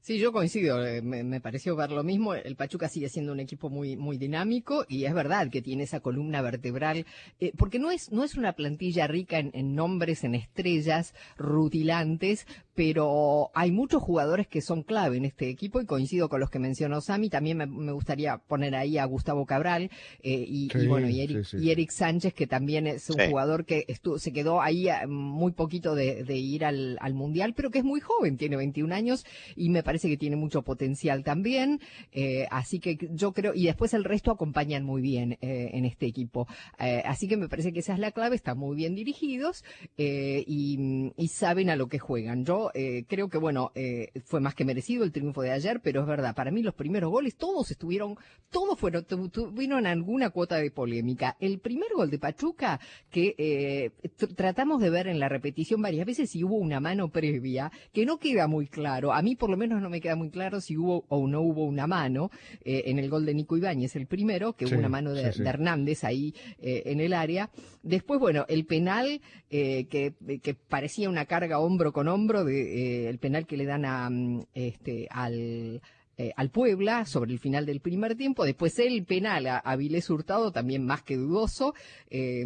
Sí, 0.00 0.18
yo 0.18 0.32
coincido, 0.32 0.84
eh, 0.84 1.00
me, 1.00 1.22
me 1.22 1.40
pareció 1.40 1.76
ver 1.76 1.92
lo 1.92 2.02
mismo. 2.02 2.34
El 2.34 2.56
Pachuca 2.56 2.88
sigue 2.88 3.08
siendo 3.08 3.30
un 3.30 3.38
equipo 3.38 3.70
muy, 3.70 3.96
muy 3.96 4.18
dinámico 4.18 4.84
y 4.88 5.04
es 5.04 5.14
verdad 5.14 5.48
que 5.48 5.62
tiene 5.62 5.84
esa 5.84 6.00
columna 6.00 6.42
vertebral, 6.42 7.06
eh, 7.38 7.52
porque 7.56 7.78
no 7.78 7.92
es, 7.92 8.10
no 8.10 8.24
es 8.24 8.34
una 8.34 8.54
plantilla 8.54 9.06
rica 9.06 9.38
en 9.38 9.76
nombres, 9.76 10.24
en 10.24 10.34
estrellas 10.34 11.14
rutilantes, 11.36 12.48
pero 12.74 13.50
hay 13.54 13.70
muchos 13.70 14.02
jugadores 14.02 14.46
que 14.48 14.60
son 14.62 14.82
clave 14.82 15.16
en 15.16 15.24
este 15.24 15.48
equipo 15.48 15.80
y 15.80 15.86
coincido 15.86 16.28
con 16.28 16.40
los 16.40 16.50
que 16.50 16.58
mencionó 16.58 17.00
Sami. 17.00 17.28
También 17.30 17.58
me, 17.58 17.66
me 17.66 17.92
gustaría 17.92 18.38
poner 18.38 18.74
ahí 18.74 18.98
a 18.98 19.04
Gustavo 19.04 19.46
Cabral 19.46 19.90
eh, 20.22 20.44
y, 20.48 20.70
Sí, 20.70 20.78
y 20.78 20.86
bueno, 20.86 21.08
y 21.08 21.20
Eric, 21.20 21.44
sí, 21.44 21.58
sí. 21.58 21.64
y 21.64 21.70
Eric 21.70 21.90
Sánchez, 21.90 22.34
que 22.34 22.46
también 22.46 22.86
es 22.86 23.08
un 23.10 23.16
Sí. 23.20 23.28
jugador 23.28 23.64
que 23.66 23.84
estuvo, 23.88 24.18
se 24.18 24.32
quedó 24.32 24.60
ahí 24.62 24.88
eh, 24.88 25.06
muy 25.06 25.52
poquito 25.52 25.94
de, 25.94 26.24
de 26.24 26.36
ir 26.36 26.64
al, 26.64 26.96
al 27.00 27.14
Mundial, 27.14 27.52
pero 27.54 27.70
que 27.70 27.78
es 27.78 27.84
muy 27.84 28.00
joven, 28.00 28.36
tiene 28.36 28.56
21 28.56 28.94
años 28.94 29.24
y 29.56 29.68
me 29.68 29.82
parece 29.82 30.08
que 30.08 30.16
tiene 30.16 30.36
mucho 30.36 30.62
potencial 30.62 31.24
también. 31.24 31.80
Eh, 32.12 32.46
así 32.50 32.80
que 32.80 32.96
yo 33.12 33.32
creo, 33.32 33.52
y 33.54 33.66
después 33.66 33.92
el 33.94 34.04
resto 34.04 34.30
acompañan 34.30 34.84
muy 34.84 35.02
bien 35.02 35.32
eh, 35.40 35.70
en 35.72 35.84
este 35.84 36.06
equipo. 36.06 36.46
Eh, 36.78 37.02
así 37.04 37.28
que 37.28 37.36
me 37.36 37.48
parece 37.48 37.72
que 37.72 37.80
esa 37.80 37.92
es 37.94 37.98
la 37.98 38.12
clave, 38.12 38.36
están 38.36 38.58
muy 38.58 38.76
bien 38.76 38.94
dirigidos 38.94 39.64
eh, 39.98 40.42
y, 40.46 41.10
y 41.16 41.28
saben 41.28 41.70
a 41.70 41.76
lo 41.76 41.88
que 41.88 41.98
juegan. 41.98 42.44
Yo 42.44 42.61
eh, 42.74 43.04
creo 43.08 43.28
que, 43.28 43.38
bueno, 43.38 43.72
eh, 43.74 44.10
fue 44.24 44.40
más 44.40 44.54
que 44.54 44.64
merecido 44.64 45.02
el 45.04 45.12
triunfo 45.12 45.42
de 45.42 45.50
ayer, 45.50 45.80
pero 45.82 46.02
es 46.02 46.06
verdad, 46.06 46.34
para 46.34 46.50
mí 46.50 46.62
los 46.62 46.74
primeros 46.74 47.10
goles, 47.10 47.34
todos 47.36 47.70
estuvieron, 47.70 48.16
todos 48.50 48.78
fueron, 48.78 49.04
tu- 49.04 49.28
tuvieron 49.28 49.86
alguna 49.86 50.30
cuota 50.30 50.56
de 50.56 50.70
polémica. 50.70 51.36
El 51.40 51.58
primer 51.58 51.88
gol 51.94 52.10
de 52.10 52.18
Pachuca, 52.18 52.78
que 53.10 53.34
eh, 53.38 53.90
tr- 54.18 54.34
tratamos 54.36 54.80
de 54.80 54.90
ver 54.90 55.06
en 55.08 55.18
la 55.18 55.28
repetición 55.28 55.82
varias 55.82 56.06
veces 56.06 56.30
si 56.30 56.44
hubo 56.44 56.56
una 56.56 56.80
mano 56.80 57.08
previa, 57.08 57.72
que 57.92 58.06
no 58.06 58.18
queda 58.18 58.46
muy 58.46 58.66
claro. 58.66 59.12
A 59.12 59.22
mí 59.22 59.34
por 59.36 59.50
lo 59.50 59.56
menos 59.56 59.80
no 59.82 59.90
me 59.90 60.00
queda 60.00 60.16
muy 60.16 60.30
claro 60.30 60.60
si 60.60 60.76
hubo 60.76 61.04
o 61.08 61.26
no 61.26 61.40
hubo 61.40 61.64
una 61.64 61.86
mano 61.86 62.30
en 62.64 62.98
el 62.98 63.08
gol 63.10 63.26
de 63.26 63.34
Nico 63.34 63.56
Ibáñez, 63.56 63.96
el 63.96 64.06
primero, 64.06 64.52
que 64.52 64.66
Sí, 64.66 64.72
hubo 64.74 64.78
una 64.80 64.88
mano 64.88 65.12
de, 65.12 65.32
sí, 65.32 65.38
sí. 65.38 65.42
de 65.42 65.48
Hernández 65.48 66.04
ahí 66.04 66.34
en 66.58 67.00
el 67.00 67.12
área. 67.14 67.50
Después, 67.82 68.20
bueno, 68.20 68.44
el 68.48 68.64
penal 68.66 69.20
que, 69.50 70.14
que 70.42 70.54
parecía 70.54 71.08
una 71.08 71.26
carga 71.26 71.58
hombro 71.58 71.92
con 71.92 72.08
hombro, 72.08 72.44
de, 72.44 72.51
eh, 72.54 73.08
el 73.08 73.18
penal 73.18 73.46
que 73.46 73.56
le 73.56 73.64
dan 73.66 73.84
a, 73.84 74.08
mm, 74.10 74.44
este, 74.54 75.08
al, 75.10 75.80
eh, 76.18 76.32
al 76.36 76.50
Puebla 76.50 77.04
sobre 77.04 77.32
el 77.32 77.38
final 77.38 77.66
del 77.66 77.80
primer 77.80 78.16
tiempo. 78.16 78.44
Después 78.44 78.78
el 78.78 79.04
penal 79.04 79.46
a, 79.46 79.58
a 79.58 79.76
Vilés 79.76 80.10
Hurtado, 80.10 80.52
también 80.52 80.84
más 80.84 81.02
que 81.02 81.16
dudoso, 81.16 81.74
eh, 82.10 82.44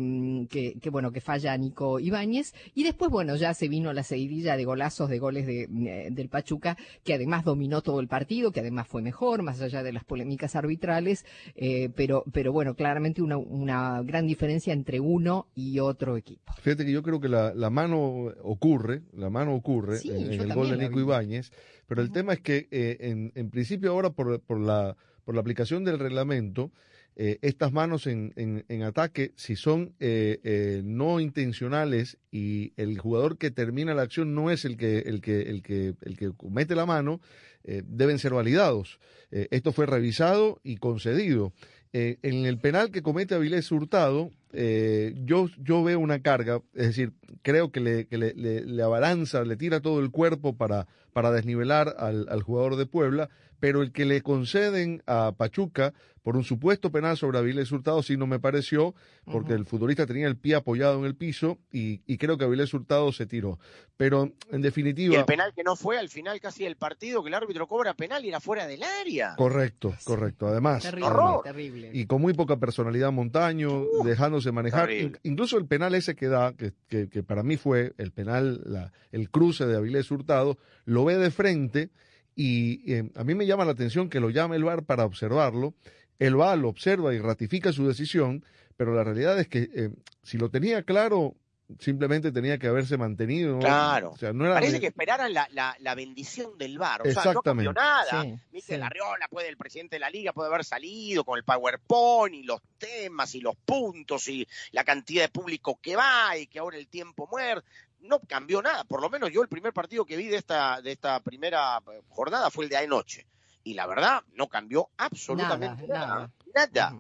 que, 0.49 0.75
que, 0.81 0.91
bueno, 0.91 1.13
que 1.13 1.21
falla 1.21 1.57
Nico 1.57 1.99
Ibáñez. 2.01 2.55
Y 2.75 2.85
después, 2.85 3.11
bueno, 3.11 3.37
ya 3.37 3.55
se 3.55 3.69
vino 3.69 3.93
la 3.93 4.03
seguidilla 4.03 4.57
de 4.57 4.65
golazos, 4.65 5.09
de 5.09 5.19
goles 5.19 5.47
de, 5.47 5.63
eh, 5.63 6.09
del 6.11 6.29
Pachuca, 6.29 6.77
que 7.05 7.15
además 7.15 7.45
dominó 7.45 7.83
todo 7.83 8.01
el 8.01 8.09
partido, 8.09 8.53
que 8.53 8.61
además 8.61 8.87
fue 8.89 9.03
mejor, 9.03 9.43
más 9.43 9.61
allá 9.61 9.83
de 9.83 9.93
las 9.93 10.05
polémicas 10.05 10.57
arbitrales, 10.57 11.25
eh, 11.55 11.91
pero, 11.95 12.25
pero 12.33 12.53
bueno, 12.53 12.75
claramente 12.75 13.23
una, 13.23 13.37
una 13.37 14.03
gran 14.03 14.27
diferencia 14.27 14.73
entre 14.73 15.01
uno 15.01 15.47
y 15.55 15.79
otro 15.79 16.17
equipo. 16.17 16.53
Fíjate 16.61 16.85
que 16.85 16.93
yo 16.93 17.03
creo 17.03 17.21
que 17.21 17.29
la, 17.29 17.55
la 17.55 17.71
mano 17.71 18.33
ocurre, 18.43 19.03
la 19.13 19.31
mano 19.31 19.55
ocurre 19.55 19.99
Sí, 19.99 20.11
en, 20.11 20.33
el 20.41 20.55
gol 20.55 20.71
de 20.71 20.77
Nico. 20.89 21.01
Ibáñez, 21.01 21.53
pero 21.87 22.03
el 22.03 22.11
tema 22.11 22.33
es 22.35 22.41
que 22.41 22.69
eh, 22.71 22.99
en, 23.01 23.33
en 23.35 23.51
principio 23.51 23.91
ahora 23.93 24.11
por, 24.11 24.41
por, 24.41 24.61
la, 24.61 24.97
por 25.25 25.35
la 25.35 25.41
aplicación 25.41 25.85
del 25.85 25.99
reglamento, 25.99 26.73
eh, 27.19 27.39
estas 27.41 27.73
manos 27.73 28.07
en, 28.07 28.35
en, 28.37 28.67
en 28.69 28.83
ataque, 28.83 29.33
si 29.37 29.57
son 29.57 29.95
eh, 30.01 30.39
eh, 30.45 30.83
no 30.85 31.19
intencionales 31.19 32.19
y 32.31 32.75
el 32.77 32.99
jugador 32.99 33.39
que 33.39 33.51
termina 33.51 33.95
la 33.95 34.03
acción 34.03 34.35
no 34.35 34.51
es 34.51 34.67
el 34.67 34.77
que, 34.77 34.99
el 34.99 35.23
que, 35.23 35.41
el 35.41 35.63
que, 35.63 35.95
el 36.03 36.19
que 36.19 36.31
comete 36.37 36.75
la 36.75 36.85
mano, 36.85 37.23
eh, 37.65 37.83
deben 37.87 38.19
ser 38.19 38.35
validados. 38.35 39.01
Esto 39.31 39.73
fue 39.73 39.87
revisado 39.87 40.61
y 40.63 40.77
concedido. 40.77 41.53
Eh, 41.99 42.19
en 42.21 42.45
el 42.45 42.59
penal 42.59 42.91
que 42.91 43.01
comete 43.01 43.35
Avilés 43.35 43.73
Hurtado, 43.73 44.31
eh, 44.53 45.15
yo, 45.25 45.49
yo 45.57 45.83
veo 45.83 45.99
una 45.99 46.21
carga, 46.21 46.61
es 46.75 46.89
decir, 46.89 47.15
creo 47.41 47.73
que 47.73 47.81
le, 47.81 48.07
le, 48.11 48.35
le- 48.67 48.83
abalanza, 48.83 49.43
le 49.45 49.57
tira 49.57 49.81
todo 49.81 50.01
el 50.01 50.11
cuerpo 50.11 50.55
para, 50.59 50.87
para 51.15 51.31
desnivelar 51.31 51.97
al 51.99 52.43
jugador 52.43 52.77
de 52.77 52.85
Puebla, 52.85 53.31
pero 53.61 53.83
el 53.83 53.93
que 53.93 54.05
le 54.05 54.23
conceden 54.23 55.03
a 55.07 55.33
Pachuca 55.37 55.93
por 56.23 56.37
un 56.37 56.43
supuesto 56.43 56.91
penal 56.91 57.17
sobre 57.17 57.39
Avilés 57.39 57.71
Hurtado 57.71 58.03
sí 58.03 58.17
no 58.17 58.27
me 58.27 58.41
pareció, 58.41 58.97
porque 59.27 59.53
el 59.53 59.65
futbolista 59.65 60.07
tenía 60.07 60.27
el 60.27 60.37
pie 60.37 60.57
apoyado 60.57 60.99
en 60.99 61.05
el 61.05 61.15
piso 61.15 61.59
y, 61.71 62.01
y 62.05 62.19
creo 62.19 62.37
que 62.37 62.45
Avilés 62.45 62.75
Hurtado 62.75 63.13
se 63.13 63.27
tiró. 63.27 63.61
Pero 63.97 64.33
en 64.51 64.59
Y 64.59 64.63
definitiva... 64.65 65.17
el 65.21 65.25
penal 65.25 65.53
que 65.55 65.63
no 65.63 65.77
fue 65.77 65.99
al 65.99 66.09
final 66.09 66.41
casi 66.41 66.65
del 66.65 66.75
partido, 66.75 67.23
que 67.23 67.29
el 67.29 67.35
árbitro 67.35 67.69
cobra 67.69 67.95
penal 67.95 68.25
y 68.25 68.29
era 68.31 68.41
fuera 68.41 68.67
del 68.67 68.83
área. 68.83 69.37
Correcto, 69.37 69.95
correcto. 70.03 70.49
Además, 70.49 70.83
Terrible, 70.83 71.07
además. 71.09 71.43
terrible. 71.45 71.91
y 71.95 72.07
con 72.07 72.21
muy 72.21 72.35
poca 72.35 72.57
personalidad 72.57 73.13
Montaño, 73.13 73.85
dejándose 74.05 74.51
manejar. 74.51 74.89
terrible. 74.89 75.21
Incluso 75.23 75.59
el 75.59 75.67
penal 75.67 75.95
ese 75.95 76.17
que 76.17 76.27
da, 76.27 76.55
que, 76.55 76.73
que- 76.89 77.09
que 77.09 77.23
para 77.23 77.45
mí 77.45 77.57
fue 77.57 77.93
el 77.99 78.11
penal, 78.11 78.63
la- 78.65 78.93
el 79.13 79.31
cruce 79.31 79.65
de 79.65 79.77
Avilés 79.77 80.11
Hurtado, 80.11 80.59
lo 80.87 81.05
ve 81.05 81.17
de 81.19 81.31
frente 81.31 81.91
y 82.37 82.93
eh, 82.93 83.11
a 83.17 83.25
mí 83.25 83.35
me 83.35 83.47
llama 83.47 83.65
la 83.65 83.73
atención 83.73 84.11
que 84.11 84.21
lo 84.21 84.29
llame 84.29 84.57
el 84.57 84.65
VAR 84.65 84.85
para 84.85 85.07
observarlo. 85.07 85.75
El 86.19 86.37
VAR 86.37 86.59
lo 86.59 86.69
observa 86.69 87.15
y 87.15 87.19
ratifica 87.19 87.73
su 87.73 87.89
decisión, 87.89 88.45
pero 88.77 88.95
la 88.95 89.03
realidad 89.03 89.41
es 89.41 89.49
que 89.49 89.71
eh, 89.75 89.91
si 90.23 90.37
lo 90.37 90.51
tenía 90.51 90.83
claro, 90.83 91.35
simplemente 91.81 92.33
tenía 92.33 92.59
que 92.59 92.69
haberse 92.69 92.97
mantenido. 92.97 93.59
Claro. 93.59 94.11
O 94.11 94.17
sea, 94.17 94.33
no 94.33 94.45
era 94.45 94.55
Parece 94.55 94.81
que 94.81 94.89
esperaran 94.89 95.33
la, 95.33 95.49
la, 95.53 95.77
la 95.81 95.95
bendición 95.95 96.57
del 96.59 96.79
VAR. 96.79 97.07
O 97.07 97.11
sea, 97.11 97.33
no 97.33 97.43
cambió 97.43 97.73
nada. 97.73 98.23
Sí, 98.23 98.39
Viste, 98.53 98.79
Larriola 98.79 99.29
puede, 99.29 99.49
el 99.49 99.57
presidente 99.57 99.97
de 99.97 100.01
la 100.01 100.11
liga 100.11 100.33
puede 100.33 100.49
haber 100.49 100.65
salido 100.65 101.25
con 101.25 101.39
el 101.39 101.45
PowerPoint 101.45 102.35
y 102.35 102.43
los 102.43 102.61
temas 102.79 103.35
y 103.35 103.41
los 103.41 103.57
puntos 103.57 104.29
y 104.29 104.47
la 104.73 104.85
cantidad 104.85 105.23
de 105.23 105.29
público 105.31 105.79
que 105.81 105.97
va 105.97 106.37
y 106.37 106.47
que 106.47 106.59
ahora 106.59 106.77
el 106.77 106.89
tiempo 106.89 107.27
muere. 107.31 107.63
No 108.09 108.21
cambió 108.21 108.63
nada. 108.63 108.85
Por 108.85 109.01
lo 109.01 109.11
menos 109.11 109.31
yo 109.33 109.43
el 109.43 109.49
primer 109.49 109.73
partido 109.73 110.05
que 110.05 110.17
vi 110.17 110.27
de 110.27 110.37
esta, 110.37 110.81
de 110.81 110.93
esta 110.93 111.21
primera 111.21 111.79
eh, 111.79 112.03
jornada 112.09 112.51
fue 112.51 112.65
el 112.65 112.71
de 112.71 112.77
anoche. 112.77 113.27
Y 113.65 113.75
la 113.75 113.87
verdad, 113.87 114.23
no 114.35 114.49
cambió 114.49 114.91
absolutamente 114.97 115.89
nada. 115.89 116.31
Nada. 116.55 116.97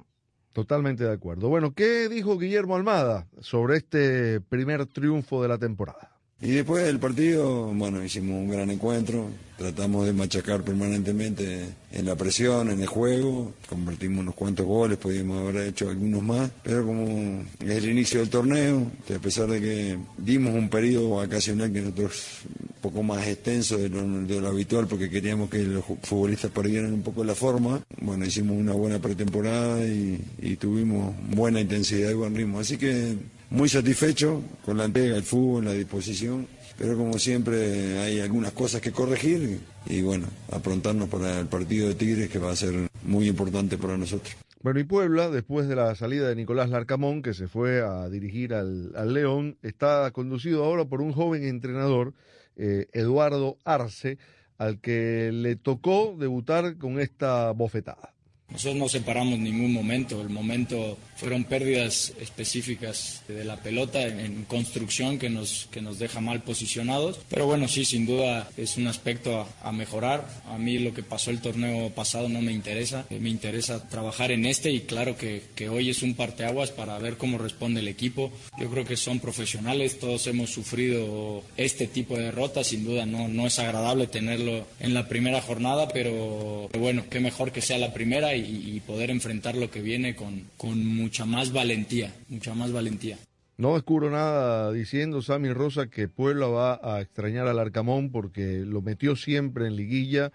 Totalmente 0.52 1.04
de 1.04 1.12
acuerdo. 1.12 1.48
Bueno, 1.48 1.74
¿qué 1.74 2.08
dijo 2.08 2.38
Guillermo 2.38 2.76
Almada 2.76 3.28
sobre 3.40 3.76
este 3.76 4.40
primer 4.40 4.86
triunfo 4.86 5.42
de 5.42 5.48
la 5.48 5.58
temporada? 5.58 6.15
Y 6.38 6.50
después 6.50 6.84
del 6.84 6.98
partido, 6.98 7.72
bueno, 7.72 8.04
hicimos 8.04 8.36
un 8.36 8.50
gran 8.50 8.70
encuentro, 8.70 9.30
tratamos 9.56 10.04
de 10.04 10.12
machacar 10.12 10.62
permanentemente 10.62 11.64
en 11.90 12.04
la 12.04 12.14
presión, 12.14 12.70
en 12.70 12.82
el 12.82 12.86
juego, 12.86 13.54
convertimos 13.70 14.20
unos 14.20 14.34
cuantos 14.34 14.66
goles, 14.66 14.98
podíamos 14.98 15.38
haber 15.38 15.68
hecho 15.68 15.88
algunos 15.88 16.22
más, 16.22 16.50
pero 16.62 16.84
como 16.84 17.42
es 17.60 17.70
el 17.70 17.88
inicio 17.88 18.20
del 18.20 18.28
torneo, 18.28 18.92
a 19.14 19.18
pesar 19.18 19.48
de 19.48 19.62
que 19.62 19.98
dimos 20.18 20.52
un 20.52 20.68
periodo 20.68 21.16
vacacional 21.16 21.72
que 21.72 21.80
nosotros 21.80 22.22
un 22.50 22.82
poco 22.82 23.02
más 23.02 23.26
extenso 23.26 23.78
de 23.78 23.88
lo, 23.88 24.02
de 24.02 24.38
lo 24.38 24.48
habitual 24.48 24.86
porque 24.86 25.08
queríamos 25.08 25.48
que 25.48 25.62
los 25.62 25.86
futbolistas 26.02 26.50
perdieran 26.50 26.92
un 26.92 27.02
poco 27.02 27.24
la 27.24 27.34
forma, 27.34 27.82
bueno, 28.02 28.26
hicimos 28.26 28.58
una 28.58 28.74
buena 28.74 28.98
pretemporada 28.98 29.82
y 29.86 30.56
tuvimos 30.60 31.14
buena 31.30 31.62
intensidad 31.62 32.10
y 32.10 32.14
buen 32.14 32.36
ritmo, 32.36 32.60
así 32.60 32.76
que 32.76 33.16
muy 33.50 33.68
satisfecho 33.68 34.42
con 34.64 34.76
la 34.76 34.84
entrega, 34.84 35.16
el 35.16 35.22
fútbol, 35.22 35.64
la 35.64 35.72
disposición, 35.72 36.46
pero 36.78 36.96
como 36.96 37.18
siempre 37.18 37.98
hay 37.98 38.20
algunas 38.20 38.52
cosas 38.52 38.80
que 38.80 38.92
corregir 38.92 39.60
y, 39.86 40.02
bueno, 40.02 40.26
aprontarnos 40.52 41.08
para 41.08 41.40
el 41.40 41.46
partido 41.46 41.88
de 41.88 41.94
Tigres 41.94 42.28
que 42.28 42.38
va 42.38 42.50
a 42.50 42.56
ser 42.56 42.88
muy 43.04 43.28
importante 43.28 43.78
para 43.78 43.96
nosotros. 43.96 44.36
Bueno, 44.62 44.80
y 44.80 44.84
Puebla, 44.84 45.30
después 45.30 45.68
de 45.68 45.76
la 45.76 45.94
salida 45.94 46.28
de 46.28 46.34
Nicolás 46.34 46.70
Larcamón, 46.70 47.22
que 47.22 47.34
se 47.34 47.46
fue 47.46 47.82
a 47.82 48.08
dirigir 48.08 48.52
al, 48.52 48.92
al 48.96 49.14
León, 49.14 49.58
está 49.62 50.10
conducido 50.10 50.64
ahora 50.64 50.86
por 50.86 51.00
un 51.00 51.12
joven 51.12 51.44
entrenador, 51.44 52.14
eh, 52.56 52.88
Eduardo 52.92 53.58
Arce, 53.64 54.18
al 54.58 54.80
que 54.80 55.30
le 55.32 55.56
tocó 55.56 56.16
debutar 56.18 56.78
con 56.78 56.98
esta 56.98 57.52
bofetada. 57.52 58.15
Nosotros 58.50 58.76
no 58.76 58.88
separamos 58.88 59.38
ningún 59.38 59.72
momento, 59.72 60.20
el 60.20 60.28
momento 60.28 60.96
fueron 61.16 61.44
pérdidas 61.44 62.12
específicas 62.20 63.22
de 63.26 63.44
la 63.44 63.56
pelota 63.56 64.06
en, 64.06 64.44
construcción 64.44 65.18
que 65.18 65.28
nos, 65.28 65.66
que 65.70 65.82
nos 65.82 65.98
deja 65.98 66.20
mal 66.20 66.42
posicionados, 66.42 67.18
pero 67.28 67.46
bueno, 67.46 67.68
sí, 67.68 67.84
sin 67.84 68.06
duda 68.06 68.48
es 68.56 68.76
un 68.76 68.86
aspecto 68.86 69.40
a, 69.40 69.68
a 69.68 69.72
mejorar. 69.72 70.26
A 70.48 70.58
mí 70.58 70.78
lo 70.78 70.94
que 70.94 71.02
pasó 71.02 71.30
el 71.30 71.40
torneo 71.40 71.90
pasado 71.90 72.28
no 72.28 72.40
me 72.40 72.52
interesa, 72.52 73.04
Eh, 73.10 73.18
me 73.18 73.30
interesa 73.30 73.88
trabajar 73.88 74.30
en 74.30 74.46
este 74.46 74.70
y 74.70 74.80
claro 74.80 75.16
que, 75.16 75.42
que 75.54 75.68
hoy 75.68 75.90
es 75.90 76.02
un 76.02 76.14
parteaguas 76.14 76.70
para 76.70 76.98
ver 76.98 77.16
cómo 77.16 77.38
responde 77.38 77.80
el 77.80 77.88
equipo. 77.88 78.30
Yo 78.58 78.70
creo 78.70 78.84
que 78.84 78.96
son 78.96 79.18
profesionales, 79.20 79.98
todos 79.98 80.26
hemos 80.28 80.50
sufrido 80.50 81.42
este 81.56 81.86
tipo 81.86 82.16
de 82.16 82.24
derrotas, 82.24 82.68
sin 82.68 82.84
duda 82.84 83.06
no, 83.06 83.26
no 83.28 83.46
es 83.46 83.58
agradable 83.58 84.06
tenerlo 84.06 84.66
en 84.80 84.94
la 84.94 85.08
primera 85.08 85.40
jornada, 85.40 85.88
pero 85.88 86.68
bueno, 86.78 87.04
qué 87.10 87.20
mejor 87.20 87.52
que 87.52 87.60
sea 87.62 87.78
la 87.78 87.92
primera 87.92 88.35
y, 88.36 88.76
y 88.76 88.80
poder 88.80 89.10
enfrentar 89.10 89.56
lo 89.56 89.70
que 89.70 89.80
viene 89.82 90.14
con, 90.14 90.42
con 90.56 90.84
mucha 90.86 91.24
más 91.24 91.52
valentía, 91.52 92.14
mucha 92.28 92.54
más 92.54 92.72
valentía. 92.72 93.18
No 93.58 93.74
descubro 93.74 94.10
nada 94.10 94.70
diciendo 94.72 95.22
Sammy 95.22 95.50
Rosa 95.52 95.88
que 95.88 96.08
Puebla 96.08 96.46
va 96.46 96.80
a 96.82 97.00
extrañar 97.00 97.48
al 97.48 97.58
Arcamón 97.58 98.10
porque 98.10 98.62
lo 98.66 98.82
metió 98.82 99.16
siempre 99.16 99.66
en 99.66 99.76
liguilla. 99.76 100.30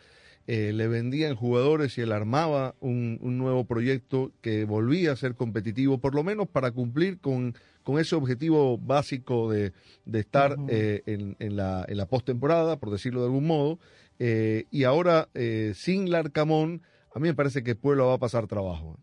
eh, 0.47 0.73
le 0.73 0.87
vendían 0.87 1.35
jugadores 1.35 1.97
y 1.97 2.01
él 2.01 2.11
armaba 2.11 2.75
un, 2.79 3.19
un, 3.21 3.37
nuevo 3.37 3.65
proyecto 3.65 4.31
que 4.41 4.65
volvía 4.65 5.11
a 5.11 5.15
ser 5.15 5.35
competitivo, 5.35 5.99
por 5.99 6.15
lo 6.15 6.23
menos 6.23 6.47
para 6.47 6.71
cumplir 6.71 7.19
con, 7.19 7.55
con 7.83 7.99
ese 7.99 8.15
objetivo 8.15 8.77
básico 8.77 9.51
de, 9.51 9.71
de 10.05 10.19
estar 10.19 10.57
uh 10.57 10.63
-huh. 10.63 10.67
eh, 10.69 11.03
en, 11.05 11.35
en, 11.39 11.55
la, 11.55 11.85
en 11.87 11.97
la 11.97 12.07
postemporada, 12.07 12.79
por 12.79 12.89
decirlo 12.91 13.21
de 13.21 13.27
algún 13.27 13.45
modo. 13.47 13.79
Eh, 14.19 14.65
y 14.71 14.83
ahora, 14.83 15.29
eh, 15.35 15.73
sin 15.75 16.09
Larcamón, 16.11 16.81
a 17.13 17.19
mí 17.19 17.28
me 17.28 17.34
parece 17.34 17.63
que 17.63 17.76
Puebla 17.76 18.06
va 18.06 18.13
a 18.13 18.19
pasar 18.19 18.47
trabajo. 18.47 19.00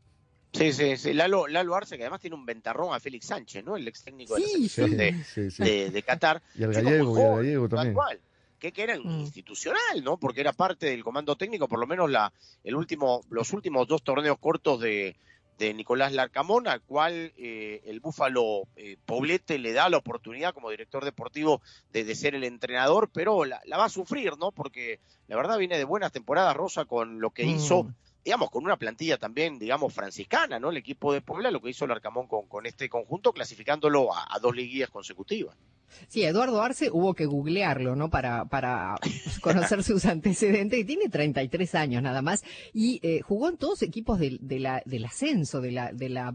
Sí, 0.52 0.72
sí, 0.72 0.96
sí. 0.96 1.12
Lalo, 1.12 1.46
Lalo 1.46 1.74
Arce, 1.74 1.96
que 1.96 2.04
además 2.04 2.20
tiene 2.20 2.36
un 2.36 2.46
ventarrón 2.46 2.94
a 2.94 3.00
Félix 3.00 3.26
Sánchez, 3.26 3.64
¿no? 3.64 3.76
El 3.76 3.86
ex 3.86 4.02
técnico 4.02 4.34
de 4.34 4.40
la 4.40 4.48
selección 4.48 4.90
sí, 4.90 4.96
de, 4.96 5.24
sí, 5.24 5.50
sí. 5.50 5.62
De, 5.62 5.90
de, 5.90 6.02
Qatar. 6.02 6.42
Y 6.54 6.62
el 6.62 6.72
gallego, 6.72 7.18
y 7.18 7.22
el 7.22 7.36
gallego 7.36 7.68
también. 7.68 7.94
Cual, 7.94 8.20
que, 8.58 8.72
que 8.72 8.82
era 8.82 8.98
mm. 8.98 9.20
institucional, 9.20 10.02
¿no? 10.02 10.16
Porque 10.16 10.40
era 10.40 10.52
parte 10.52 10.86
del 10.86 11.04
comando 11.04 11.36
técnico, 11.36 11.68
por 11.68 11.78
lo 11.78 11.86
menos 11.86 12.10
la, 12.10 12.32
el 12.64 12.74
último, 12.74 13.22
los 13.30 13.52
últimos 13.52 13.86
dos 13.86 14.02
torneos 14.02 14.38
cortos 14.38 14.80
de, 14.80 15.16
de 15.58 15.74
Nicolás 15.74 16.12
Larcamón, 16.12 16.68
al 16.68 16.80
cual 16.82 17.32
eh, 17.36 17.82
el 17.84 18.00
Búfalo 18.00 18.68
eh, 18.76 18.96
Poblete 19.04 19.58
le 19.58 19.72
da 19.72 19.88
la 19.88 19.96
oportunidad 19.98 20.54
como 20.54 20.70
director 20.70 21.04
deportivo 21.04 21.60
de, 21.92 22.14
ser 22.14 22.34
el 22.34 22.44
entrenador, 22.44 23.10
pero 23.12 23.44
la, 23.44 23.60
va 23.70 23.84
a 23.84 23.90
sufrir, 23.90 24.38
¿no? 24.38 24.52
Porque 24.52 25.00
la 25.26 25.36
verdad 25.36 25.58
viene 25.58 25.76
de 25.76 25.84
buenas 25.84 26.12
temporadas 26.12 26.56
Rosa 26.56 26.84
con 26.84 27.20
lo 27.20 27.30
que 27.30 27.44
mm. 27.44 27.48
hizo 27.48 27.88
digamos, 28.24 28.50
con 28.50 28.64
una 28.64 28.76
plantilla 28.76 29.16
también, 29.16 29.58
digamos, 29.58 29.92
franciscana, 29.92 30.58
¿no? 30.58 30.70
El 30.70 30.76
equipo 30.76 31.12
de 31.12 31.20
Puebla, 31.20 31.50
lo 31.50 31.62
que 31.62 31.70
hizo 31.70 31.84
el 31.84 31.92
Arcamón 31.92 32.26
con, 32.26 32.46
con 32.46 32.66
este 32.66 32.88
conjunto, 32.88 33.32
clasificándolo 33.32 34.10
a, 34.14 34.38
dos 34.40 34.54
liguillas 34.54 34.90
consecutivas. 34.90 35.56
Sí, 36.08 36.22
Eduardo 36.22 36.60
Arce 36.60 36.90
hubo 36.90 37.14
que 37.14 37.24
googlearlo, 37.24 37.96
¿no? 37.96 38.10
Para, 38.10 38.44
para 38.44 38.96
conocer 39.40 39.82
sus 39.82 40.04
antecedentes. 40.04 40.78
Y 40.78 40.84
tiene 40.84 41.08
33 41.08 41.74
años 41.74 42.02
nada 42.02 42.20
más. 42.20 42.44
Y 42.74 43.00
eh, 43.02 43.22
jugó 43.22 43.48
en 43.48 43.56
todos 43.56 43.82
equipos 43.82 44.18
de 44.18 44.38
la, 44.60 44.82
del 44.84 45.06
ascenso, 45.06 45.62
de 45.62 45.72
la, 45.72 45.92
de 45.92 46.08
la, 46.10 46.34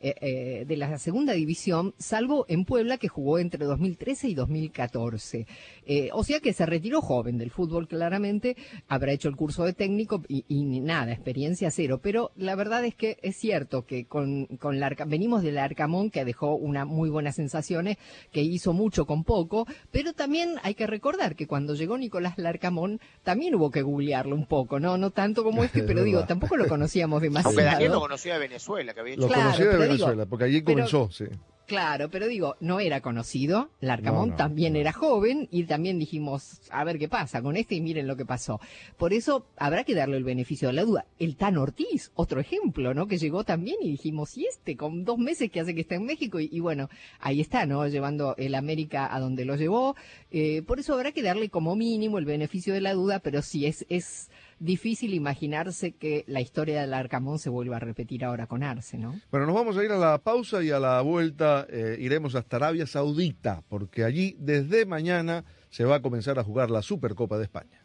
eh, 0.00 0.14
eh, 0.20 0.64
de 0.64 0.76
la 0.76 0.96
segunda 0.98 1.32
división, 1.32 1.92
salvo 1.98 2.46
en 2.48 2.64
Puebla, 2.64 2.98
que 2.98 3.08
jugó 3.08 3.40
entre 3.40 3.64
2013 3.64 4.28
y 4.28 4.34
2014. 4.34 5.46
Eh, 5.86 6.10
o 6.12 6.22
sea 6.22 6.38
que 6.38 6.52
se 6.52 6.66
retiró 6.66 7.00
joven 7.00 7.36
del 7.36 7.50
fútbol, 7.50 7.88
claramente. 7.88 8.56
Habrá 8.86 9.10
hecho 9.10 9.28
el 9.28 9.34
curso 9.34 9.64
de 9.64 9.72
técnico 9.72 10.22
y, 10.28 10.44
y 10.46 10.80
nada, 10.80 11.07
experiencia 11.12 11.70
cero. 11.70 12.00
Pero 12.02 12.30
la 12.36 12.54
verdad 12.54 12.84
es 12.84 12.94
que 12.94 13.18
es 13.22 13.36
cierto 13.36 13.84
que 13.84 14.06
con, 14.06 14.46
con 14.58 14.80
la, 14.80 14.90
venimos 15.06 15.42
del 15.42 15.58
Arcamón, 15.58 16.10
que 16.10 16.24
dejó 16.24 16.54
una 16.54 16.84
muy 16.84 17.10
buenas 17.10 17.36
sensaciones, 17.36 17.98
que 18.32 18.42
hizo 18.42 18.72
mucho 18.72 19.06
con 19.06 19.24
poco, 19.24 19.66
pero 19.90 20.12
también 20.12 20.56
hay 20.62 20.74
que 20.74 20.86
recordar 20.86 21.36
que 21.36 21.46
cuando 21.46 21.74
llegó 21.74 21.98
Nicolás 21.98 22.38
Larcamón 22.38 23.00
también 23.22 23.54
hubo 23.54 23.70
que 23.70 23.82
googlearlo 23.82 24.34
un 24.34 24.46
poco, 24.46 24.80
no 24.80 24.98
no 24.98 25.10
tanto 25.10 25.44
como 25.44 25.64
este, 25.64 25.82
pero 25.82 26.02
digo, 26.02 26.24
tampoco 26.24 26.56
lo 26.56 26.66
conocíamos 26.66 27.22
demasiado. 27.22 27.58
Aunque 27.58 27.64
Daniel 27.64 27.92
lo 27.92 28.00
conocía 28.00 28.34
de 28.34 28.40
Venezuela, 28.40 28.94
que 28.94 29.00
había 29.00 29.14
hecho. 29.14 29.22
Lo 29.22 29.28
claro, 29.28 29.42
conocía 29.44 29.66
de 29.66 29.76
Venezuela, 29.78 30.12
digo, 30.12 30.26
porque 30.26 30.44
allí 30.44 30.62
comenzó, 30.62 31.08
pero, 31.16 31.30
sí. 31.30 31.36
Claro, 31.68 32.08
pero 32.08 32.26
digo, 32.28 32.56
no 32.60 32.80
era 32.80 33.02
conocido, 33.02 33.68
Larcamón 33.82 34.30
No, 34.30 34.36
no, 34.36 34.36
también 34.36 34.72
no. 34.72 34.78
era 34.78 34.90
joven 34.94 35.48
y 35.50 35.64
también 35.64 35.98
dijimos, 35.98 36.62
a 36.70 36.82
ver 36.82 36.98
qué 36.98 37.08
pasa 37.10 37.42
con 37.42 37.58
este 37.58 37.74
y 37.74 37.82
miren 37.82 38.06
lo 38.06 38.16
que 38.16 38.24
pasó. 38.24 38.58
Por 38.96 39.12
eso 39.12 39.44
habrá 39.58 39.84
que 39.84 39.94
darle 39.94 40.16
el 40.16 40.24
beneficio 40.24 40.68
de 40.68 40.72
la 40.72 40.84
duda. 40.84 41.04
El 41.18 41.36
Tan 41.36 41.58
Ortiz, 41.58 42.10
otro 42.14 42.40
ejemplo, 42.40 42.94
¿no? 42.94 43.06
Que 43.06 43.18
llegó 43.18 43.44
también 43.44 43.76
y 43.82 43.90
dijimos, 43.90 44.38
¿y 44.38 44.46
este? 44.46 44.78
Con 44.78 45.04
dos 45.04 45.18
meses 45.18 45.50
que 45.50 45.60
hace 45.60 45.74
que 45.74 45.82
está 45.82 45.94
en 45.96 46.06
México 46.06 46.40
y, 46.40 46.48
y 46.50 46.60
bueno, 46.60 46.88
ahí 47.20 47.42
está, 47.42 47.66
¿no? 47.66 47.86
Llevando 47.86 48.34
el 48.38 48.54
América 48.54 49.14
a 49.14 49.20
donde 49.20 49.44
lo 49.44 49.54
llevó. 49.54 49.94
Eh, 50.30 50.62
por 50.62 50.80
eso 50.80 50.94
habrá 50.94 51.12
que 51.12 51.20
darle 51.22 51.50
como 51.50 51.76
mínimo 51.76 52.16
el 52.16 52.24
beneficio 52.24 52.72
de 52.72 52.80
la 52.80 52.94
duda, 52.94 53.18
pero 53.18 53.42
sí 53.42 53.66
es, 53.66 53.84
es 53.90 54.30
difícil 54.58 55.14
imaginarse 55.14 55.92
que 55.92 56.24
la 56.26 56.40
historia 56.40 56.80
del 56.80 56.94
Arcamón 56.94 57.38
se 57.38 57.50
vuelva 57.50 57.76
a 57.76 57.80
repetir 57.80 58.24
ahora 58.24 58.46
con 58.46 58.62
Arce, 58.62 58.98
¿no? 58.98 59.20
Bueno, 59.30 59.46
nos 59.46 59.54
vamos 59.54 59.76
a 59.76 59.84
ir 59.84 59.92
a 59.92 59.98
la 59.98 60.18
pausa 60.18 60.62
y 60.62 60.70
a 60.70 60.78
la 60.78 61.00
vuelta 61.00 61.66
eh, 61.70 61.96
iremos 61.98 62.34
hasta 62.34 62.56
Arabia 62.56 62.86
Saudita, 62.86 63.62
porque 63.68 64.04
allí 64.04 64.36
desde 64.38 64.86
mañana 64.86 65.44
se 65.70 65.84
va 65.84 65.96
a 65.96 66.02
comenzar 66.02 66.38
a 66.38 66.44
jugar 66.44 66.70
la 66.70 66.82
Supercopa 66.82 67.38
de 67.38 67.44
España. 67.44 67.84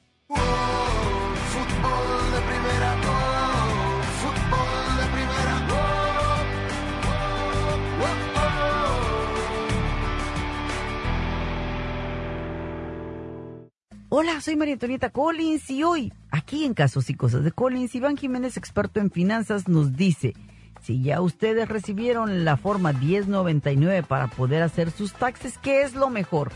Hola, 14.16 14.42
soy 14.42 14.56
María 14.56 14.76
Antonieta 14.76 15.10
Collins 15.10 15.72
y 15.72 15.82
hoy, 15.84 16.14
aquí 16.30 16.66
en 16.66 16.76
Casos 16.76 17.10
y 17.10 17.16
Cosas 17.16 17.44
de 17.44 17.52
Collins, 17.52 17.96
Iván 17.96 18.16
Jiménez, 18.16 18.58
experto 18.58 19.00
en 19.00 19.10
finanzas, 19.10 19.68
nos 19.68 19.96
dice, 19.96 20.36
si 20.84 21.02
ya 21.02 21.20
ustedes 21.20 21.68
recibieron 21.68 22.46
la 22.46 22.56
forma 22.56 22.94
1099 22.94 24.04
para 24.04 24.28
poder 24.28 24.62
hacer 24.62 24.92
sus 24.92 25.14
taxes, 25.14 25.58
¿qué 25.58 25.82
es 25.82 25.96
lo 25.96 26.12
mejor? 26.12 26.52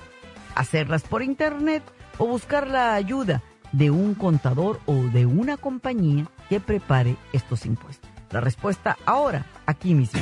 ¿Hacerlas 0.54 1.02
por 1.02 1.24
internet 1.24 1.82
o 2.20 2.28
buscar 2.28 2.68
la 2.68 2.94
ayuda 2.94 3.42
de 3.72 3.90
un 3.90 4.14
contador 4.14 4.80
o 4.86 4.94
de 4.94 5.26
una 5.26 5.58
compañía 5.58 6.28
que 6.50 6.60
prepare 6.60 7.16
estos 7.34 7.66
impuestos? 7.66 8.08
La 8.30 8.40
respuesta 8.40 9.00
ahora, 9.04 9.48
aquí 9.66 9.96
mismo. 9.96 10.22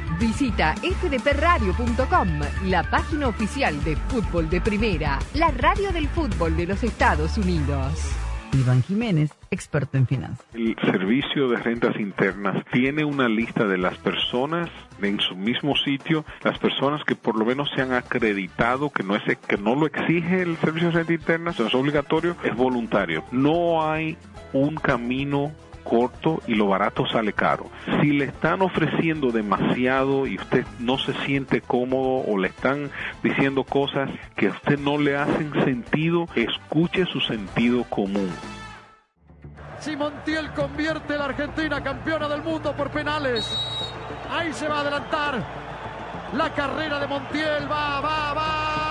Visita 0.21 0.75
fdpradio.com, 0.75 2.29
la 2.69 2.83
página 2.83 3.27
oficial 3.27 3.83
de 3.83 3.95
fútbol 3.95 4.47
de 4.51 4.61
primera, 4.61 5.17
la 5.33 5.49
radio 5.49 5.91
del 5.91 6.07
fútbol 6.09 6.55
de 6.55 6.67
los 6.67 6.83
Estados 6.83 7.39
Unidos. 7.39 8.13
Iván 8.53 8.83
Jiménez, 8.83 9.31
experto 9.49 9.97
en 9.97 10.05
finanzas. 10.05 10.45
El 10.53 10.75
Servicio 10.79 11.49
de 11.49 11.57
Rentas 11.57 11.99
Internas 11.99 12.63
tiene 12.71 13.03
una 13.03 13.27
lista 13.27 13.65
de 13.65 13.79
las 13.79 13.97
personas 13.97 14.69
en 15.01 15.19
su 15.19 15.35
mismo 15.35 15.75
sitio, 15.75 16.23
las 16.43 16.59
personas 16.59 17.03
que 17.03 17.15
por 17.15 17.35
lo 17.35 17.43
menos 17.43 17.71
se 17.73 17.81
han 17.81 17.93
acreditado 17.93 18.91
que 18.91 19.01
no 19.01 19.15
es 19.15 19.23
que 19.23 19.57
no 19.57 19.73
lo 19.73 19.87
exige 19.87 20.43
el 20.43 20.55
Servicio 20.57 20.89
de 20.89 20.97
Rentas 20.97 21.19
Internas, 21.19 21.59
no 21.59 21.65
es 21.65 21.73
obligatorio, 21.73 22.35
es 22.43 22.55
voluntario. 22.55 23.23
No 23.31 23.89
hay 23.89 24.17
un 24.53 24.75
camino 24.75 25.51
corto 25.91 26.41
y 26.47 26.55
lo 26.55 26.67
barato 26.67 27.05
sale 27.05 27.33
caro. 27.33 27.69
Si 27.99 28.13
le 28.13 28.23
están 28.23 28.61
ofreciendo 28.61 29.31
demasiado 29.31 30.25
y 30.25 30.37
usted 30.37 30.65
no 30.79 30.97
se 30.97 31.13
siente 31.25 31.59
cómodo 31.59 32.23
o 32.25 32.37
le 32.37 32.47
están 32.47 32.89
diciendo 33.21 33.65
cosas 33.65 34.09
que 34.37 34.47
a 34.47 34.51
usted 34.51 34.79
no 34.79 34.97
le 34.97 35.17
hacen 35.17 35.51
sentido, 35.65 36.29
escuche 36.33 37.05
su 37.05 37.19
sentido 37.19 37.83
común. 37.83 38.31
Si 39.79 39.97
Montiel 39.97 40.51
convierte 40.53 41.15
a 41.15 41.17
la 41.17 41.25
Argentina 41.25 41.83
campeona 41.83 42.29
del 42.29 42.41
mundo 42.41 42.73
por 42.73 42.89
penales, 42.89 43.45
ahí 44.29 44.53
se 44.53 44.69
va 44.69 44.77
a 44.77 44.81
adelantar. 44.81 45.43
La 46.37 46.53
carrera 46.53 46.99
de 46.99 47.07
Montiel 47.07 47.69
va, 47.69 47.99
va, 47.99 48.33
va. 48.33 48.90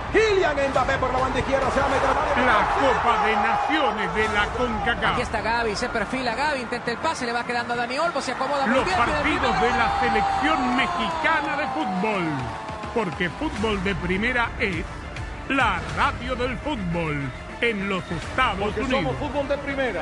Kylian 0.13 0.55
Mbappé 0.71 0.97
por 0.97 1.13
la 1.13 1.19
banda 1.19 1.39
izquierda, 1.39 1.71
se 1.71 1.79
va 1.79 1.85
a 1.85 1.89
meter 1.89 2.09
al. 2.09 2.45
La 2.45 2.67
Copa 2.75 3.25
de 3.25 3.35
Naciones 3.35 4.15
de 4.15 4.27
la 4.33 4.45
CONCACAF. 4.57 5.13
Aquí 5.13 5.21
está 5.21 5.41
Gaby, 5.41 5.75
se 5.75 5.89
perfila 5.89 6.35
Gaby, 6.35 6.59
intenta 6.61 6.91
el 6.91 6.97
pase, 6.97 7.25
le 7.25 7.31
va 7.33 7.43
quedando 7.45 7.73
a 7.73 7.77
Dani 7.77 7.97
Olmo, 7.99 8.21
se 8.21 8.31
acomoda 8.33 8.65
muy 8.65 8.75
Los 8.75 8.85
bien. 8.85 8.97
partidos 8.97 9.61
de 9.61 9.69
la 9.69 9.99
selección 9.99 10.75
mexicana 10.75 11.57
de 11.57 11.67
fútbol. 11.67 12.23
Porque 12.93 13.29
fútbol 13.29 13.81
de 13.85 13.95
primera 13.95 14.49
es 14.59 14.83
la 15.47 15.79
radio 15.95 16.35
del 16.35 16.57
fútbol 16.57 17.31
en 17.61 17.87
los 17.89 18.03
Estados 18.11 18.59
Porque 18.59 18.81
Unidos. 18.81 19.01
somos 19.03 19.15
fútbol 19.17 19.47
de 19.47 19.57
primera. 19.59 20.01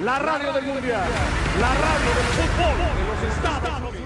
La 0.00 0.18
radio 0.18 0.52
del 0.52 0.64
mundial. 0.66 1.08
La 1.60 1.68
radio 1.68 2.10
del 2.14 2.26
fútbol 2.36 2.76
de 2.76 3.04
los 3.08 3.34
Estados 3.34 3.80
Unidos. 3.90 4.05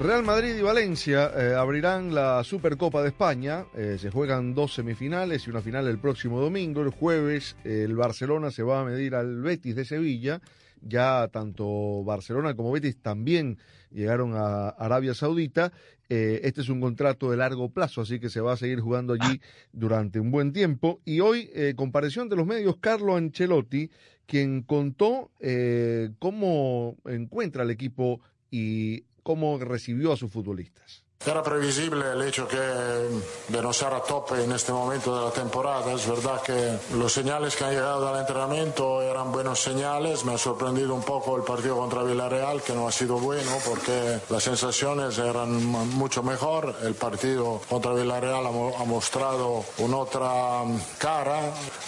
Real 0.00 0.22
Madrid 0.22 0.54
y 0.56 0.62
Valencia 0.62 1.32
eh, 1.36 1.54
abrirán 1.56 2.14
la 2.14 2.44
Supercopa 2.44 3.02
de 3.02 3.08
España. 3.08 3.66
Eh, 3.74 3.96
se 3.98 4.10
juegan 4.10 4.54
dos 4.54 4.72
semifinales 4.74 5.44
y 5.46 5.50
una 5.50 5.60
final 5.60 5.88
el 5.88 5.98
próximo 5.98 6.40
domingo. 6.40 6.82
El 6.82 6.90
jueves 6.90 7.56
el 7.64 7.96
Barcelona 7.96 8.52
se 8.52 8.62
va 8.62 8.80
a 8.80 8.84
medir 8.84 9.16
al 9.16 9.42
Betis 9.42 9.74
de 9.74 9.84
Sevilla. 9.84 10.40
Ya 10.80 11.26
tanto 11.32 12.04
Barcelona 12.04 12.54
como 12.54 12.70
Betis 12.70 13.02
también 13.02 13.58
llegaron 13.90 14.34
a 14.36 14.68
Arabia 14.68 15.14
Saudita. 15.14 15.72
Eh, 16.10 16.40
este 16.44 16.62
es 16.62 16.68
un 16.70 16.80
contrato 16.80 17.30
de 17.30 17.36
largo 17.36 17.70
plazo, 17.70 18.00
así 18.00 18.18
que 18.18 18.30
se 18.30 18.40
va 18.40 18.54
a 18.54 18.56
seguir 18.56 18.80
jugando 18.80 19.12
allí 19.12 19.40
durante 19.72 20.20
un 20.20 20.30
buen 20.30 20.52
tiempo. 20.52 21.00
Y 21.04 21.20
hoy 21.20 21.50
eh, 21.52 21.74
compareció 21.76 22.22
ante 22.22 22.36
los 22.36 22.46
medios 22.46 22.76
Carlo 22.78 23.16
Ancelotti, 23.16 23.90
quien 24.26 24.62
contó 24.62 25.30
eh, 25.40 26.10
cómo 26.18 26.96
encuentra 27.06 27.62
el 27.62 27.70
equipo 27.70 28.20
y 28.50 29.04
cómo 29.22 29.58
recibió 29.58 30.12
a 30.12 30.16
sus 30.16 30.30
futbolistas. 30.30 31.04
Era 31.26 31.42
previsible 31.42 32.12
el 32.12 32.22
hecho 32.22 32.46
que 32.46 32.56
de 32.56 33.60
no 33.60 33.72
ser 33.72 33.92
a 33.92 34.00
tope 34.00 34.44
en 34.44 34.52
este 34.52 34.72
momento 34.72 35.18
de 35.18 35.24
la 35.24 35.30
temporada. 35.32 35.92
Es 35.92 36.06
verdad 36.06 36.40
que 36.42 36.78
los 36.94 37.12
señales 37.12 37.56
que 37.56 37.64
han 37.64 37.72
llegado 37.72 38.08
al 38.08 38.20
entrenamiento 38.20 39.02
eran 39.02 39.32
buenos 39.32 39.60
señales. 39.60 40.24
Me 40.24 40.34
ha 40.34 40.38
sorprendido 40.38 40.94
un 40.94 41.02
poco 41.02 41.36
el 41.36 41.42
partido 41.42 41.76
contra 41.76 42.04
Villarreal, 42.04 42.62
que 42.62 42.72
no 42.72 42.86
ha 42.86 42.92
sido 42.92 43.18
bueno 43.18 43.50
porque 43.66 44.20
las 44.30 44.44
sensaciones 44.44 45.18
eran 45.18 45.64
mucho 45.64 46.22
mejor. 46.22 46.76
El 46.84 46.94
partido 46.94 47.60
contra 47.68 47.94
Villarreal 47.94 48.46
ha 48.46 48.84
mostrado 48.84 49.64
una 49.78 49.96
otra 49.96 50.62
mm, 50.64 50.80
cara. 50.98 51.40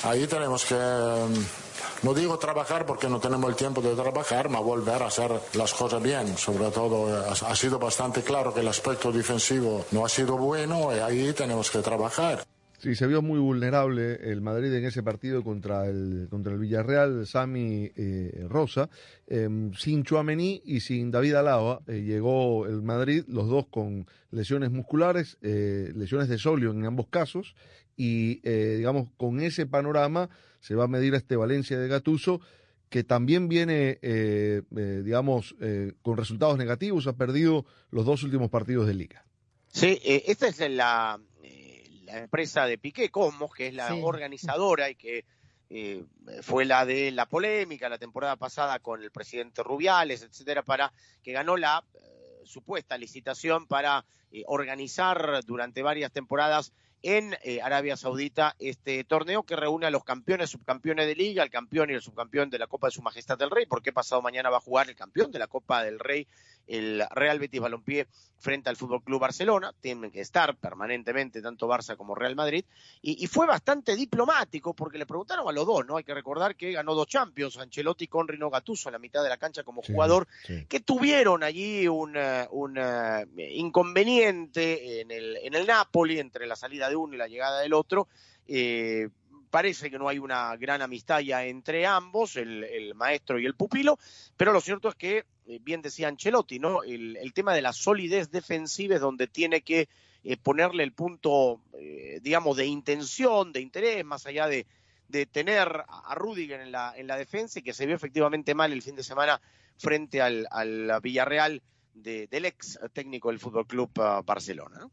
Ahí 0.03 0.27
tenemos 0.27 0.65
que 0.65 0.75
mm, 0.75 1.70
no 2.03 2.15
digo 2.15 2.39
trabajar 2.39 2.87
porque 2.87 3.09
no 3.09 3.21
tenemos 3.21 3.51
el 3.51 3.57
tiempo 3.57 3.81
de 3.81 3.95
trabajar, 3.95 4.49
pero 4.49 4.61
volver 4.61 5.03
a 5.03 5.07
hacer 5.07 5.33
las 5.55 5.73
cosas 5.75 6.03
bien. 6.03 6.37
Sobre 6.37 6.71
todo 6.71 7.09
eh, 7.09 7.35
ha, 7.47 7.57
sido 7.57 7.79
bastante 7.79 8.23
claro 8.23 8.53
que 8.53 8.61
el 8.61 8.69
aspecto 8.69 9.13
defensivo 9.13 9.85
no 9.93 10.05
ha 10.05 10.09
sido 10.09 10.37
bueno 10.37 10.95
y 10.95 10.99
ahí 10.99 11.33
tenemos 11.33 11.71
que 11.71 11.79
trabajar. 11.81 12.45
Sí, 12.79 12.95
se 12.95 13.07
vio 13.07 13.21
muy 13.21 13.39
vulnerable 13.39 14.15
el 14.23 14.41
Madrid 14.41 14.73
en 14.73 14.87
ese 14.87 15.03
partido 15.03 15.45
contra 15.45 15.87
el, 15.87 16.29
contra 16.31 16.55
el 16.55 16.59
Villarreal, 16.59 17.27
Sami 17.27 17.93
eh, 17.95 18.47
Rosa. 18.49 18.89
Eh, 19.27 19.49
sin 19.77 20.03
Chuamení 20.03 20.63
y 20.65 20.81
sin 20.81 21.11
David 21.11 21.35
Alaba 21.35 21.83
eh, 21.87 22.01
llegó 22.01 22.67
el 22.67 22.81
Madrid, 22.81 23.25
los 23.29 23.49
dos 23.49 23.67
con 23.67 24.07
lesiones 24.31 24.71
musculares, 24.71 25.37
eh, 25.43 25.93
lesiones 25.95 26.29
de 26.29 26.39
solio 26.39 26.71
en 26.71 26.87
ambos 26.87 27.09
casos. 27.09 27.55
Y 27.97 28.41
eh, 28.49 28.75
digamos, 28.79 29.09
con 29.17 29.41
ese 29.41 29.67
panorama 29.67 30.29
se 30.61 30.75
va 30.75 30.85
a 30.85 30.89
medir 30.89 31.15
a 31.15 31.19
este 31.19 31.37
Valencia 31.37 31.79
de 31.79 31.89
Gatuso, 31.89 32.41
que 32.89 33.05
también 33.05 33.49
viene, 33.49 33.99
eh, 34.03 34.63
eh, 34.77 35.03
digamos, 35.05 35.55
eh, 35.61 35.93
con 36.03 36.17
resultados 36.17 36.59
negativos, 36.59 37.07
ha 37.07 37.13
perdido 37.13 37.65
los 37.91 38.05
dos 38.05 38.23
últimos 38.25 38.51
partidos 38.51 38.87
de 38.87 38.95
liga. 38.95 39.25
Sí, 39.69 40.01
eh, 40.05 40.25
esta 40.27 40.49
es 40.49 40.59
la, 40.71 41.21
eh, 41.43 41.85
la 42.05 42.19
empresa 42.19 42.67
de 42.67 42.79
Piqué, 42.79 43.09
Cosmos, 43.11 43.53
que 43.55 43.69
es 43.69 43.75
la 43.75 43.89
Sí. 43.89 44.01
organizadora 44.03 44.91
y 44.91 44.97
que 44.97 45.25
eh, 45.73 46.05
fue 46.43 46.65
la 46.65 46.85
de 46.85 47.13
la 47.13 47.27
polémica 47.27 47.89
la 47.89 47.99
temporada 47.99 48.35
pasada 48.35 48.81
con 48.81 49.01
el 49.05 49.13
presidente 49.13 49.63
Rubiales, 49.63 50.23
etcétera, 50.25 50.65
para 50.65 50.93
que 51.23 51.31
ganó 51.31 51.57
la 51.57 51.85
eh, 51.95 51.99
supuesta 52.45 52.99
licitación 52.99 53.69
para 53.69 54.05
eh, 54.33 54.43
organizar 54.49 55.45
durante 55.47 55.83
varias 55.83 56.11
temporadas 56.11 56.73
en 57.03 57.37
eh, 57.43 57.61
Arabia 57.63 57.97
Saudita 57.97 58.55
este 58.59 59.05
torneo 59.05 59.43
que 59.43 59.57
reúne 59.57 59.87
a 59.87 59.91
los 59.91 60.05
campeones, 60.05 60.51
subcampeones 60.51 61.07
de 61.07 61.15
liga, 61.15 61.43
el 61.43 61.51
campeón 61.51 61.91
y 61.91 61.95
el 61.95 62.03
subcampeón 62.03 62.51
de 62.51 62.59
la 62.59 62.67
Copa 62.67 62.89
de 62.89 62.93
Su 62.93 63.03
Majestad 63.03 63.39
del 63.39 63.51
Rey, 63.51 63.67
porque 63.67 63.93
pasado 63.93 64.23
mañana 64.23 64.51
va 64.51 64.59
a 64.59 64.61
jugar 64.61 64.89
el 64.89 64.97
campeón 64.97 65.31
de 65.31 65.39
la 65.39 65.47
Copa 65.47 65.83
del 65.83 65.99
Rey, 65.99 66.27
el 66.67 67.03
Real 67.11 67.39
Betis 67.39 67.61
Balompié 67.61 68.07
frente 68.39 68.71
al 68.71 68.77
Fútbol 68.77 69.03
Club 69.03 69.21
Barcelona, 69.21 69.75
tienen 69.81 70.11
que 70.11 70.21
estar 70.21 70.57
permanentemente 70.57 71.43
tanto 71.43 71.69
Barça 71.69 71.97
como 71.97 72.15
Real 72.15 72.35
Madrid, 72.35 72.65
y, 73.03 73.23
y 73.23 73.27
fue 73.27 73.47
bastante 73.47 73.95
diplomático 73.97 74.73
porque 74.73 74.97
le 74.97 75.05
preguntaron 75.05 75.47
a 75.47 75.53
los 75.53 75.67
dos, 75.67 75.85
¿no? 75.85 75.99
Hay 75.99 76.05
que 76.05 76.15
recordar 76.15 76.57
que 76.57 76.73
ganó 76.73 76.95
dos 76.95 77.07
Champions, 77.07 77.59
Ancelotti 77.59 78.07
con 78.07 78.29
Rino 78.29 78.49
Gattuso 78.49 78.89
en 78.89 78.95
la 78.95 78.99
mitad 78.99 79.23
de 79.23 79.29
la 79.29 79.37
cancha 79.37 79.63
como 79.63 79.83
jugador, 79.83 80.27
que 80.69 80.81
tuvieron 80.81 81.43
allí 81.43 81.87
un, 81.87 82.17
eh, 82.17 82.47
un 82.51 82.79
eh, 82.79 83.27
inconveniente 83.53 85.01
en 85.01 85.11
el, 85.11 85.37
en 85.37 85.55
el 85.55 85.67
Napoli 85.67 86.19
entre 86.19 86.47
la 86.47 86.57
salida 86.57 86.89
de 86.89 86.97
uno 86.97 87.15
y 87.15 87.19
la 87.19 87.29
llegada 87.29 87.61
del 87.61 87.75
otro. 87.75 88.09
Eh, 88.47 89.09
parece 89.51 89.91
que 89.91 89.99
no 89.99 90.09
hay 90.09 90.19
una 90.19 90.57
gran 90.57 90.81
amistad 90.81 91.21
ya 91.21 91.45
entre 91.45 91.85
ambos, 91.85 92.37
el, 92.37 92.65
el 92.65 92.95
maestro 92.95 93.39
y 93.39 93.47
el 93.47 93.55
pupilo, 93.55 93.99
pero 94.37 94.53
lo 94.53 94.61
cierto 94.61 94.89
es 94.89 94.95
que, 94.95 95.25
bien 95.59 95.83
decía 95.83 96.09
Ancelotti, 96.09 96.59
¿no? 96.59 96.83
El, 96.83 97.17
el 97.17 97.33
tema 97.33 97.55
de 97.55 97.63
la 97.63 97.73
solidez 97.73 98.31
defensiva 98.31 98.95
es 98.95 99.01
donde 99.01 99.27
tiene 99.27 99.63
que 99.63 99.89
eh, 100.23 100.37
ponerle 100.37 100.85
el 100.85 100.93
punto, 100.93 101.61
eh, 101.73 102.21
digamos, 102.23 102.57
de 102.57 102.67
intención, 102.67 103.53
de 103.53 103.61
interés, 103.61 104.05
más 104.05 104.27
allá 104.27 104.47
de, 104.47 104.67
de 105.09 105.27
tener 105.27 105.83
a 105.89 106.15
Rudiger 106.15 106.61
en 106.61 106.71
la, 106.73 106.95
en 106.97 107.07
la 107.07 107.17
defensa 107.17 107.59
y 107.59 107.63
que 107.63 107.73
se 107.73 107.87
vio 107.87 107.97
efectivamente 107.97 108.55
mal 108.55 108.73
el 108.73 108.83
fin 108.83 108.95
de 108.97 109.03
semana 109.03 109.41
frente 109.79 110.21
al, 110.23 110.47
al 110.51 111.01
Villarreal 111.03 111.63
de- 111.95 112.27
del 112.29 112.45
ex 112.45 112.79
técnico 112.93 113.31
del 113.31 113.41
Fútbol 113.41 113.67
Club 113.67 113.91
Barcelona. 114.25 114.89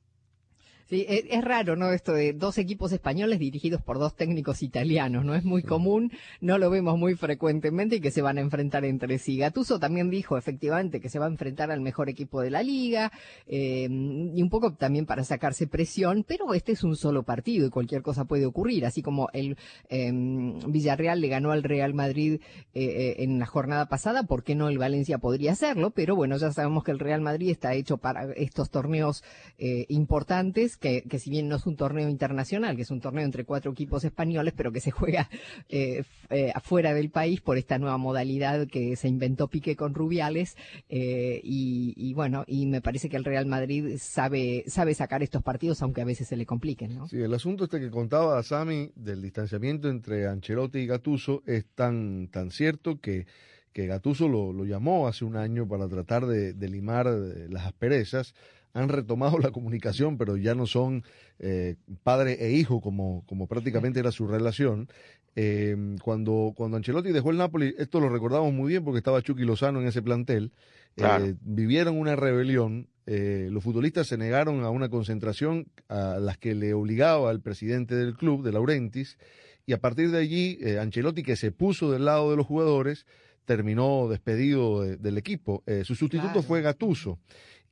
Sí, 0.89 1.05
es, 1.09 1.25
es, 1.29 1.43
raro, 1.43 1.75
¿no? 1.75 1.91
Esto 1.91 2.13
de 2.13 2.31
dos 2.31 2.57
equipos 2.57 2.93
españoles 2.93 3.39
dirigidos 3.39 3.81
por 3.81 3.99
dos 3.99 4.15
técnicos 4.15 4.63
italianos, 4.63 5.25
¿no? 5.25 5.35
Es 5.35 5.43
muy 5.43 5.61
común, 5.61 6.13
no 6.39 6.57
lo 6.57 6.69
vemos 6.69 6.97
muy 6.97 7.15
frecuentemente 7.15 7.97
y 7.97 7.99
que 7.99 8.09
se 8.09 8.21
van 8.21 8.37
a 8.37 8.41
enfrentar 8.41 8.85
entre 8.85 9.19
sí. 9.19 9.37
Gatuso 9.37 9.79
también 9.79 10.09
dijo, 10.09 10.37
efectivamente, 10.37 11.01
que 11.01 11.09
se 11.09 11.19
va 11.19 11.25
a 11.25 11.29
enfrentar 11.29 11.71
al 11.71 11.81
mejor 11.81 12.07
equipo 12.07 12.39
de 12.39 12.51
la 12.51 12.63
liga, 12.63 13.11
eh, 13.47 13.89
y 13.89 14.41
un 14.41 14.49
poco 14.49 14.75
también 14.75 15.05
para 15.05 15.25
sacarse 15.25 15.67
presión, 15.67 16.23
pero 16.25 16.53
este 16.53 16.71
es 16.71 16.85
un 16.85 16.95
solo 16.95 17.23
partido 17.23 17.67
y 17.67 17.69
cualquier 17.69 18.01
cosa 18.01 18.23
puede 18.23 18.45
ocurrir, 18.45 18.85
así 18.85 19.01
como 19.01 19.27
el 19.33 19.57
eh, 19.89 20.09
Villarreal 20.13 21.19
le 21.19 21.27
ganó 21.27 21.51
al 21.51 21.63
Real 21.63 21.93
Madrid 21.93 22.39
eh, 22.73 23.15
en 23.19 23.39
la 23.39 23.45
jornada 23.45 23.89
pasada, 23.89 24.23
¿por 24.23 24.43
qué 24.43 24.55
no 24.55 24.69
el 24.69 24.77
Valencia 24.77 25.17
podría 25.17 25.51
hacerlo? 25.51 25.91
Pero 25.91 26.15
bueno, 26.15 26.37
ya 26.37 26.53
sabemos 26.53 26.85
que 26.85 26.91
el 26.91 26.99
Real 26.99 27.19
Madrid 27.19 27.49
está 27.49 27.73
hecho 27.73 27.97
para 27.97 28.31
estos 28.33 28.69
torneos 28.69 29.23
importantes 29.89 30.76
que, 30.79 31.03
si 31.19 31.29
bien 31.29 31.47
no 31.47 31.55
es 31.55 31.65
un 31.65 31.75
torneo 31.75 32.09
internacional, 32.09 32.75
que 32.75 32.83
es 32.83 32.91
un 32.91 33.01
torneo 33.01 33.25
entre 33.25 33.45
cuatro 33.45 33.71
equipos 33.71 34.03
españoles, 34.03 34.53
pero 34.55 34.71
que 34.71 34.79
se 34.79 34.91
juega 34.91 35.29
eh, 35.69 36.03
eh, 36.29 36.51
afuera 36.53 36.93
del 36.93 37.09
país 37.09 37.41
por 37.41 37.57
esta 37.57 37.77
nueva 37.77 37.97
modalidad 37.97 38.67
que 38.67 38.95
se 38.95 39.07
inventó 39.07 39.47
Piqué 39.47 39.75
con 39.75 39.93
Rubiales, 39.93 40.55
eh, 40.89 41.41
y, 41.43 42.13
bueno, 42.13 42.43
y 42.47 42.65
me 42.65 42.81
parece 42.81 43.09
que 43.09 43.17
el 43.17 43.25
Real 43.25 43.45
Madrid 43.45 43.97
sabe, 43.99 44.63
sabe 44.67 44.93
sacar 44.93 45.23
estos 45.23 45.43
partidos, 45.43 45.81
aunque 45.81 46.01
a 46.01 46.05
veces 46.05 46.27
se 46.27 46.37
le 46.37 46.45
compliquen. 46.45 47.07
Sí, 47.07 47.17
el 47.17 47.33
asunto 47.33 47.65
este 47.65 47.79
que 47.79 47.89
contaba 47.89 48.41
Sami 48.43 48.91
del 48.95 49.21
distanciamiento 49.21 49.89
entre 49.89 50.27
Ancelotti 50.27 50.79
y 50.79 50.87
Gatuso 50.87 51.43
es 51.45 51.65
tan, 51.75 52.29
tan 52.29 52.51
cierto 52.51 52.99
que 52.99 53.25
que 53.73 53.85
Gatuso 53.85 54.27
lo, 54.27 54.65
llamó 54.65 55.07
hace 55.07 55.23
un 55.23 55.35
año 55.35 55.67
para 55.67 55.87
tratar 55.87 56.25
de, 56.25 56.53
de 56.53 56.67
limar 56.67 57.05
las 57.05 57.67
asperezas 57.67 58.33
han 58.73 58.89
retomado 58.89 59.39
la 59.39 59.51
comunicación, 59.51 60.17
pero 60.17 60.37
ya 60.37 60.55
no 60.55 60.65
son 60.65 61.03
eh, 61.39 61.75
padre 62.03 62.37
e 62.39 62.51
hijo 62.51 62.81
como, 62.81 63.23
como 63.25 63.47
prácticamente 63.47 63.99
era 63.99 64.11
su 64.11 64.27
relación. 64.27 64.89
Eh, 65.35 65.75
cuando, 66.01 66.53
cuando 66.55 66.77
Ancelotti 66.77 67.11
dejó 67.11 67.31
el 67.31 67.37
Napoli, 67.37 67.75
esto 67.77 67.99
lo 67.99 68.09
recordamos 68.09 68.53
muy 68.53 68.69
bien 68.69 68.83
porque 68.83 68.97
estaba 68.97 69.21
Chucky 69.21 69.43
Lozano 69.43 69.79
en 69.81 69.87
ese 69.87 70.01
plantel, 70.01 70.51
eh, 70.95 71.35
vivieron 71.41 71.97
una 71.97 72.15
rebelión, 72.15 72.87
eh, 73.05 73.47
los 73.51 73.63
futbolistas 73.63 74.07
se 74.07 74.17
negaron 74.17 74.63
a 74.63 74.71
una 74.71 74.89
concentración 74.89 75.67
a 75.89 76.17
las 76.19 76.37
que 76.37 76.55
le 76.55 76.73
obligaba 76.73 77.31
el 77.31 77.39
presidente 77.39 77.95
del 77.95 78.15
club, 78.15 78.43
de 78.43 78.51
Laurentis, 78.51 79.17
y 79.67 79.73
a 79.73 79.79
partir 79.79 80.11
de 80.11 80.17
allí, 80.17 80.57
eh, 80.61 80.79
Ancelotti, 80.79 81.23
que 81.23 81.35
se 81.35 81.51
puso 81.51 81.91
del 81.91 82.05
lado 82.05 82.31
de 82.31 82.37
los 82.37 82.47
jugadores, 82.47 83.05
terminó 83.43 84.07
despedido 84.09 84.81
de, 84.81 84.97
del 84.97 85.17
equipo. 85.17 85.61
Eh, 85.67 85.83
su 85.83 85.93
sustituto 85.93 86.31
claro. 86.31 86.43
fue 86.43 86.61
Gatuso. 86.61 87.19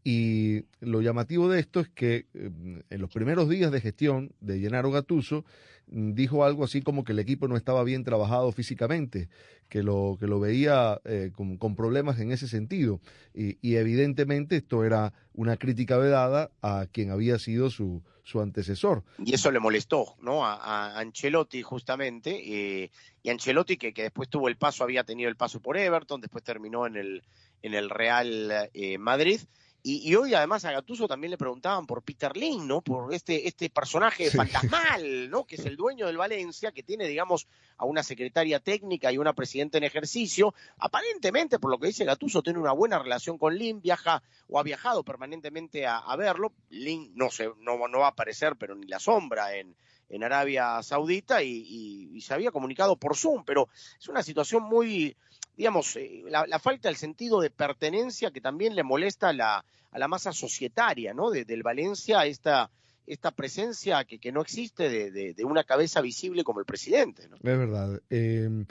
Y 0.07 0.65
lo 0.81 1.01
llamativo 1.01 1.49
de 1.49 1.59
esto 1.59 1.79
es 1.79 1.89
que 1.89 2.27
eh, 2.35 2.51
en 2.91 3.01
los 3.01 3.09
primeros 3.09 3.49
días 3.49 3.71
de 3.71 3.81
gestión 3.81 4.31
de 4.39 4.59
Gennaro 4.59 4.91
Gattuso 4.91 5.45
mm, 5.87 6.13
dijo 6.13 6.45
algo 6.45 6.63
así 6.63 6.83
como 6.83 7.03
que 7.03 7.13
el 7.13 7.17
equipo 7.17 7.47
no 7.47 7.57
estaba 7.57 7.83
bien 7.83 8.03
trabajado 8.03 8.51
físicamente, 8.51 9.29
que 9.67 9.81
lo, 9.81 10.15
que 10.19 10.27
lo 10.27 10.39
veía 10.39 11.01
eh, 11.05 11.31
con, 11.33 11.57
con, 11.57 11.75
problemas 11.75 12.19
en 12.19 12.31
ese 12.31 12.47
sentido. 12.47 13.01
Y, 13.33 13.57
evidentemente 13.75 14.57
esto 14.57 14.85
era 14.85 15.11
una 15.33 15.57
crítica 15.57 15.97
vedada 15.97 16.51
a 16.61 16.85
quien 16.91 17.09
había 17.09 17.39
sido 17.39 17.71
su, 17.71 18.03
su 18.21 18.41
antecesor. 18.41 19.03
Y 19.17 19.33
eso 19.33 19.49
le 19.49 19.59
molestó, 19.59 20.17
¿no? 20.21 20.45
A, 20.45 20.99
Ancelotti 20.99 21.63
justamente. 21.63 22.83
Eh, 22.83 22.91
y 23.23 23.29
Ancelotti 23.31 23.75
que, 23.77 23.91
que, 23.91 24.03
después 24.03 24.29
tuvo 24.29 24.49
el 24.49 24.57
paso, 24.57 24.83
había 24.83 25.03
tenido 25.03 25.29
el 25.29 25.35
paso 25.35 25.59
por 25.59 25.77
Everton, 25.77 26.21
después 26.21 26.43
terminó 26.43 26.85
en 26.85 26.95
el, 26.95 27.23
en 27.63 27.73
el 27.73 27.89
Real 27.89 28.69
eh, 28.75 28.99
Madrid. 28.99 29.39
Y, 29.87 30.09
y, 30.09 30.15
hoy 30.15 30.33
además 30.33 30.65
a 30.65 30.71
Gattuso 30.71 31.07
también 31.07 31.29
le 31.29 31.37
preguntaban 31.37 31.85
por 31.85 32.01
Peter 32.01 32.35
Lin, 32.35 32.67
¿no? 32.67 32.81
Por 32.81 33.13
este, 33.13 33.47
este 33.47 33.69
personaje 33.69 34.31
sí. 34.31 34.35
fantasmal, 34.35 35.29
¿no? 35.29 35.45
Que 35.45 35.57
es 35.57 35.65
el 35.67 35.75
dueño 35.75 36.07
del 36.07 36.17
Valencia, 36.17 36.71
que 36.71 36.81
tiene, 36.81 37.07
digamos, 37.07 37.47
a 37.77 37.85
una 37.85 38.01
secretaria 38.01 38.59
técnica 38.59 39.11
y 39.11 39.19
una 39.19 39.33
presidenta 39.33 39.77
en 39.77 39.83
ejercicio. 39.83 40.55
Aparentemente, 40.79 41.59
por 41.59 41.69
lo 41.69 41.77
que 41.77 41.85
dice 41.85 42.03
Gattuso, 42.03 42.41
tiene 42.41 42.57
una 42.57 42.71
buena 42.71 42.97
relación 42.97 43.37
con 43.37 43.55
Lin, 43.55 43.79
viaja 43.79 44.23
o 44.49 44.57
ha 44.57 44.63
viajado 44.63 45.03
permanentemente 45.03 45.85
a, 45.85 45.99
a 45.99 46.15
verlo. 46.15 46.51
Lin 46.69 47.11
no, 47.13 47.29
se, 47.29 47.51
no, 47.59 47.87
no 47.87 47.99
va 47.99 48.07
a 48.07 48.09
aparecer, 48.09 48.55
pero 48.55 48.73
ni 48.73 48.87
la 48.87 48.97
sombra 48.97 49.55
en, 49.55 49.75
en 50.09 50.23
Arabia 50.23 50.81
Saudita 50.83 51.43
y, 51.43 52.19
se 52.21 52.33
había 52.33 52.51
comunicado 52.51 52.95
por 52.95 53.15
Zoom, 53.15 53.43
pero 53.45 53.69
es 53.99 54.07
una 54.07 54.23
situación 54.23 54.63
muy, 54.63 55.15
digamos, 55.55 55.95
eh, 55.95 56.23
la, 56.27 56.59
falta 56.59 56.87
del 56.87 56.97
sentido 56.97 57.41
de 57.41 57.49
pertenencia 57.49 58.31
que 58.31 58.41
también 58.41 58.75
le 58.75 58.83
molesta 58.83 59.29
a 59.29 59.33
la, 59.33 59.65
a 59.91 59.99
la 59.99 60.07
masa 60.07 60.31
societaria, 60.31 61.13
¿no? 61.13 61.29
De, 61.29 61.45
del 61.45 61.63
Valencia, 61.63 62.25
esta, 62.25 62.71
esta 63.05 63.31
presencia 63.31 64.03
que, 64.05 64.19
que 64.19 64.31
no 64.31 64.41
existe 64.41 64.89
de, 64.89 65.11
de, 65.11 65.33
de, 65.33 65.43
una 65.43 65.63
cabeza 65.63 66.01
visible 66.01 66.43
como 66.43 66.59
el 66.59 66.65
presidente, 66.65 67.27
¿no? 67.27 67.35
Es 67.35 67.41
verdad. 67.43 68.01
Eh, 68.09 68.65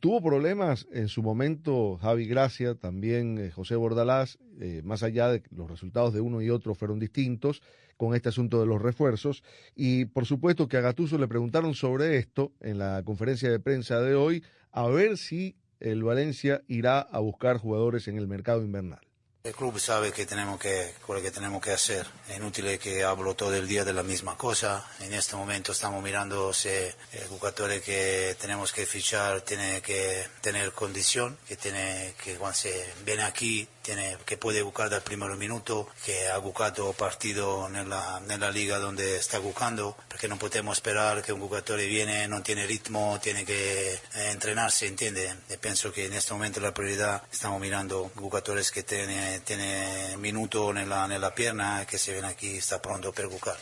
tuvo 0.00 0.22
problemas 0.22 0.86
en 0.92 1.08
su 1.08 1.22
momento 1.22 1.98
Javi 1.98 2.26
Gracia, 2.26 2.74
también 2.74 3.38
eh, 3.38 3.50
José 3.50 3.76
Bordalás, 3.76 4.38
eh, 4.60 4.82
más 4.84 5.02
allá 5.02 5.28
de 5.28 5.42
los 5.50 5.70
resultados 5.70 6.14
de 6.14 6.20
uno 6.20 6.40
y 6.40 6.50
otro 6.50 6.74
fueron 6.74 6.98
distintos 6.98 7.62
con 7.96 8.14
este 8.14 8.30
asunto 8.30 8.60
de 8.60 8.66
los 8.66 8.80
refuerzos. 8.80 9.42
Y 9.74 10.06
por 10.06 10.26
supuesto 10.26 10.68
que 10.68 10.76
a 10.76 10.80
Gatuso 10.80 11.18
le 11.18 11.28
preguntaron 11.28 11.74
sobre 11.74 12.16
esto 12.16 12.52
en 12.60 12.78
la 12.78 13.02
conferencia 13.04 13.50
de 13.50 13.60
prensa 13.60 14.00
de 14.00 14.14
hoy, 14.14 14.42
a 14.72 14.88
ver 14.88 15.18
si 15.18 15.56
el 15.80 16.02
Valencia 16.02 16.62
irá 16.66 17.00
a 17.00 17.18
buscar 17.20 17.58
jugadores 17.58 18.08
en 18.08 18.16
el 18.16 18.26
mercado 18.26 18.64
invernal. 18.64 19.00
El 19.44 19.54
club 19.54 19.78
sabe 19.78 20.10
que 20.10 20.24
tenemos 20.24 20.58
que, 20.58 20.94
lo 21.06 21.20
que 21.20 21.30
tenemos 21.30 21.60
que 21.60 21.72
hacer. 21.72 22.06
Es 22.30 22.38
inútil 22.38 22.78
que 22.78 23.04
hablo 23.04 23.34
todo 23.34 23.54
el 23.54 23.68
día 23.68 23.84
de 23.84 23.92
la 23.92 24.02
misma 24.02 24.38
cosa. 24.38 24.88
En 25.00 25.12
este 25.12 25.36
momento 25.36 25.72
estamos 25.72 26.02
mirando 26.02 26.54
si 26.54 26.70
el 26.70 27.26
jugador 27.28 27.78
que 27.82 28.34
tenemos 28.40 28.72
que 28.72 28.86
fichar 28.86 29.42
tiene 29.42 29.82
que 29.82 30.26
tener 30.40 30.72
condición, 30.72 31.36
que 31.46 31.56
tiene 31.56 32.14
que 32.24 32.36
cuando 32.36 32.56
se 32.56 32.90
viene 33.04 33.24
aquí 33.24 33.68
tiene 33.84 34.16
que 34.24 34.38
puede 34.38 34.62
buscar 34.62 34.88
del 34.88 35.02
primer 35.02 35.36
minuto, 35.36 35.86
que 36.04 36.28
ha 36.28 36.38
buscado 36.38 36.92
partido 36.94 37.68
en 37.68 37.88
la, 37.88 38.22
en 38.28 38.40
la 38.40 38.50
liga 38.50 38.78
donde 38.78 39.16
está 39.16 39.38
buscando, 39.38 39.96
porque 40.08 40.26
no 40.26 40.38
podemos 40.38 40.78
esperar 40.78 41.22
que 41.22 41.32
un 41.32 41.40
jugador 41.40 41.78
viene, 41.80 42.26
no 42.26 42.42
tiene 42.42 42.66
ritmo, 42.66 43.20
tiene 43.22 43.44
que 43.44 43.92
eh, 43.92 43.98
entrenarse, 44.32 44.86
¿entiende? 44.86 45.28
Y 45.52 45.56
pienso 45.58 45.92
que 45.92 46.06
en 46.06 46.14
este 46.14 46.32
momento 46.32 46.60
la 46.60 46.72
prioridad 46.72 47.22
estamos 47.30 47.60
mirando 47.60 48.10
jugadores 48.16 48.70
que 48.70 48.82
tienen 48.82 49.42
tiene 49.42 50.16
minuto 50.18 50.70
en 50.70 50.88
la, 50.88 51.04
en 51.04 51.20
la 51.20 51.34
pierna, 51.34 51.86
que 51.86 51.98
se 51.98 52.14
ven 52.14 52.24
aquí, 52.24 52.56
está 52.56 52.80
pronto 52.80 53.12
para 53.12 53.28
buscar. 53.28 53.56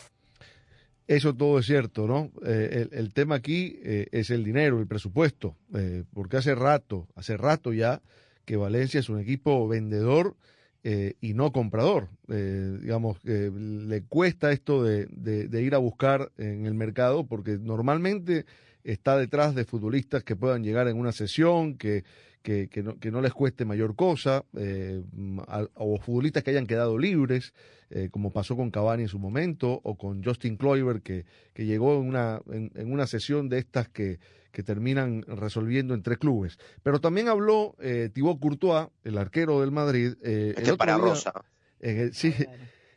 Eso 1.08 1.34
todo 1.34 1.58
es 1.58 1.66
cierto, 1.66 2.06
¿no? 2.06 2.30
Eh, 2.46 2.86
el, 2.90 2.98
el, 2.98 3.12
tema 3.12 3.34
aquí 3.34 3.80
eh, 3.82 4.06
es 4.12 4.30
el 4.30 4.44
dinero, 4.44 4.78
el 4.78 4.86
presupuesto, 4.86 5.56
eh, 5.74 6.04
porque 6.14 6.36
hace 6.36 6.54
rato, 6.54 7.08
hace 7.16 7.36
rato 7.36 7.72
ya 7.72 8.00
que 8.44 8.56
Valencia 8.56 9.00
es 9.00 9.08
un 9.08 9.18
equipo 9.18 9.66
vendedor 9.68 10.36
eh, 10.84 11.14
y 11.20 11.34
no 11.34 11.52
comprador. 11.52 12.08
digamos, 12.26 13.18
le 13.24 14.02
cuesta 14.02 14.52
esto 14.52 14.82
de, 14.82 15.06
de, 15.10 15.48
de 15.48 15.62
ir 15.62 15.74
a 15.74 15.78
buscar 15.78 16.32
en 16.38 16.66
el 16.66 16.74
mercado 16.74 17.26
porque 17.26 17.58
normalmente 17.58 18.46
está 18.84 19.16
detrás 19.16 19.54
de 19.54 19.64
futbolistas 19.64 20.24
que 20.24 20.36
puedan 20.36 20.64
llegar 20.64 20.88
en 20.88 20.98
una 20.98 21.12
sesión, 21.12 21.76
que, 21.76 22.04
que, 22.42 22.68
que, 22.68 22.82
no, 22.82 22.98
que 22.98 23.10
no, 23.10 23.20
les 23.20 23.32
cueste 23.32 23.64
mayor 23.64 23.96
cosa, 23.96 24.44
eh, 24.56 25.02
a, 25.48 25.66
o 25.74 25.98
futbolistas 25.98 26.42
que 26.42 26.50
hayan 26.50 26.66
quedado 26.66 26.98
libres, 26.98 27.54
eh, 27.90 28.08
como 28.10 28.32
pasó 28.32 28.56
con 28.56 28.70
Cavani 28.70 29.04
en 29.04 29.08
su 29.08 29.18
momento, 29.18 29.80
o 29.82 29.96
con 29.96 30.22
Justin 30.22 30.56
Kluivert, 30.56 31.02
que, 31.02 31.24
que 31.54 31.66
llegó 31.66 32.00
en 32.00 32.08
una, 32.08 32.40
en, 32.50 32.70
en 32.74 32.92
una 32.92 33.06
sesión 33.06 33.48
de 33.48 33.58
estas 33.58 33.88
que, 33.88 34.18
que 34.52 34.62
terminan 34.62 35.22
resolviendo 35.22 35.94
en 35.94 36.02
tres 36.02 36.18
clubes. 36.18 36.58
Pero 36.82 37.00
también 37.00 37.28
habló 37.28 37.74
eh, 37.80 38.10
Thibaut 38.12 38.38
Courtois, 38.38 38.88
el 39.02 39.18
arquero 39.18 39.60
del 39.60 39.72
Madrid. 39.72 40.14
Eh, 40.22 40.54
este 40.56 40.70
el 40.70 40.76
para 40.76 40.96
día, 40.96 41.02
Rosa. 41.04 41.32
En 41.80 41.98
el, 41.98 42.14
sí, 42.14 42.34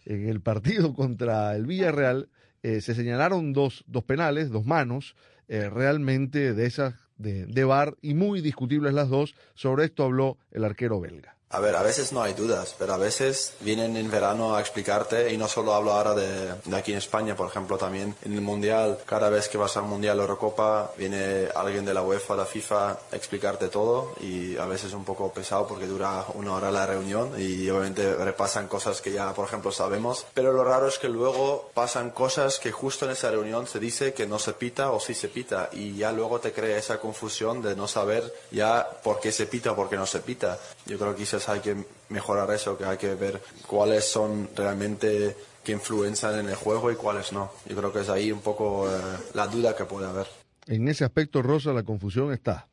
en 0.05 0.27
el 0.27 0.41
partido 0.41 0.93
contra 0.95 1.55
el 1.55 1.65
Villarreal 1.65 2.29
eh, 2.61 2.81
se 2.81 2.95
señalaron 2.95 3.53
dos, 3.53 3.83
dos 3.87 4.03
penales, 4.03 4.49
dos 4.49 4.65
manos, 4.65 5.15
eh, 5.47 5.69
realmente 5.69 6.55
de 6.55 6.65
esas 6.65 6.95
de, 7.17 7.45
de 7.45 7.93
y 8.01 8.13
muy 8.13 8.41
discutibles 8.41 8.93
las 8.93 9.09
dos. 9.09 9.35
Sobre 9.53 9.85
esto 9.85 10.03
habló 10.03 10.37
el 10.51 10.63
arquero 10.63 10.99
belga. 10.99 11.34
A 11.51 11.59
ver, 11.59 11.75
a 11.75 11.83
veces 11.83 12.11
no 12.11 12.23
hay 12.23 12.33
dudas, 12.33 12.75
pero 12.77 12.95
a 12.95 12.97
veces 12.97 13.53
vienen 13.59 13.95
en 13.97 14.09
verano 14.09 14.55
a 14.55 14.59
explicarte, 14.59 15.31
y 15.31 15.37
no 15.37 15.47
solo 15.47 15.75
hablo 15.75 15.93
ahora 15.93 16.15
de, 16.15 16.53
de, 16.65 16.75
aquí 16.75 16.91
en 16.91 16.97
España, 16.97 17.35
por 17.35 17.47
ejemplo, 17.47 17.77
también 17.77 18.15
en 18.25 18.33
el 18.33 18.41
Mundial, 18.41 18.97
cada 19.05 19.29
vez 19.29 19.47
que 19.47 19.57
vas 19.57 19.77
al 19.77 19.83
Mundial 19.83 20.19
o 20.19 20.23
Eurocopa, 20.23 20.91
viene 20.97 21.47
alguien 21.55 21.85
de 21.85 21.93
la 21.93 22.01
UEFA, 22.01 22.35
la 22.35 22.45
FIFA, 22.45 22.89
a 22.89 23.15
explicarte 23.15 23.67
todo, 23.67 24.13
y 24.21 24.57
a 24.57 24.65
veces 24.65 24.87
es 24.87 24.93
un 24.93 25.05
poco 25.05 25.31
pesado 25.31 25.67
porque 25.67 25.85
dura 25.85 26.25
una 26.33 26.53
hora 26.53 26.71
la 26.71 26.87
reunión, 26.87 27.31
y 27.39 27.69
obviamente 27.69 28.15
repasan 28.15 28.67
cosas 28.67 28.99
que 28.99 29.11
ya, 29.11 29.31
por 29.33 29.45
ejemplo, 29.47 29.71
sabemos, 29.71 30.25
pero 30.33 30.51
lo 30.51 30.63
raro 30.63 30.87
es 30.87 30.97
que 30.97 31.09
luego 31.09 31.69
pasan 31.75 32.09
cosas 32.09 32.57
que 32.57 32.71
justo 32.71 33.05
en 33.05 33.11
esa 33.11 33.29
reunión 33.29 33.67
se 33.67 33.79
dice 33.79 34.13
que 34.13 34.25
no 34.25 34.39
se 34.39 34.53
pita 34.53 34.91
o 34.91 34.99
sí 34.99 35.13
se 35.13 35.29
pita, 35.29 35.69
y 35.71 35.95
ya 35.95 36.11
luego 36.11 36.39
te 36.39 36.51
crea 36.51 36.77
esa 36.77 36.99
confusión 36.99 37.61
de 37.61 37.75
no 37.75 37.87
saber 37.87 38.33
ya 38.51 38.89
por 39.03 39.19
qué 39.19 39.31
se 39.31 39.45
pita 39.45 39.73
o 39.73 39.75
por 39.75 39.89
qué 39.89 39.95
no 39.95 40.07
se 40.07 40.19
pita. 40.19 40.59
Yo 40.87 40.97
creo 40.97 41.15
que 41.15 41.23
quizás 41.35 41.49
hay 41.49 41.59
que 41.59 41.75
mejorar 42.09 42.49
eso, 42.51 42.77
que 42.77 42.85
hay 42.85 42.97
que 42.97 43.13
ver 43.15 43.41
cuáles 43.67 44.05
son 44.05 44.49
realmente 44.55 45.35
que 45.63 45.71
influencian 45.71 46.39
en 46.39 46.49
el 46.49 46.55
juego 46.55 46.91
y 46.91 46.95
cuáles 46.95 47.33
no. 47.33 47.51
Yo 47.67 47.75
creo 47.75 47.91
que 47.91 48.01
es 48.01 48.09
ahí 48.09 48.31
un 48.31 48.41
poco 48.41 48.87
eh, 48.89 48.99
la 49.33 49.47
duda 49.47 49.75
que 49.75 49.85
puede 49.85 50.07
haber. 50.07 50.27
En 50.67 50.87
ese 50.87 51.03
aspecto, 51.03 51.41
Rosa, 51.41 51.73
la 51.73 51.83
confusión 51.83 52.31
está. 52.31 52.67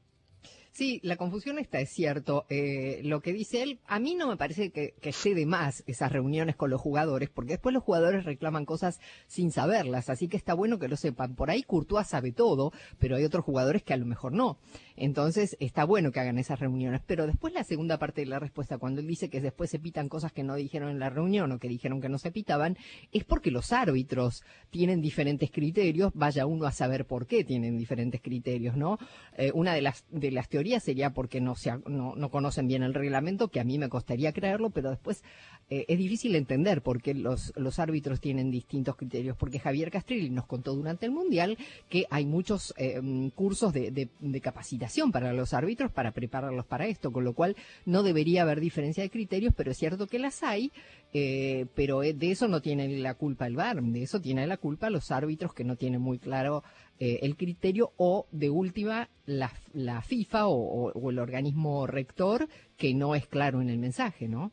Sí, 0.73 1.01
la 1.03 1.17
confusión 1.17 1.59
está, 1.59 1.81
es 1.81 1.91
cierto. 1.91 2.47
Eh, 2.49 3.01
lo 3.05 3.21
que 3.21 3.35
dice 3.35 3.63
él, 3.63 3.81
a 3.87 3.99
mí 3.99 4.15
no 4.15 4.27
me 4.27 4.39
parece 4.39 4.71
que, 4.71 4.95
que 5.03 5.11
esté 5.11 5.35
de 5.35 5.45
más 5.45 5.85
esas 5.87 6.11
reuniones 6.11 6.57
con 6.57 6.71
los 6.71 6.81
jugadores, 6.81 7.29
porque 7.29 7.53
después 7.53 7.75
los 7.75 7.83
jugadores 7.83 8.25
reclaman 8.25 8.65
cosas 8.65 8.99
sin 9.27 9.53
saberlas, 9.53 10.09
así 10.09 10.29
que 10.29 10.39
está 10.39 10.55
bueno 10.55 10.79
que 10.79 10.89
lo 10.89 10.97
sepan. 10.97 11.35
Por 11.35 11.51
ahí 11.51 11.63
Courtois 11.63 12.07
sabe 12.07 12.33
todo, 12.33 12.73
pero 12.99 13.17
hay 13.17 13.25
otros 13.25 13.45
jugadores 13.45 13.83
que 13.83 13.93
a 13.93 13.99
lo 13.99 14.07
mejor 14.07 14.33
no. 14.33 14.57
Entonces 14.97 15.57
está 15.61 15.84
bueno 15.84 16.12
que 16.12 16.20
hagan 16.20 16.38
esas 16.38 16.61
reuniones, 16.61 17.01
pero 17.07 17.26
después 17.26 17.55
la 17.55 17.64
segunda 17.64 17.99
parte 17.99 18.20
de 18.20 18.26
la 18.26 18.38
respuesta, 18.38 18.78
cuando 18.78 19.01
él 19.01 19.07
dice 19.07 19.30
que 19.30 19.40
después 19.40 19.70
se 19.70 19.78
pitan 19.78 20.09
cosas 20.09 20.32
que 20.32 20.43
no 20.43 20.55
dijeron 20.55 20.90
en 20.90 20.99
la 20.99 21.11
reunión 21.11 21.51
o 21.53 21.59
que 21.59 21.68
dijeron 21.68 22.01
que 22.01 22.09
no 22.09 22.18
se 22.18 22.30
pitaban, 22.30 22.76
es 23.12 23.24
porque 23.24 23.51
los 23.51 23.72
árbitros 23.72 24.43
tienen 24.70 25.01
diferentes 25.01 25.51
criterios, 25.51 26.12
vaya 26.14 26.47
uno 26.47 26.66
a 26.66 26.72
saber 26.72 27.07
por 27.07 27.26
qué 27.26 27.45
tienen 27.45 27.78
diferentes 27.78 28.20
criterios, 28.20 28.76
¿no? 28.76 28.99
Eh, 29.36 29.51
una 29.55 29.74
de 29.74 29.82
las, 29.82 30.05
de 30.11 30.30
las 30.30 30.49
teorías 30.49 30.82
sería 30.82 31.11
porque 31.11 31.40
no, 31.40 31.55
se, 31.55 31.72
no, 31.86 32.14
no, 32.14 32.30
conocen 32.30 32.66
bien 32.68 32.82
el 32.82 32.95
reglamento, 32.95 33.49
que 33.49 33.61
a 33.61 33.64
mí 33.64 33.78
me 33.78 33.88
costaría 33.88 34.32
creerlo, 34.32 34.70
pero 34.70 34.90
después 34.90 35.22
eh, 35.70 35.86
es 35.88 35.99
difícil 35.99 36.34
entender 36.36 36.82
por 36.82 37.01
qué 37.01 37.14
los, 37.14 37.53
los 37.57 37.78
árbitros 37.78 38.20
tienen 38.20 38.51
distintos 38.51 38.97
criterios, 38.97 39.36
porque 39.36 39.59
Javier 39.59 39.90
Castrilli 39.90 40.30
nos 40.30 40.47
contó 40.47 40.74
durante 40.74 41.07
el 41.07 41.12
Mundial 41.12 41.57
que 41.88 42.07
hay 42.11 42.26
muchos 42.26 42.74
eh, 42.76 43.01
cursos 43.34 43.72
de, 43.72 43.90
de, 43.90 44.09
de 44.20 44.40
capacitación 44.40 44.82
para 45.12 45.33
los 45.33 45.55
árbitros 45.55 45.91
para 45.93 46.12
prepararlos 46.12 46.66
para 46.66 46.87
esto, 46.87 47.12
con 47.12 47.24
lo 47.24 47.35
cual 47.35 47.57
no 47.87 48.03
debería 48.03 48.43
haber 48.43 48.61
diferencia 48.61 49.03
de 49.03 49.11
criterios, 49.11 49.55
pero 49.57 49.70
es 49.70 49.78
cierto 49.78 50.07
que 50.07 50.18
las 50.18 50.43
hay, 50.43 50.72
eh, 51.12 51.66
pero 51.74 52.01
de 52.01 52.30
eso 52.30 52.49
no 52.49 52.61
tiene 52.61 52.89
la 52.99 53.14
culpa 53.14 53.47
el 53.47 53.57
VAR, 53.57 53.83
de 53.83 54.03
eso 54.03 54.20
tiene 54.20 54.47
la 54.47 54.57
culpa 54.57 54.91
los 54.91 55.11
árbitros 55.11 55.55
que 55.55 55.64
no 55.64 55.76
tienen 55.76 56.01
muy 56.01 56.18
claro 56.18 56.62
eh, 56.99 57.20
el 57.22 57.37
criterio 57.37 57.93
o 57.97 58.26
de 58.33 58.51
última 58.51 59.09
la, 59.26 59.53
la 59.72 60.03
FIFA 60.03 60.49
o 60.49 61.11
el 61.11 61.18
organismo 61.18 61.87
rector 61.87 62.49
que 62.76 62.95
no 62.95 63.14
es 63.14 63.26
claro 63.26 63.61
en 63.61 63.70
el 63.70 63.78
mensaje, 63.78 64.28
¿no? 64.28 64.53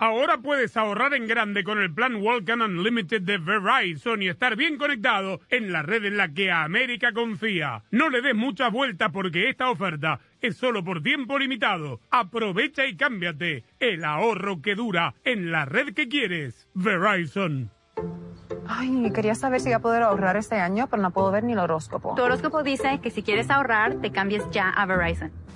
Ahora 0.00 0.38
puedes 0.38 0.78
ahorrar 0.78 1.12
en 1.12 1.28
grande 1.28 1.62
con 1.62 1.78
el 1.78 1.92
plan 1.92 2.22
Welcome 2.22 2.64
Unlimited 2.64 3.20
de 3.20 3.36
Verizon 3.36 4.22
y 4.22 4.28
estar 4.28 4.56
bien 4.56 4.78
conectado 4.78 5.40
en 5.50 5.72
la 5.72 5.82
red 5.82 6.06
en 6.06 6.16
la 6.16 6.32
que 6.32 6.50
América 6.50 7.12
confía. 7.12 7.82
No 7.90 8.08
le 8.08 8.22
des 8.22 8.34
mucha 8.34 8.70
vuelta 8.70 9.10
porque 9.10 9.50
esta 9.50 9.68
oferta 9.68 10.18
es 10.40 10.56
solo 10.56 10.82
por 10.82 11.02
tiempo 11.02 11.38
limitado. 11.38 12.00
Aprovecha 12.10 12.86
y 12.86 12.96
cámbiate. 12.96 13.64
El 13.78 14.02
ahorro 14.06 14.62
que 14.62 14.74
dura 14.74 15.16
en 15.22 15.52
la 15.52 15.66
red 15.66 15.92
que 15.92 16.08
quieres. 16.08 16.66
Verizon. 16.72 17.70
Ay, 18.66 19.12
quería 19.14 19.34
saber 19.34 19.60
si 19.60 19.66
voy 19.66 19.74
a 19.74 19.80
poder 19.80 20.02
ahorrar 20.02 20.38
este 20.38 20.54
año, 20.56 20.86
pero 20.88 21.02
no 21.02 21.10
puedo 21.10 21.30
ver 21.30 21.44
ni 21.44 21.52
el 21.52 21.58
horóscopo. 21.58 22.14
Tu 22.14 22.22
horóscopo 22.22 22.62
dice 22.62 23.00
que 23.02 23.10
si 23.10 23.22
quieres 23.22 23.50
ahorrar, 23.50 23.96
te 23.96 24.10
cambies 24.10 24.48
ya 24.50 24.70
a 24.70 24.86
Verizon. 24.86 25.30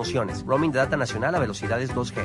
promociones. 0.00 0.72
Data 0.72 0.96
nacional 0.96 1.34
a 1.34 1.38
velocidades 1.38 1.94
2G. 1.94 2.24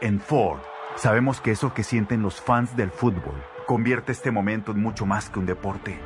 En 0.00 0.20
Ford, 0.20 0.58
sabemos 0.96 1.40
que 1.40 1.52
eso 1.52 1.72
que 1.72 1.84
sienten 1.84 2.22
los 2.22 2.40
fans 2.40 2.76
del 2.76 2.90
fútbol 2.90 3.34
convierte 3.66 4.12
este 4.12 4.30
momento 4.30 4.72
en 4.72 4.82
mucho 4.82 5.06
más 5.06 5.30
que 5.30 5.38
un 5.38 5.46
deporte. 5.46 5.98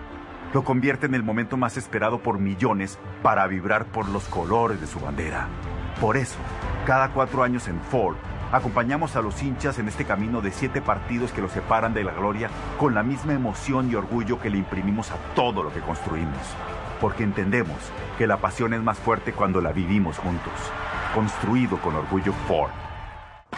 Lo 0.52 0.62
convierte 0.62 1.06
en 1.06 1.14
el 1.14 1.22
momento 1.22 1.56
más 1.56 1.76
esperado 1.76 2.22
por 2.22 2.38
millones 2.38 2.98
para 3.22 3.46
vibrar 3.46 3.86
por 3.86 4.08
los 4.08 4.24
colores 4.24 4.80
de 4.80 4.86
su 4.86 5.00
bandera. 5.00 5.48
Por 6.00 6.16
eso, 6.16 6.38
cada 6.86 7.12
cuatro 7.12 7.42
años 7.42 7.66
en 7.66 7.80
Ford, 7.80 8.16
acompañamos 8.52 9.16
a 9.16 9.22
los 9.22 9.42
hinchas 9.42 9.78
en 9.78 9.88
este 9.88 10.04
camino 10.04 10.40
de 10.40 10.52
siete 10.52 10.80
partidos 10.80 11.32
que 11.32 11.40
los 11.40 11.52
separan 11.52 11.94
de 11.94 12.04
la 12.04 12.12
gloria 12.12 12.50
con 12.78 12.94
la 12.94 13.02
misma 13.02 13.32
emoción 13.32 13.90
y 13.90 13.94
orgullo 13.94 14.38
que 14.38 14.50
le 14.50 14.58
imprimimos 14.58 15.10
a 15.10 15.16
todo 15.34 15.62
lo 15.62 15.72
que 15.72 15.80
construimos 15.80 16.38
porque 17.00 17.24
entendemos 17.24 17.78
que 18.16 18.26
la 18.26 18.38
pasión 18.38 18.74
es 18.74 18.82
más 18.82 18.98
fuerte 18.98 19.32
cuando 19.32 19.60
la 19.60 19.72
vivimos 19.72 20.18
juntos. 20.18 20.52
Construido 21.14 21.80
con 21.80 21.94
orgullo 21.94 22.32
Ford. 22.46 22.70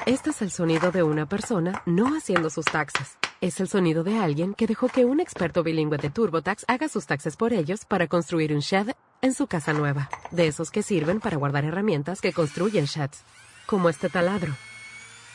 Este 0.07 0.30
es 0.30 0.41
el 0.43 0.51
sonido 0.51 0.93
de 0.93 1.03
una 1.03 1.26
persona 1.26 1.82
no 1.84 2.16
haciendo 2.16 2.49
sus 2.49 2.64
taxes. 2.64 3.18
Es 3.41 3.61
el 3.61 3.68
sonido 3.68 4.05
de 4.05 4.18
alguien 4.18 4.55
que 4.55 4.66
dejó 4.66 4.88
que 4.88 5.05
un 5.05 5.20
experto 5.20 5.62
bilingüe 5.62 5.99
de 5.99 6.11
TurboTax 6.11 6.64
haga 6.68 6.88
sus 6.88 7.07
taxes 7.07 7.36
por 7.36 7.53
ellos 7.53 7.84
para 7.84 8.07
construir 8.07 8.53
un 8.53 8.61
shed 8.61 8.91
en 9.22 9.34
su 9.34 9.47
casa 9.47 9.72
nueva. 9.72 10.09
De 10.30 10.47
esos 10.47 10.70
que 10.70 10.82
sirven 10.82 11.20
para 11.20 11.36
guardar 11.36 11.64
herramientas 11.64 12.20
que 12.20 12.32
construyen 12.32 12.84
sheds. 12.84 13.22
Como 13.66 13.88
este 13.88 14.09
taladro. 14.09 14.53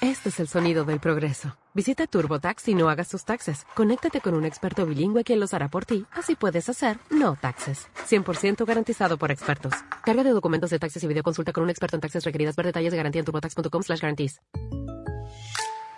Este 0.01 0.29
es 0.29 0.39
el 0.39 0.47
sonido 0.47 0.83
del 0.83 0.99
progreso. 0.99 1.57
Visita 1.73 2.05
TurboTax 2.05 2.67
y 2.67 2.75
no 2.75 2.89
hagas 2.89 3.09
tus 3.09 3.25
taxes. 3.25 3.65
Conéctate 3.75 4.21
con 4.21 4.33
un 4.35 4.45
experto 4.45 4.85
bilingüe 4.85 5.23
quien 5.23 5.39
los 5.39 5.53
hará 5.53 5.69
por 5.69 5.85
ti. 5.85 6.05
Así 6.11 6.35
puedes 6.35 6.69
hacer 6.69 6.99
no 7.09 7.35
taxes. 7.35 7.87
100% 8.07 8.65
garantizado 8.65 9.17
por 9.17 9.31
expertos. 9.31 9.73
Carga 10.03 10.23
de 10.23 10.31
documentos 10.31 10.69
de 10.69 10.79
taxes 10.79 11.03
y 11.03 11.07
videoconsulta 11.07 11.53
con 11.53 11.63
un 11.63 11.69
experto 11.69 11.97
en 11.97 12.01
taxes 12.01 12.23
requeridas. 12.23 12.55
Ver 12.55 12.67
detalles 12.67 12.91
de 12.91 12.97
garantía 12.97 13.19
en 13.21 13.25
turbotax.com 13.25 13.83
slash 13.83 13.99
guarantees. 14.01 14.41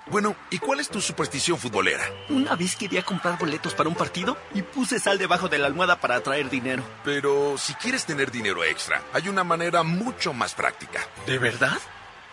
Bueno, 0.10 0.38
¿y 0.52 0.60
cuál 0.60 0.80
es 0.80 0.88
tu 0.88 1.02
superstición 1.02 1.58
futbolera? 1.58 2.04
Una 2.30 2.56
vez 2.56 2.78
quería 2.78 3.04
comprar 3.04 3.38
boletos 3.38 3.74
para 3.74 3.90
un 3.90 3.96
partido 3.96 4.38
y 4.54 4.62
puse 4.62 5.00
sal 5.00 5.18
debajo 5.18 5.50
de 5.50 5.58
la 5.58 5.68
almohada 5.68 6.00
para 6.00 6.16
atraer 6.16 6.50
dinero. 6.50 6.82
Pero 7.04 7.58
si 7.58 7.74
quieres 7.74 8.06
tener 8.06 8.32
dinero 8.32 8.64
extra, 8.64 9.02
hay 9.12 9.28
una 9.28 9.44
manera 9.44 9.84
mucho 9.84 10.34
más 10.34 10.56
práctica. 10.56 11.02
¿De 11.26 11.38
verdad? 11.38 11.78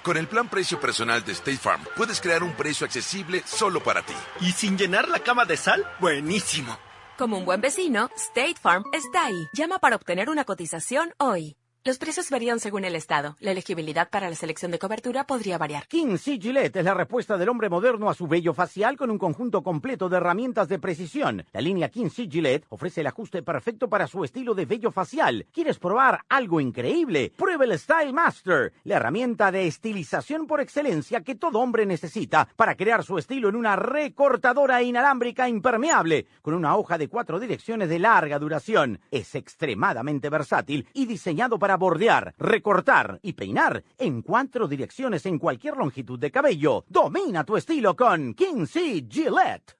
Con 0.04 0.18
el 0.18 0.28
plan 0.28 0.50
precio 0.50 0.78
personal 0.78 1.24
de 1.24 1.32
State 1.32 1.56
Farm, 1.56 1.82
puedes 1.96 2.20
crear 2.20 2.42
un 2.42 2.52
precio 2.52 2.84
accesible 2.84 3.42
solo 3.46 3.82
para 3.82 4.02
ti. 4.02 4.12
¿Y 4.42 4.52
sin 4.52 4.76
llenar 4.76 5.08
la 5.08 5.20
cama 5.20 5.46
de 5.46 5.56
sal? 5.56 5.82
Buenísimo. 5.98 6.78
Como 7.16 7.38
un 7.38 7.46
buen 7.46 7.62
vecino, 7.62 8.10
State 8.14 8.56
Farm 8.60 8.84
está 8.92 9.24
ahí. 9.24 9.48
Llama 9.54 9.78
para 9.78 9.96
obtener 9.96 10.28
una 10.28 10.44
cotización 10.44 11.14
hoy. 11.16 11.56
Los 11.86 11.98
precios 11.98 12.30
varían 12.30 12.60
según 12.60 12.86
el 12.86 12.96
estado. 12.96 13.36
La 13.40 13.50
elegibilidad 13.50 14.08
para 14.08 14.30
la 14.30 14.34
selección 14.34 14.70
de 14.70 14.78
cobertura 14.78 15.24
podría 15.24 15.58
variar. 15.58 15.86
King 15.86 16.16
C. 16.16 16.38
Gillette 16.40 16.76
es 16.76 16.84
la 16.86 16.94
respuesta 16.94 17.36
del 17.36 17.50
hombre 17.50 17.68
moderno 17.68 18.08
a 18.08 18.14
su 18.14 18.26
vello 18.26 18.54
facial 18.54 18.96
con 18.96 19.10
un 19.10 19.18
conjunto 19.18 19.62
completo 19.62 20.08
de 20.08 20.16
herramientas 20.16 20.66
de 20.66 20.78
precisión. 20.78 21.44
La 21.52 21.60
línea 21.60 21.90
King 21.90 22.08
C. 22.08 22.26
Gillette 22.26 22.64
ofrece 22.70 23.02
el 23.02 23.08
ajuste 23.08 23.42
perfecto 23.42 23.90
para 23.90 24.06
su 24.06 24.24
estilo 24.24 24.54
de 24.54 24.64
vello 24.64 24.92
facial. 24.92 25.44
¿Quieres 25.52 25.78
probar 25.78 26.22
algo 26.30 26.58
increíble? 26.58 27.34
Pruebe 27.36 27.66
el 27.66 27.78
Style 27.78 28.14
Master, 28.14 28.72
la 28.84 28.96
herramienta 28.96 29.52
de 29.52 29.66
estilización 29.66 30.46
por 30.46 30.62
excelencia 30.62 31.20
que 31.20 31.34
todo 31.34 31.58
hombre 31.58 31.84
necesita 31.84 32.48
para 32.56 32.76
crear 32.76 33.04
su 33.04 33.18
estilo 33.18 33.50
en 33.50 33.56
una 33.56 33.76
recortadora 33.76 34.82
inalámbrica 34.82 35.50
impermeable 35.50 36.28
con 36.40 36.54
una 36.54 36.76
hoja 36.76 36.96
de 36.96 37.08
cuatro 37.08 37.38
direcciones 37.38 37.90
de 37.90 37.98
larga 37.98 38.38
duración. 38.38 39.00
Es 39.10 39.34
extremadamente 39.34 40.30
versátil 40.30 40.88
y 40.94 41.04
diseñado 41.04 41.58
para 41.58 41.73
bordear, 41.76 42.34
recortar 42.38 43.18
y 43.22 43.34
peinar 43.34 43.84
en 43.98 44.22
cuatro 44.22 44.68
direcciones 44.68 45.26
en 45.26 45.38
cualquier 45.38 45.76
longitud 45.76 46.18
de 46.18 46.30
cabello. 46.30 46.84
Domina 46.88 47.44
tu 47.44 47.56
estilo 47.56 47.96
con 47.96 48.34
King 48.34 48.66
C. 48.66 49.06
Gillette. 49.08 49.76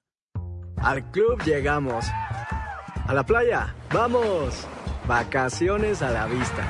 Al 0.77 1.09
club 1.11 1.41
llegamos. 1.43 2.05
A 3.07 3.13
la 3.13 3.25
playa, 3.25 3.75
vamos. 3.93 4.67
Vacaciones 5.07 6.01
a 6.01 6.11
la 6.11 6.25
vista. 6.25 6.67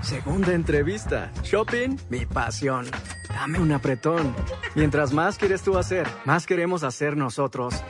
Segunda 0.00 0.52
entrevista. 0.52 1.30
Shopping, 1.42 1.96
mi 2.08 2.26
pasión. 2.26 2.86
Dame 3.28 3.60
un 3.60 3.72
apretón. 3.72 4.34
Mientras 4.74 5.12
más 5.12 5.38
quieres 5.38 5.62
tú 5.62 5.78
hacer, 5.78 6.06
más 6.24 6.46
queremos 6.46 6.82
hacer 6.82 7.16
nosotros. 7.16 7.82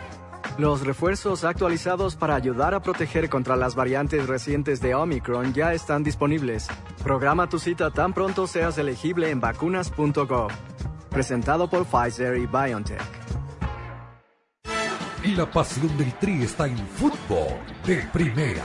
Los 0.59 0.85
refuerzos 0.85 1.45
actualizados 1.45 2.15
para 2.15 2.35
ayudar 2.35 2.75
a 2.75 2.83
proteger 2.83 3.31
contra 3.31 3.57
las 3.57 3.75
variantes 3.75 4.27
recientes 4.27 4.81
de 4.81 4.95
Omicron 4.95 5.55
ya 5.55 5.73
están 5.73 6.05
disponibles. 6.05 6.69
Programa 7.03 7.49
tu 7.49 7.59
cita 7.59 7.91
tan 7.91 8.13
pronto 8.13 8.47
seas 8.47 8.77
elegible 8.77 9.31
en 9.31 9.41
vacunas.gov. 9.41 10.51
presentado 11.09 11.69
por 11.69 11.87
Pfizer 11.87 12.37
y 12.37 12.47
BioNTech. 12.47 13.01
La 15.37 15.51
pasión 15.51 15.97
del 15.97 16.13
Tri 16.19 16.43
está 16.43 16.67
en 16.67 16.77
fútbol 16.77 17.55
de 17.87 17.97
primera, 18.13 18.65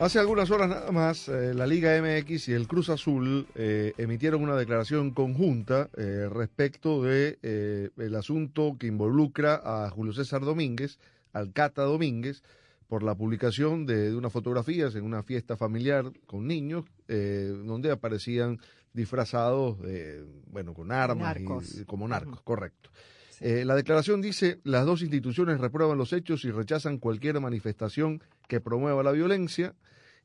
Hace 0.00 0.18
algunas 0.18 0.50
horas 0.50 0.70
nada 0.70 0.90
más, 0.92 1.28
eh, 1.28 1.52
la 1.52 1.66
Liga 1.66 1.94
MX 2.00 2.48
y 2.48 2.52
el 2.54 2.66
Cruz 2.66 2.88
Azul 2.88 3.46
eh, 3.54 3.92
emitieron 3.98 4.42
una 4.42 4.56
declaración 4.56 5.10
conjunta 5.10 5.90
eh, 5.94 6.26
respecto 6.32 7.02
de 7.02 7.38
eh, 7.42 7.90
el 7.98 8.14
asunto 8.16 8.76
que 8.78 8.86
involucra 8.86 9.60
a 9.62 9.90
Julio 9.90 10.14
César 10.14 10.40
Domínguez, 10.40 10.98
al 11.34 11.52
Cata 11.52 11.82
Domínguez, 11.82 12.42
por 12.88 13.02
la 13.02 13.14
publicación 13.14 13.84
de, 13.84 14.10
de 14.10 14.16
unas 14.16 14.32
fotografías 14.32 14.94
en 14.94 15.04
una 15.04 15.22
fiesta 15.22 15.58
familiar 15.58 16.10
con 16.26 16.46
niños, 16.46 16.86
eh, 17.08 17.52
donde 17.66 17.90
aparecían 17.90 18.58
disfrazados, 18.94 19.76
bueno, 20.46 20.72
con 20.74 20.90
armas, 20.92 21.36
y- 21.36 21.40
Narcos. 21.44 21.78
y 21.78 21.84
como 21.84 22.08
narcos, 22.08 22.40
correcto. 22.40 22.90
Eh, 23.40 23.64
la 23.64 23.74
declaración 23.76 24.20
dice, 24.20 24.60
las 24.64 24.84
dos 24.84 25.02
instituciones 25.02 25.60
reprueban 25.60 25.96
los 25.98 26.12
hechos 26.12 26.44
y 26.44 26.50
rechazan 26.50 26.98
cualquier 26.98 27.38
manifestación 27.40 28.22
que 28.48 28.60
promueva 28.60 29.02
la 29.02 29.12
violencia. 29.12 29.74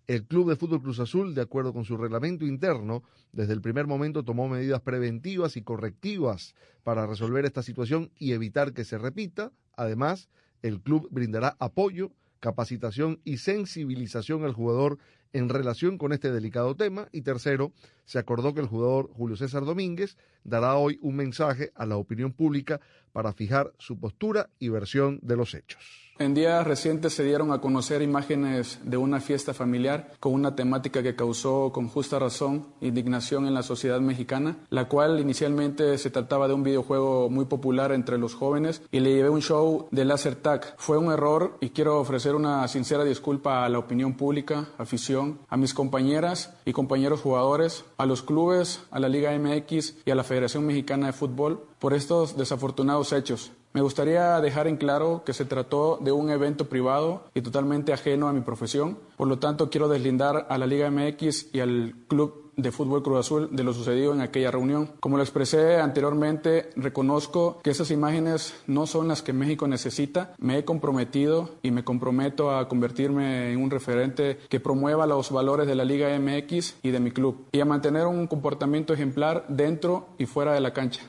El 0.08 0.26
Club 0.26 0.50
de 0.50 0.56
Fútbol 0.56 0.84
Cruz 0.84 1.00
Azul, 1.00 1.34
de 1.34 1.42
acuerdo 1.42 1.74
con 1.74 1.84
su 1.84 1.98
reglamento 1.98 2.46
interno, 2.46 3.02
desde 3.32 3.54
el 3.54 3.62
primer 3.62 3.88
momento 3.88 4.24
tomó 4.24 4.48
medidas 4.48 4.82
preventivas 4.82 5.58
y 5.58 5.64
correctivas 5.64 6.54
para 6.84 7.08
resolver 7.08 7.44
esta 7.44 7.64
situación 7.64 8.12
y 8.20 8.34
evitar 8.34 8.74
que 8.74 8.84
se 8.84 9.00
repita. 9.00 9.52
Además, 9.76 10.30
el 10.62 10.80
club 10.80 11.08
brindará 11.10 11.56
apoyo, 11.60 12.12
capacitación 12.40 13.20
y 13.24 13.38
sensibilización 13.38 14.44
al 14.44 14.54
jugador 14.54 15.00
en 15.34 15.50
relación 15.50 15.98
con 15.98 16.14
este 16.14 16.32
delicado 16.32 16.76
tema. 16.76 17.10
Y 17.12 17.24
tercero, 17.24 17.74
se 18.06 18.20
acordó 18.20 18.54
que 18.54 18.62
el 18.62 18.68
jugador 18.68 19.10
Julio 19.12 19.36
César 19.38 19.66
Domínguez 19.66 20.18
dará 20.44 20.76
hoy 20.76 21.00
un 21.02 21.16
mensaje 21.16 21.72
a 21.74 21.88
la 21.88 21.98
opinión 21.98 22.32
pública 22.32 22.80
para 23.12 23.34
fijar 23.34 23.74
su 23.80 24.00
postura 24.00 24.52
y 24.60 24.70
versión 24.70 25.20
de 25.24 25.36
los 25.36 25.56
hechos. 25.56 26.05
En 26.18 26.34
días 26.34 26.66
recientes 26.66 27.14
se 27.14 27.26
dieron 27.26 27.52
a 27.52 27.60
conocer 27.60 28.02
imágenes 28.02 28.80
de 28.84 28.96
una 28.96 29.20
fiesta 29.20 29.54
familiar 29.54 30.14
con 30.22 30.32
una 30.32 30.56
temática 30.56 31.04
que 31.04 31.18
causó 31.18 31.74
con 31.74 31.90
justa 31.90 32.20
razón 32.20 32.68
indignación 32.80 33.46
en 33.48 33.54
la 33.54 33.64
sociedad 33.64 34.00
mexicana, 34.00 34.56
la 34.70 34.88
cual 34.88 35.20
inicialmente 35.20 35.98
se 35.98 36.10
trataba 36.12 36.48
de 36.48 36.54
un 36.54 36.64
videojuego 36.64 37.30
muy 37.30 37.44
popular 37.44 37.92
entre 37.92 38.18
los 38.18 38.34
jóvenes 38.34 38.82
y 38.94 39.02
le 39.02 39.14
llevé 39.14 39.30
un 39.30 39.42
show 39.42 39.90
de 39.92 40.06
laser 40.06 40.36
tag. 40.36 40.76
Fue 40.78 40.98
un 40.98 41.12
error 41.12 41.58
y 41.60 41.72
quiero 41.72 42.00
ofrecer 42.00 42.34
una 42.34 42.66
sincera 42.70 43.04
disculpa 43.04 43.66
a 43.66 43.70
la 43.70 43.80
opinión 43.80 44.14
pública, 44.14 44.70
afición, 44.78 45.40
a 45.50 45.58
mis 45.58 45.74
compañeras 45.74 46.54
y 46.64 46.72
compañeros 46.72 47.20
jugadores, 47.20 47.84
a 47.98 48.06
los 48.06 48.24
clubes, 48.24 48.84
a 48.90 49.02
la 49.02 49.10
Liga 49.10 49.38
MX 49.38 49.96
y 50.06 50.12
a 50.12 50.16
la 50.16 50.24
Federación 50.24 50.66
Mexicana 50.66 51.08
de 51.08 51.14
Fútbol 51.14 51.62
por 51.78 51.94
estos 51.94 52.38
desafortunados 52.38 53.12
hechos. 53.12 53.52
Me 53.76 53.82
gustaría 53.82 54.40
dejar 54.40 54.68
en 54.68 54.78
claro 54.78 55.24
que 55.26 55.34
se 55.34 55.44
trató 55.44 56.00
de 56.00 56.14
un 56.14 56.30
evento 56.30 56.70
privado 56.70 57.26
y 57.34 57.42
totalmente 57.42 57.92
ajeno 57.92 58.30
a 58.30 58.32
mi 58.32 58.40
profesión. 58.40 58.98
Por 59.18 59.28
lo 59.28 59.38
tanto, 59.38 59.70
quiero 59.70 59.90
deslindar 59.90 60.48
a 60.50 60.58
la 60.58 60.66
Liga 60.66 60.90
MX 60.90 61.54
y 61.54 61.60
al 61.60 61.94
Club 62.08 62.54
de 62.56 62.72
Fútbol 62.72 63.04
Cruz 63.04 63.20
Azul 63.20 63.50
de 63.52 63.66
lo 63.66 63.74
sucedido 63.74 64.14
en 64.14 64.22
aquella 64.22 64.50
reunión. 64.50 64.92
Como 65.02 65.18
lo 65.18 65.24
expresé 65.24 65.82
anteriormente, 65.82 66.70
reconozco 66.78 67.60
que 67.64 67.72
esas 67.72 67.92
imágenes 67.92 68.56
no 68.66 68.88
son 68.88 69.10
las 69.10 69.22
que 69.22 69.34
México 69.34 69.68
necesita. 69.68 70.34
Me 70.38 70.58
he 70.58 70.64
comprometido 70.64 71.50
y 71.62 71.72
me 71.72 71.84
comprometo 71.84 72.56
a 72.56 72.70
convertirme 72.70 73.52
en 73.52 73.62
un 73.62 73.72
referente 73.72 74.38
que 74.48 74.62
promueva 74.62 75.06
los 75.06 75.32
valores 75.32 75.68
de 75.68 75.76
la 75.76 75.84
Liga 75.84 76.18
MX 76.18 76.76
y 76.82 76.92
de 76.92 77.02
mi 77.02 77.12
club 77.12 77.46
y 77.52 77.60
a 77.60 77.66
mantener 77.66 78.08
un 78.08 78.28
comportamiento 78.28 78.94
ejemplar 78.94 79.44
dentro 79.50 80.08
y 80.18 80.28
fuera 80.28 80.54
de 80.54 80.62
la 80.62 80.72
cancha. 80.72 81.02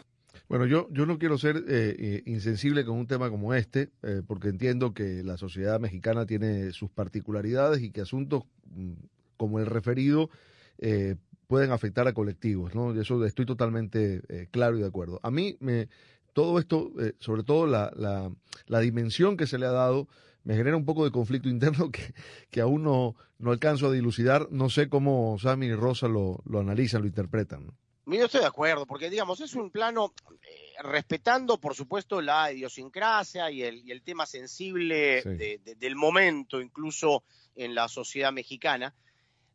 Bueno, 0.48 0.66
yo, 0.66 0.86
yo 0.92 1.06
no 1.06 1.18
quiero 1.18 1.38
ser 1.38 1.56
eh, 1.56 1.96
eh, 1.98 2.22
insensible 2.26 2.84
con 2.84 2.96
un 2.96 3.08
tema 3.08 3.30
como 3.30 3.52
este, 3.52 3.90
eh, 4.02 4.22
porque 4.24 4.48
entiendo 4.48 4.94
que 4.94 5.24
la 5.24 5.36
sociedad 5.36 5.80
mexicana 5.80 6.24
tiene 6.24 6.70
sus 6.72 6.88
particularidades 6.88 7.82
y 7.82 7.90
que 7.90 8.02
asuntos 8.02 8.44
mm, 8.66 8.92
como 9.36 9.58
el 9.58 9.66
referido 9.66 10.30
eh, 10.78 11.16
pueden 11.48 11.72
afectar 11.72 12.06
a 12.06 12.12
colectivos, 12.12 12.76
¿no? 12.76 12.94
Y 12.94 13.00
eso 13.00 13.24
estoy 13.24 13.44
totalmente 13.44 14.22
eh, 14.28 14.46
claro 14.52 14.76
y 14.76 14.80
de 14.82 14.86
acuerdo. 14.86 15.18
A 15.24 15.32
mí, 15.32 15.56
me, 15.58 15.88
todo 16.32 16.60
esto, 16.60 16.92
sobre 17.18 17.42
todo 17.42 17.66
la, 17.66 17.90
la, 17.96 18.30
la 18.66 18.80
dimensión 18.80 19.36
que 19.36 19.46
se 19.48 19.58
le 19.58 19.66
ha 19.66 19.72
dado, 19.72 20.06
me 20.44 20.54
genera 20.54 20.76
un 20.76 20.84
poco 20.84 21.04
de 21.04 21.10
conflicto 21.10 21.48
interno 21.48 21.90
que, 21.90 22.14
que 22.50 22.60
aún 22.60 22.84
no, 22.84 23.16
no 23.38 23.50
alcanzo 23.50 23.88
a 23.88 23.92
dilucidar. 23.92 24.46
No 24.52 24.70
sé 24.70 24.88
cómo 24.88 25.38
Sammy 25.40 25.66
y 25.66 25.74
Rosa 25.74 26.06
lo, 26.06 26.40
lo 26.46 26.60
analizan, 26.60 27.02
lo 27.02 27.08
interpretan. 27.08 27.72
Yo 28.06 28.24
estoy 28.26 28.40
de 28.40 28.46
acuerdo, 28.46 28.86
porque 28.86 29.10
digamos, 29.10 29.40
es 29.40 29.54
un 29.54 29.70
plano 29.70 30.14
eh, 30.42 30.74
respetando, 30.82 31.58
por 31.58 31.74
supuesto, 31.74 32.20
la 32.20 32.52
idiosincrasia 32.52 33.50
y 33.50 33.62
el, 33.64 33.84
y 33.84 33.90
el 33.90 34.02
tema 34.02 34.26
sensible 34.26 35.22
Sí. 35.22 35.30
de- 35.30 35.58
de- 35.64 35.74
del 35.74 35.96
momento, 35.96 36.60
incluso 36.60 37.24
en 37.56 37.74
la 37.74 37.88
sociedad 37.88 38.32
mexicana. 38.32 38.94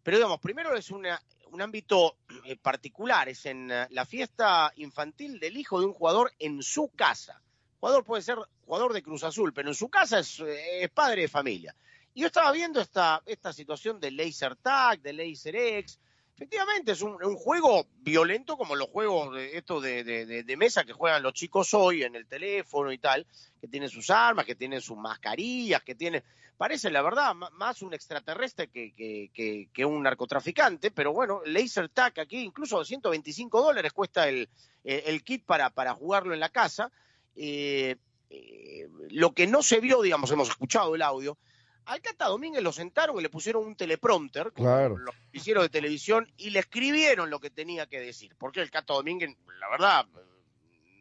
Pero 0.03 0.17
digamos, 0.17 0.39
primero 0.41 0.75
es 0.75 0.91
una- 0.91 1.21
un 1.45 1.61
ámbito 1.61 2.17
eh, 2.45 2.57
particular, 2.57 3.29
es 3.29 3.45
en 3.45 3.71
eh, 3.71 3.87
la 3.91 4.05
fiesta 4.05 4.71
infantil 4.75 5.39
del 5.39 5.55
hijo 5.55 5.79
de 5.79 5.85
un 5.85 5.93
jugador 5.93 6.33
en 6.39 6.61
su 6.61 6.89
casa. 6.89 7.41
Jugador 7.79 8.03
puede 8.03 8.21
ser 8.21 8.37
jugador 8.65 8.91
de 8.93 9.01
Cruz 9.01 9.23
Azul, 9.23 9.53
pero 9.53 9.69
en 9.69 9.75
su 9.75 9.87
casa 9.89 10.19
es, 10.19 10.39
eh, 10.41 10.83
es 10.83 10.89
padre 10.89 11.21
de 11.23 11.27
familia. 11.29 11.73
Y 12.13 12.21
yo 12.21 12.27
estaba 12.27 12.51
viendo 12.51 12.81
esta, 12.81 13.21
esta 13.25 13.53
situación 13.53 13.99
de 14.01 14.11
laser 14.11 14.57
tag, 14.57 15.01
de 15.01 15.13
laser 15.13 15.55
X, 15.55 15.99
Efectivamente, 16.41 16.93
es 16.93 17.03
un, 17.03 17.23
un 17.23 17.35
juego 17.35 17.85
violento 17.99 18.57
como 18.57 18.75
los 18.75 18.89
juegos 18.89 19.35
de, 19.35 19.57
esto 19.59 19.79
de, 19.79 20.55
mesa 20.57 20.83
que 20.83 20.91
juegan 20.91 21.21
los 21.21 21.33
chicos 21.33 21.71
hoy 21.75 22.01
en 22.01 22.15
el 22.15 22.25
teléfono 22.25 22.91
y 22.91 22.97
tal, 22.97 23.27
que 23.61 23.67
tienen 23.67 23.89
sus 23.89 24.09
armas, 24.09 24.43
que 24.47 24.55
tienen 24.55 24.81
sus 24.81 24.97
mascarillas, 24.97 25.83
que 25.83 25.93
tienen... 25.93 26.23
Parece, 26.57 26.89
la 26.89 27.03
verdad, 27.03 27.35
más 27.35 27.83
un 27.83 27.93
extraterrestre 27.93 28.69
que, 28.69 28.91
que- 28.91 29.69
que- 29.71 29.85
un 29.85 30.01
narcotraficante, 30.01 30.89
pero 30.89 31.13
bueno, 31.13 31.43
laser 31.45 31.89
tag 31.89 32.19
aquí, 32.19 32.39
incluso 32.39 32.83
125 32.83 33.61
dólares 33.61 33.93
cuesta 33.93 34.27
el, 34.27 34.49
el- 34.83 35.03
el 35.05 35.23
kit 35.23 35.45
para, 35.45 35.69
para 35.69 35.93
jugarlo 35.93 36.33
en 36.33 36.39
la 36.39 36.49
casa. 36.49 36.91
Eh, 37.35 37.97
eh, 38.31 38.87
lo 39.11 39.33
que 39.35 39.45
no 39.45 39.61
se 39.61 39.79
vio, 39.79 40.01
digamos, 40.01 40.31
hemos 40.31 40.49
escuchado 40.49 40.95
el 40.95 41.03
audio, 41.03 41.37
al 41.85 42.01
Cata 42.01 42.27
Domínguez 42.27 42.63
lo 42.63 42.71
sentaron 42.71 43.17
y 43.19 43.21
le 43.21 43.29
pusieron 43.29 43.65
un 43.65 43.75
teleprompter, 43.75 44.51
Claro. 44.53 44.97
los 44.97 45.15
noticieros 45.25 45.63
de 45.63 45.69
televisión, 45.69 46.31
y 46.37 46.51
le 46.51 46.59
escribieron 46.59 47.29
lo 47.29 47.39
que 47.39 47.49
tenía 47.49 47.87
que 47.87 47.99
decir. 47.99 48.35
Porque 48.37 48.61
el 48.61 48.71
Cata 48.71 48.93
Domínguez, 48.93 49.35
la 49.59 49.69
verdad, 49.69 50.05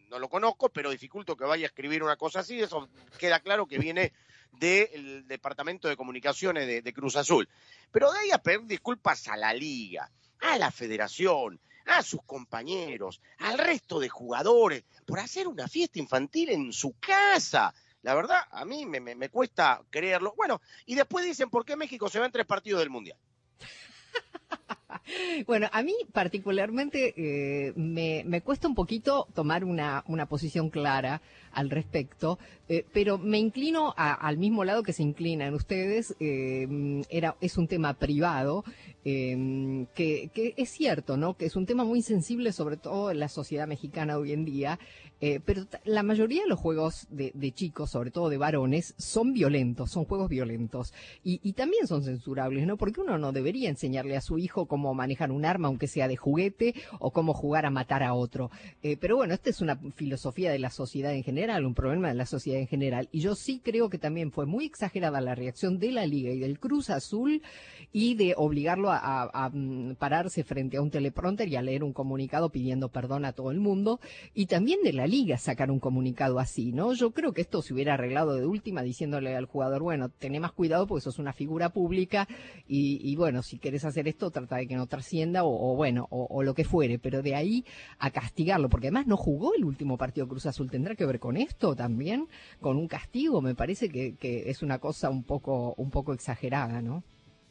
no 0.08 0.18
lo 0.18 0.28
conozco, 0.28 0.68
pero 0.70 0.90
dificulto 0.90 1.36
que 1.36 1.44
vaya 1.44 1.66
a 1.66 1.68
escribir 1.68 2.02
una 2.02 2.16
cosa 2.16 2.40
así. 2.40 2.60
Eso 2.60 2.88
queda 3.18 3.40
claro 3.40 3.66
que 3.66 3.78
viene 3.78 4.12
del 4.52 5.26
Departamento 5.26 5.88
de 5.88 5.96
Comunicaciones 5.96 6.66
de, 6.66 6.82
de 6.82 6.92
Cruz 6.92 7.16
Azul. 7.16 7.48
Pero 7.92 8.10
de 8.12 8.18
ahí 8.18 8.30
a 8.32 8.38
pedir 8.38 8.64
disculpas 8.66 9.28
a 9.28 9.36
la 9.36 9.54
liga, 9.54 10.10
a 10.40 10.58
la 10.58 10.70
federación, 10.72 11.60
a 11.86 12.02
sus 12.02 12.22
compañeros, 12.24 13.20
al 13.38 13.58
resto 13.58 14.00
de 14.00 14.08
jugadores, 14.08 14.84
por 15.06 15.20
hacer 15.20 15.46
una 15.46 15.68
fiesta 15.68 15.98
infantil 15.98 16.50
en 16.50 16.72
su 16.72 16.94
casa. 16.98 17.72
La 18.02 18.14
verdad, 18.14 18.40
a 18.50 18.64
mí 18.64 18.86
me, 18.86 19.00
me- 19.00 19.28
cuesta 19.28 19.82
creerlo. 19.90 20.34
Bueno, 20.36 20.60
y 20.86 20.94
después 20.94 21.24
dicen 21.24 21.50
por 21.50 21.64
qué 21.64 21.76
México 21.76 22.08
se 22.08 22.18
va 22.18 22.26
en 22.26 22.32
tres 22.32 22.46
partidos 22.46 22.80
del 22.80 22.90
Mundial. 22.90 23.18
Bueno, 25.46 25.68
a 25.72 25.82
mí 25.82 25.94
particularmente 26.12 27.14
eh, 27.16 27.72
me, 27.76 28.22
me 28.26 28.42
cuesta 28.42 28.68
un 28.68 28.74
poquito 28.74 29.26
tomar 29.34 29.64
una, 29.64 30.04
una 30.06 30.26
posición 30.26 30.70
clara 30.70 31.20
al 31.52 31.70
respecto, 31.70 32.38
eh, 32.68 32.84
pero 32.92 33.18
me 33.18 33.38
inclino 33.38 33.92
al 33.96 34.38
mismo 34.38 34.64
lado 34.64 34.84
que 34.84 34.92
se 34.92 35.02
inclinan 35.02 35.54
ustedes. 35.54 36.14
eh, 36.20 37.02
era, 37.10 37.36
es 37.40 37.58
un 37.58 37.66
tema 37.66 37.94
privado, 37.94 38.64
eh, 39.04 39.86
que, 39.94 40.30
es 40.56 40.70
cierto, 40.70 41.16
¿no? 41.16 41.36
Que 41.36 41.46
es 41.46 41.56
un 41.56 41.66
tema 41.66 41.82
muy 41.82 42.02
sensible, 42.02 42.52
sobre 42.52 42.76
todo 42.76 43.10
en 43.10 43.18
la 43.18 43.28
sociedad 43.28 43.66
mexicana 43.66 44.18
hoy 44.18 44.32
en 44.32 44.44
día. 44.44 44.78
pero 45.44 45.66
la 45.84 46.02
mayoría 46.02 46.42
de 46.42 46.48
los 46.48 46.58
juegos 46.58 47.06
de, 47.10 47.52
chicos, 47.52 47.90
sobre 47.90 48.10
todo 48.10 48.28
de 48.30 48.38
varones, 48.38 48.94
son 48.96 49.32
violentos, 49.32 49.90
son 49.90 50.04
juegos 50.04 50.28
violentos. 50.30 50.94
Y, 51.24 51.40
y 51.42 51.54
también 51.54 51.86
son 51.86 52.04
censurables, 52.04 52.66
¿no? 52.66 52.76
Porque 52.76 53.00
uno 53.00 53.18
no 53.18 53.32
debería 53.32 53.68
enseñarle 53.68 54.16
a 54.16 54.20
su 54.20 54.38
hijo 54.38 54.66
cómo 54.66 54.94
manejar 54.94 55.32
un 55.32 55.44
arma, 55.44 55.68
aunque 55.68 55.88
sea 55.88 56.08
de 56.08 56.16
juguete, 56.16 56.74
o 57.00 57.10
cómo 57.10 57.34
jugar 57.34 57.66
a 57.66 57.70
matar 57.70 58.02
a 58.02 58.14
otro. 58.14 58.50
Pero 58.80 59.16
bueno, 59.16 59.34
esta 59.34 59.50
es 59.50 59.60
una 59.60 59.76
filosofía 59.96 60.52
de 60.52 60.58
la 60.58 60.70
sociedad 60.70 61.12
en 61.14 61.24
general, 61.24 61.39
un 61.48 61.74
problema 61.74 62.08
de 62.08 62.14
la 62.14 62.26
sociedad 62.26 62.60
en 62.60 62.66
general. 62.66 63.08
Y 63.12 63.20
yo 63.20 63.34
sí 63.34 63.60
creo 63.64 63.88
que 63.88 63.98
también 63.98 64.30
fue 64.30 64.44
muy 64.44 64.66
exagerada 64.66 65.20
la 65.20 65.34
reacción 65.34 65.78
de 65.78 65.90
la 65.90 66.04
Liga 66.06 66.30
y 66.30 66.38
del 66.38 66.58
Cruz 66.58 66.90
Azul 66.90 67.42
y 67.92 68.14
de 68.14 68.34
obligarlo 68.36 68.90
a, 68.92 69.50
mm, 69.52 69.94
pararse 69.94 70.44
frente 70.44 70.76
a 70.76 70.82
un 70.82 70.90
teleprompter 70.90 71.48
y 71.48 71.56
a 71.56 71.62
leer 71.62 71.82
un 71.82 71.92
comunicado 71.92 72.50
pidiendo 72.50 72.90
perdón 72.90 73.24
a 73.24 73.32
todo 73.32 73.50
el 73.50 73.58
mundo. 73.58 74.00
Y 74.34 74.46
también 74.46 74.82
de 74.82 74.92
la 74.92 75.06
Liga 75.06 75.38
sacar 75.38 75.70
un 75.70 75.80
comunicado 75.80 76.38
así, 76.38 76.72
¿no? 76.72 76.92
Yo 76.92 77.12
creo 77.12 77.32
que 77.32 77.40
esto 77.40 77.62
se 77.62 77.72
hubiera 77.72 77.94
arreglado 77.94 78.34
de 78.34 78.46
última 78.46 78.82
diciéndole 78.82 79.34
al 79.34 79.46
jugador, 79.46 79.82
bueno, 79.82 80.10
tené 80.10 80.40
más 80.40 80.52
cuidado 80.52 80.86
porque 80.86 81.02
sos 81.02 81.18
una 81.18 81.32
figura 81.32 81.70
pública 81.70 82.28
y, 82.68 83.16
bueno, 83.16 83.42
si 83.42 83.58
querés 83.58 83.84
hacer 83.84 84.06
esto, 84.08 84.30
trata 84.30 84.56
de 84.56 84.66
que 84.66 84.76
no 84.76 84.86
trascienda 84.86 85.44
o, 85.44 85.72
o 85.72 85.74
bueno, 85.74 86.06
o, 86.10 86.26
o 86.30 86.42
lo 86.42 86.54
que 86.54 86.64
fuere, 86.64 86.98
pero 86.98 87.22
de 87.22 87.34
ahí 87.34 87.64
a 87.98 88.10
castigarlo, 88.10 88.68
porque 88.68 88.88
además 88.88 89.06
no 89.06 89.16
jugó 89.16 89.54
el 89.54 89.64
último 89.64 89.96
partido 89.96 90.28
Cruz 90.28 90.46
Azul, 90.46 90.70
¿tendrá 90.70 90.94
que 90.94 91.06
ver 91.06 91.18
con 91.18 91.29
esto 91.36 91.74
también? 91.74 92.28
Con 92.60 92.76
un 92.76 92.88
castigo, 92.88 93.40
me 93.40 93.54
parece 93.54 93.88
que, 93.88 94.16
que 94.16 94.50
es 94.50 94.62
una 94.62 94.78
cosa 94.78 95.10
un 95.10 95.22
poco, 95.22 95.74
un 95.76 95.90
poco 95.90 96.12
exagerada, 96.12 96.80
¿no? 96.82 97.02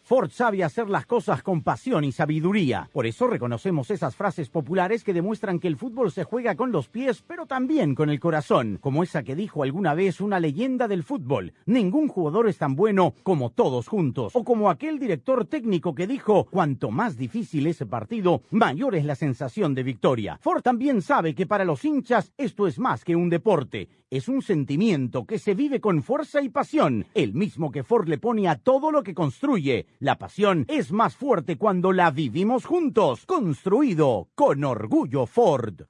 Ford 0.09 0.31
sabe 0.31 0.63
hacer 0.63 0.89
las 0.89 1.05
cosas 1.05 1.43
con 1.43 1.61
pasión 1.61 2.03
y 2.03 2.11
sabiduría. 2.11 2.89
Por 2.91 3.05
eso 3.05 3.27
reconocemos 3.27 3.91
esas 3.91 4.15
frases 4.15 4.49
populares 4.49 5.03
que 5.03 5.13
demuestran 5.13 5.59
que 5.59 5.67
el 5.67 5.77
fútbol 5.77 6.11
se 6.11 6.23
juega 6.23 6.55
con 6.55 6.71
los 6.71 6.89
pies, 6.89 7.23
pero 7.27 7.45
también 7.45 7.93
con 7.93 8.09
el 8.09 8.19
corazón, 8.19 8.79
como 8.81 9.03
esa 9.03 9.21
que 9.21 9.35
dijo 9.35 9.61
alguna 9.61 9.93
vez 9.93 10.19
una 10.19 10.39
leyenda 10.39 10.87
del 10.87 11.03
fútbol. 11.03 11.53
Ningún 11.67 12.07
jugador 12.07 12.49
es 12.49 12.57
tan 12.57 12.75
bueno 12.75 13.13
como 13.21 13.51
todos 13.51 13.87
juntos. 13.87 14.35
O 14.35 14.43
como 14.43 14.71
aquel 14.71 14.97
director 14.97 15.45
técnico 15.45 15.93
que 15.93 16.07
dijo, 16.07 16.45
cuanto 16.45 16.89
más 16.89 17.15
difícil 17.15 17.67
ese 17.67 17.85
partido, 17.85 18.41
mayor 18.49 18.95
es 18.95 19.05
la 19.05 19.13
sensación 19.13 19.75
de 19.75 19.83
victoria. 19.83 20.39
Ford 20.41 20.63
también 20.63 21.03
sabe 21.03 21.35
que 21.35 21.45
para 21.45 21.65
los 21.65 21.85
hinchas 21.85 22.33
esto 22.35 22.65
es 22.65 22.79
más 22.79 23.05
que 23.05 23.15
un 23.15 23.29
deporte. 23.29 23.89
Es 24.11 24.27
un 24.27 24.41
sentimiento 24.41 25.27
que 25.27 25.37
se 25.37 25.53
vive 25.53 25.79
con 25.79 26.01
fuerza 26.01 26.41
y 26.41 26.49
pasión, 26.49 27.05
el 27.13 27.35
mismo 27.35 27.69
que 27.69 27.83
Ford 27.83 28.07
le 28.07 28.17
pone 28.17 28.49
a 28.49 28.55
todo 28.55 28.91
lo 28.91 29.03
que 29.03 29.13
construye. 29.13 29.85
La 29.99 30.17
pasión 30.17 30.65
es 30.67 30.91
más 30.91 31.15
fuerte 31.15 31.57
cuando 31.59 31.91
la 31.91 32.09
vivimos 32.09 32.65
juntos. 32.65 33.27
Construido 33.27 34.29
con 34.33 34.63
orgullo 34.63 35.27
Ford. 35.27 35.83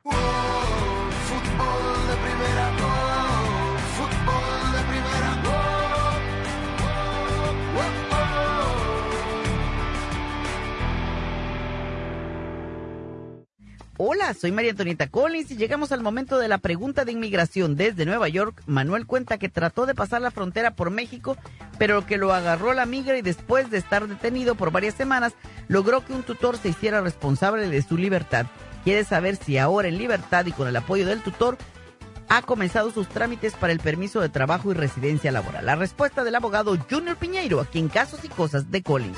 Hola, 14.02 14.34
soy 14.34 14.54
María 14.54 14.72
Antonieta 14.72 15.08
Collins 15.08 15.52
y 15.52 15.58
llegamos 15.58 15.92
al 15.92 16.02
momento 16.02 16.40
de 16.40 16.48
la 16.48 16.60
pregunta 16.60 17.04
de 17.04 17.12
inmigración. 17.12 17.76
Desde 17.76 18.06
Nueva 18.06 18.30
York, 18.30 18.64
Manuel 18.66 19.06
cuenta 19.06 19.38
que 19.38 19.50
trató 19.50 19.86
de 19.86 19.94
pasar 19.94 20.22
la 20.22 20.32
frontera 20.32 20.72
por 20.74 20.90
México, 20.90 21.36
pero 21.78 22.06
que 22.06 22.16
lo 22.16 22.34
agarró 22.34 22.74
la 22.74 22.86
migra 22.86 23.18
y 23.18 23.22
después 23.22 23.70
de 23.70 23.78
estar 23.78 24.08
detenido 24.08 24.56
por 24.56 24.72
varias 24.72 24.96
semanas, 24.96 25.34
logró 25.68 26.06
que 26.06 26.14
un 26.14 26.24
tutor 26.24 26.56
se 26.56 26.70
hiciera 26.70 27.02
responsable 27.02 27.68
de 27.68 27.82
su 27.82 27.98
libertad. 27.98 28.46
Quiere 28.86 29.04
saber 29.04 29.36
si 29.36 29.58
ahora 29.58 29.90
en 29.90 29.98
libertad 29.98 30.46
y 30.46 30.54
con 30.54 30.70
el 30.70 30.78
apoyo 30.78 31.06
del 31.06 31.22
tutor 31.22 31.58
ha 32.30 32.42
comenzado 32.42 32.92
sus 32.92 33.10
trámites 33.10 33.56
para 33.56 33.74
el 33.74 33.82
permiso 33.82 34.22
de 34.22 34.30
trabajo 34.30 34.72
y 34.72 34.76
residencia 34.76 35.34
laboral. 35.34 35.66
La 35.66 35.76
respuesta 35.76 36.24
del 36.24 36.36
abogado 36.36 36.78
Junior 36.90 37.18
Piñeiro, 37.18 37.60
aquí 37.60 37.80
en 37.80 37.90
Casos 37.90 38.24
y 38.24 38.30
Cosas 38.30 38.72
de 38.72 38.82
Collins. 38.82 39.18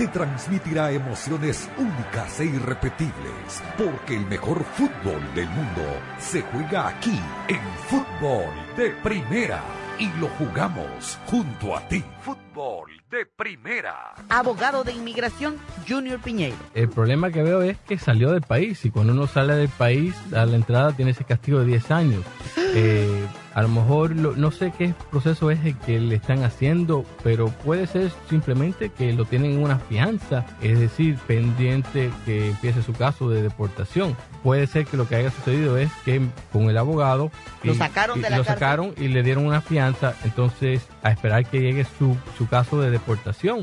te 0.00 0.08
transmitirá 0.08 0.90
emociones 0.92 1.68
únicas 1.76 2.40
e 2.40 2.46
irrepetibles, 2.46 3.62
porque 3.76 4.16
el 4.16 4.24
mejor 4.24 4.64
fútbol 4.64 5.20
del 5.34 5.46
mundo 5.50 5.82
se 6.18 6.40
juega 6.40 6.88
aquí, 6.88 7.20
en 7.48 7.60
fútbol 7.86 8.48
de 8.78 8.92
primera, 9.02 9.62
y 9.98 10.06
lo 10.18 10.28
jugamos 10.38 11.18
junto 11.26 11.76
a 11.76 11.86
ti. 11.86 12.02
Fútbol 12.22 12.90
de 13.10 13.26
primera. 13.26 14.14
Abogado 14.30 14.84
de 14.84 14.92
inmigración 14.92 15.58
Junior 15.86 16.18
Piñeiro. 16.18 16.56
El 16.72 16.88
problema 16.88 17.30
que 17.30 17.42
veo 17.42 17.60
es 17.60 17.76
que 17.80 17.98
salió 17.98 18.32
del 18.32 18.40
país 18.40 18.82
y 18.86 18.90
cuando 18.90 19.12
uno 19.12 19.26
sale 19.26 19.54
del 19.54 19.68
país 19.68 20.14
a 20.34 20.46
la 20.46 20.56
entrada 20.56 20.92
tiene 20.92 21.10
ese 21.10 21.24
castigo 21.24 21.58
de 21.58 21.66
10 21.66 21.90
años. 21.90 22.24
Eh, 22.72 23.26
a 23.54 23.62
lo 23.62 23.68
mejor 23.68 24.14
lo- 24.14 24.36
no 24.36 24.50
sé 24.50 24.72
qué 24.76 24.94
proceso 25.10 25.50
es 25.50 25.64
el 25.64 25.76
que 25.78 25.98
le 26.00 26.14
están 26.16 26.44
haciendo, 26.44 27.04
pero 27.24 27.48
puede 27.48 27.86
ser 27.86 28.10
simplemente 28.28 28.90
que 28.90 29.12
lo 29.12 29.24
tienen 29.24 29.52
en 29.52 29.62
una 29.62 29.78
fianza, 29.78 30.46
es 30.60 30.78
decir, 30.78 31.18
pendiente 31.26 32.10
que 32.24 32.50
empiece 32.50 32.82
su 32.82 32.92
caso 32.92 33.28
de 33.28 33.42
deportación. 33.42 34.16
Puede 34.42 34.66
ser 34.66 34.86
que 34.86 34.96
lo 34.96 35.08
que 35.08 35.16
haya 35.16 35.30
sucedido 35.30 35.76
es 35.78 35.90
que 36.04 36.20
con 36.52 36.70
el 36.70 36.78
abogado 36.78 37.30
Lo 37.64 37.74
sacaron 37.74 38.22
de 38.22 38.30
la 38.30 38.36
lo 38.38 38.44
cárcel. 38.44 38.54
sacaron 38.60 38.94
y 38.96 39.08
le 39.08 39.22
dieron 39.22 39.46
una 39.46 39.60
fianza, 39.60 40.14
entonces 40.24 40.86
a 41.02 41.10
esperar 41.10 41.44
que 41.46 41.60
llegue 41.60 41.84
su, 41.98 42.16
su 42.38 42.48
caso 42.48 42.80
de 42.80 42.90
deportación. 42.90 43.60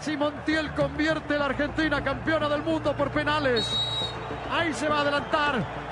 Si 0.00 0.16
Montiel 0.16 0.72
convierte 0.74 1.34
a 1.34 1.38
la 1.38 1.44
Argentina 1.46 2.02
campeona 2.02 2.48
del 2.48 2.62
mundo 2.62 2.96
por 2.96 3.10
penales. 3.10 3.66
Ahí 4.50 4.72
se 4.74 4.88
va 4.88 4.98
a 4.98 5.00
adelantar. 5.02 5.91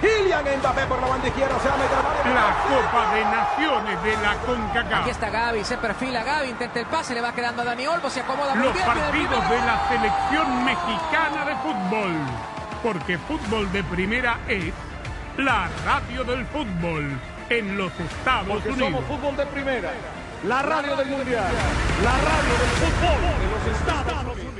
Kylian 0.00 0.44
Mbappé 0.60 0.86
por 0.86 1.00
la 1.00 1.08
banda 1.08 1.28
izquierda, 1.28 1.58
se 1.60 1.68
va 1.68 1.74
a 1.74 1.78
meter 1.78 1.98
área. 1.98 2.34
La 2.34 2.56
Copa 2.64 3.14
de 3.14 3.24
Naciones 3.24 4.02
de 4.02 4.16
la 4.22 4.34
CONCACAF. 4.46 5.00
Aquí 5.02 5.10
está 5.10 5.30
Gaby, 5.30 5.64
se 5.64 5.76
perfila 5.76 6.22
Gaby, 6.24 6.48
intenta 6.48 6.80
el 6.80 6.86
pase, 6.86 7.14
le 7.14 7.20
va 7.20 7.32
quedando 7.32 7.62
a 7.62 7.64
Dani 7.66 7.86
Olmo, 7.86 8.08
se 8.08 8.20
acomoda 8.20 8.54
muy 8.54 8.64
Los 8.64 8.72
bien. 8.74 8.84
tiene 8.86 9.00
el 9.00 9.04
partidos 9.10 9.50
de 9.50 9.58
la 9.58 9.88
selección 9.88 10.64
mexicana 10.64 11.44
de 11.44 11.56
fútbol. 11.56 12.12
Porque 12.82 13.18
fútbol 13.18 13.70
de 13.72 13.84
primera 13.84 14.38
es 14.48 14.72
la 15.36 15.68
radio 15.84 16.24
del 16.24 16.46
fútbol 16.46 17.20
en 17.50 17.76
los 17.76 17.92
Estados 18.00 18.48
Porque 18.48 18.70
Unidos. 18.70 18.90
somos 18.90 19.04
fútbol 19.04 19.36
de 19.36 19.46
primera. 19.46 19.90
la 20.44 20.62
radio 20.62 20.96
del 20.96 21.08
Mundial, 21.08 21.44
la 22.02 22.12
radio 22.12 22.54
del 22.58 22.70
fútbol 22.80 23.20
de 23.38 23.68
los 23.68 23.78
Estados 23.78 24.36
Unidos. 24.38 24.59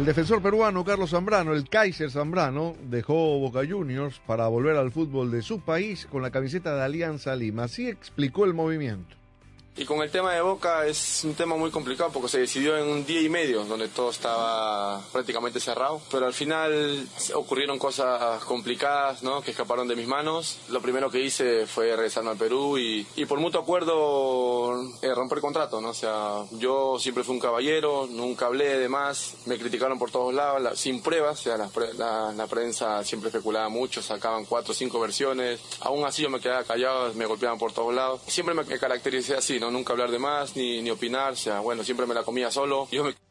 El 0.00 0.06
defensor 0.06 0.40
peruano 0.40 0.82
Carlos 0.82 1.10
Zambrano, 1.10 1.52
el 1.52 1.68
Kaiser 1.68 2.10
Zambrano, 2.10 2.74
dejó 2.88 3.38
Boca 3.38 3.60
Juniors 3.68 4.18
para 4.26 4.48
volver 4.48 4.76
al 4.76 4.90
fútbol 4.90 5.30
de 5.30 5.42
su 5.42 5.60
país 5.60 6.06
con 6.10 6.22
la 6.22 6.30
camiseta 6.30 6.74
de 6.74 6.82
Alianza 6.82 7.36
Lima. 7.36 7.64
Así 7.64 7.86
explicó 7.86 8.46
el 8.46 8.54
movimiento. 8.54 9.19
Y 9.76 9.84
con 9.86 10.02
el 10.02 10.10
tema 10.10 10.34
de 10.34 10.42
Boca 10.42 10.84
es 10.86 11.22
un 11.24 11.34
tema 11.34 11.56
muy 11.56 11.70
complicado 11.70 12.10
porque 12.12 12.28
se 12.28 12.40
decidió 12.40 12.76
en 12.76 12.86
un 12.88 13.06
día 13.06 13.22
y 13.22 13.30
medio 13.30 13.64
donde 13.64 13.88
todo 13.88 14.10
estaba 14.10 15.00
prácticamente 15.10 15.58
cerrado. 15.58 16.02
Pero 16.10 16.26
al 16.26 16.34
final 16.34 17.08
ocurrieron 17.34 17.78
cosas 17.78 18.44
complicadas 18.44 19.22
¿no? 19.22 19.40
que 19.40 19.52
escaparon 19.52 19.88
de 19.88 19.96
mis 19.96 20.06
manos. 20.06 20.58
Lo 20.68 20.82
primero 20.82 21.10
que 21.10 21.20
hice 21.20 21.66
fue 21.66 21.96
regresarme 21.96 22.30
al 22.30 22.36
Perú 22.36 22.76
y, 22.78 23.06
y 23.16 23.24
por 23.24 23.38
mutuo 23.38 23.60
acuerdo 23.62 24.82
eh, 25.00 25.14
romper 25.14 25.40
contrato. 25.40 25.80
¿no? 25.80 25.94
Sea, 25.94 26.44
yo 26.50 26.98
siempre 26.98 27.24
fui 27.24 27.34
un 27.36 27.40
caballero, 27.40 28.06
nunca 28.10 28.46
hablé 28.46 28.76
de 28.76 28.88
más, 28.88 29.34
me 29.46 29.56
criticaron 29.56 29.98
por 29.98 30.10
todos 30.10 30.34
lados, 30.34 30.60
la- 30.60 30.76
sin 30.76 31.00
pruebas. 31.00 31.40
O 31.40 31.42
sea, 31.44 32.32
la 32.34 32.46
prensa 32.48 33.02
siempre 33.04 33.28
especulaba 33.30 33.68
mucho, 33.70 34.02
sacaban 34.02 34.44
cuatro 34.44 34.72
o 34.72 34.74
cinco 34.74 35.00
versiones. 35.00 35.60
Aún 35.80 36.04
así 36.04 36.20
yo 36.22 36.28
me 36.28 36.40
quedaba 36.40 36.64
callado, 36.64 37.14
me 37.14 37.24
golpeaban 37.24 37.58
por 37.58 37.72
todos 37.72 37.94
lados. 37.94 38.20
Siempre 38.26 38.54
me, 38.54 38.64
me 38.64 38.78
caractericé 38.78 39.36
así, 39.36 39.58
¿no? 39.60 39.70
Nunca 39.70 39.92
hablar 39.92 40.10
de 40.10 40.18
más 40.18 40.56
ni, 40.56 40.82
ni 40.82 40.90
opinar. 40.90 41.34
O 41.34 41.36
sea, 41.36 41.60
bueno, 41.60 41.84
siempre 41.84 42.06
me 42.06 42.14
la 42.14 42.24
comía 42.24 42.50
solo. 42.50 42.88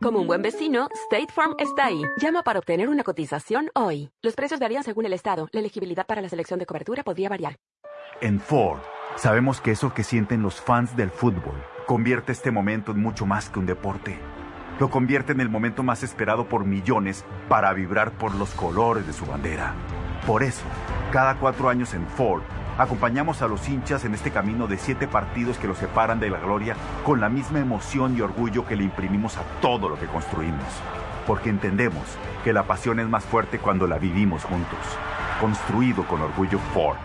Como 0.00 0.20
un 0.20 0.28
buen 0.28 0.42
vecino, 0.42 0.86
State 1.10 1.32
Farm 1.32 1.56
está 1.58 1.86
ahí. 1.86 2.00
Llama 2.18 2.44
para 2.44 2.60
obtener 2.60 2.88
una 2.88 3.02
cotización 3.02 3.68
hoy. 3.74 4.10
Los 4.22 4.36
precios 4.36 4.60
varían 4.60 4.84
según 4.84 5.06
el 5.06 5.12
estado. 5.12 5.48
La 5.50 5.58
elegibilidad 5.58 6.06
para 6.06 6.22
la 6.22 6.28
selección 6.28 6.60
de 6.60 6.66
cobertura 6.66 7.02
podría 7.02 7.28
variar. 7.28 7.56
En 8.20 8.38
Ford, 8.38 8.78
sabemos 9.16 9.60
que 9.60 9.72
eso 9.72 9.92
que 9.92 10.04
sienten 10.04 10.40
los 10.40 10.60
fans 10.60 10.96
del 10.96 11.10
fútbol 11.10 11.60
convierte 11.88 12.30
este 12.30 12.52
momento 12.52 12.92
en 12.92 13.02
mucho 13.02 13.26
más 13.26 13.50
que 13.50 13.58
un 13.58 13.66
deporte. 13.66 14.20
Lo 14.78 14.88
convierte 14.88 15.32
en 15.32 15.40
el 15.40 15.48
momento 15.48 15.82
más 15.82 16.04
esperado 16.04 16.48
por 16.48 16.64
millones 16.64 17.24
para 17.48 17.72
vibrar 17.72 18.12
por 18.12 18.36
los 18.36 18.50
colores 18.50 19.04
de 19.04 19.12
su 19.12 19.26
bandera. 19.26 19.74
Por 20.28 20.44
eso, 20.44 20.64
cada 21.10 21.40
cuatro 21.40 21.68
años 21.68 21.92
en 21.94 22.06
Ford, 22.06 22.42
acompañamos 22.78 23.42
a 23.42 23.48
los 23.48 23.68
hinchas 23.68 24.04
en 24.04 24.14
este 24.14 24.30
camino 24.30 24.66
de 24.66 24.78
siete 24.78 25.08
partidos 25.08 25.58
que 25.58 25.66
los 25.66 25.78
separan 25.78 26.20
de 26.20 26.30
la 26.30 26.38
gloria 26.38 26.76
con 27.04 27.20
la 27.20 27.28
misma 27.28 27.58
emoción 27.58 28.16
y 28.16 28.20
orgullo 28.20 28.64
que 28.64 28.76
le 28.76 28.84
imprimimos 28.84 29.36
a 29.36 29.42
todo 29.60 29.88
lo 29.88 29.98
que 29.98 30.06
construimos. 30.06 30.64
Porque 31.26 31.50
entendemos 31.50 32.04
que 32.44 32.52
la 32.52 32.62
pasión 32.62 33.00
es 33.00 33.08
más 33.08 33.24
fuerte 33.24 33.58
cuando 33.58 33.86
la 33.86 33.98
vivimos 33.98 34.44
juntos. 34.44 34.78
Construido 35.40 36.06
con 36.06 36.22
orgullo 36.22 36.58
Ford. 36.72 36.96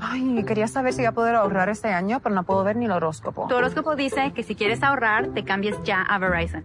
Ay, 0.00 0.44
quería 0.46 0.68
saber 0.68 0.92
si 0.92 1.00
voy 1.00 1.06
a 1.06 1.12
poder 1.12 1.34
ahorrar 1.34 1.68
este 1.68 1.88
año, 1.88 2.20
pero 2.20 2.34
no 2.34 2.44
puedo 2.44 2.62
ver 2.62 2.76
ni 2.76 2.84
el 2.84 2.92
horóscopo. 2.92 3.48
Tu 3.48 3.54
horóscopo 3.56 3.96
dice 3.96 4.32
que 4.32 4.44
si 4.44 4.54
quieres 4.54 4.82
ahorrar, 4.82 5.28
te 5.28 5.44
cambies 5.44 5.76
ya 5.82 6.02
a 6.02 6.18
Verizon. 6.18 6.64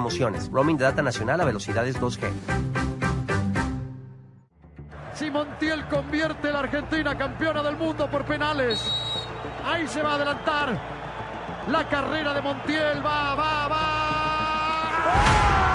Roaming 0.51 0.77
de 0.77 0.83
data 0.83 1.01
nacional 1.01 1.41
a 1.41 1.45
velocidades 1.45 1.99
2G. 1.99 2.31
Si 5.13 5.29
Montiel 5.29 5.87
convierte 5.87 6.49
a 6.49 6.51
la 6.51 6.59
Argentina 6.59 7.17
campeona 7.17 7.61
del 7.61 7.77
mundo 7.77 8.09
por 8.09 8.25
penales. 8.25 8.81
Ahí 9.65 9.87
se 9.87 10.01
va 10.01 10.13
a 10.13 10.15
adelantar. 10.15 10.79
La 11.67 11.87
carrera 11.87 12.33
de 12.33 12.41
Montiel 12.41 13.05
va, 13.05 13.35
va, 13.35 13.67
va. 13.67 15.50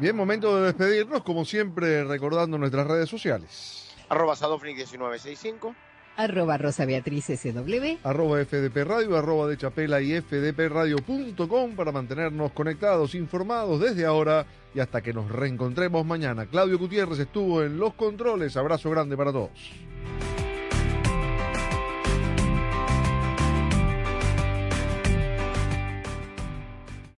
Bien, 0.00 0.16
momento 0.16 0.56
de 0.56 0.62
despedirnos, 0.62 1.22
como 1.22 1.44
siempre, 1.44 2.04
recordando 2.04 2.56
nuestras 2.56 2.86
redes 2.86 3.10
sociales. 3.10 3.94
Arroba 4.08 4.32
Sadofnik1965. 4.32 5.74
Arroba 6.16 6.56
Rosa 6.56 6.86
Beatriz 6.86 7.26
SW. 7.26 7.98
Arroba 8.02 8.42
FDP 8.42 8.84
Radio, 8.84 9.18
arroba 9.18 9.46
de 9.46 9.58
Chapela 9.58 10.00
y 10.00 10.18
fdpradio.com 10.18 11.76
para 11.76 11.92
mantenernos 11.92 12.52
conectados, 12.52 13.14
informados 13.14 13.78
desde 13.78 14.06
ahora 14.06 14.46
y 14.74 14.80
hasta 14.80 15.02
que 15.02 15.12
nos 15.12 15.30
reencontremos 15.30 16.06
mañana. 16.06 16.46
Claudio 16.46 16.78
Gutiérrez 16.78 17.18
estuvo 17.18 17.62
en 17.62 17.76
los 17.76 17.92
controles. 17.92 18.56
Abrazo 18.56 18.88
grande 18.88 19.18
para 19.18 19.32
todos. 19.32 19.50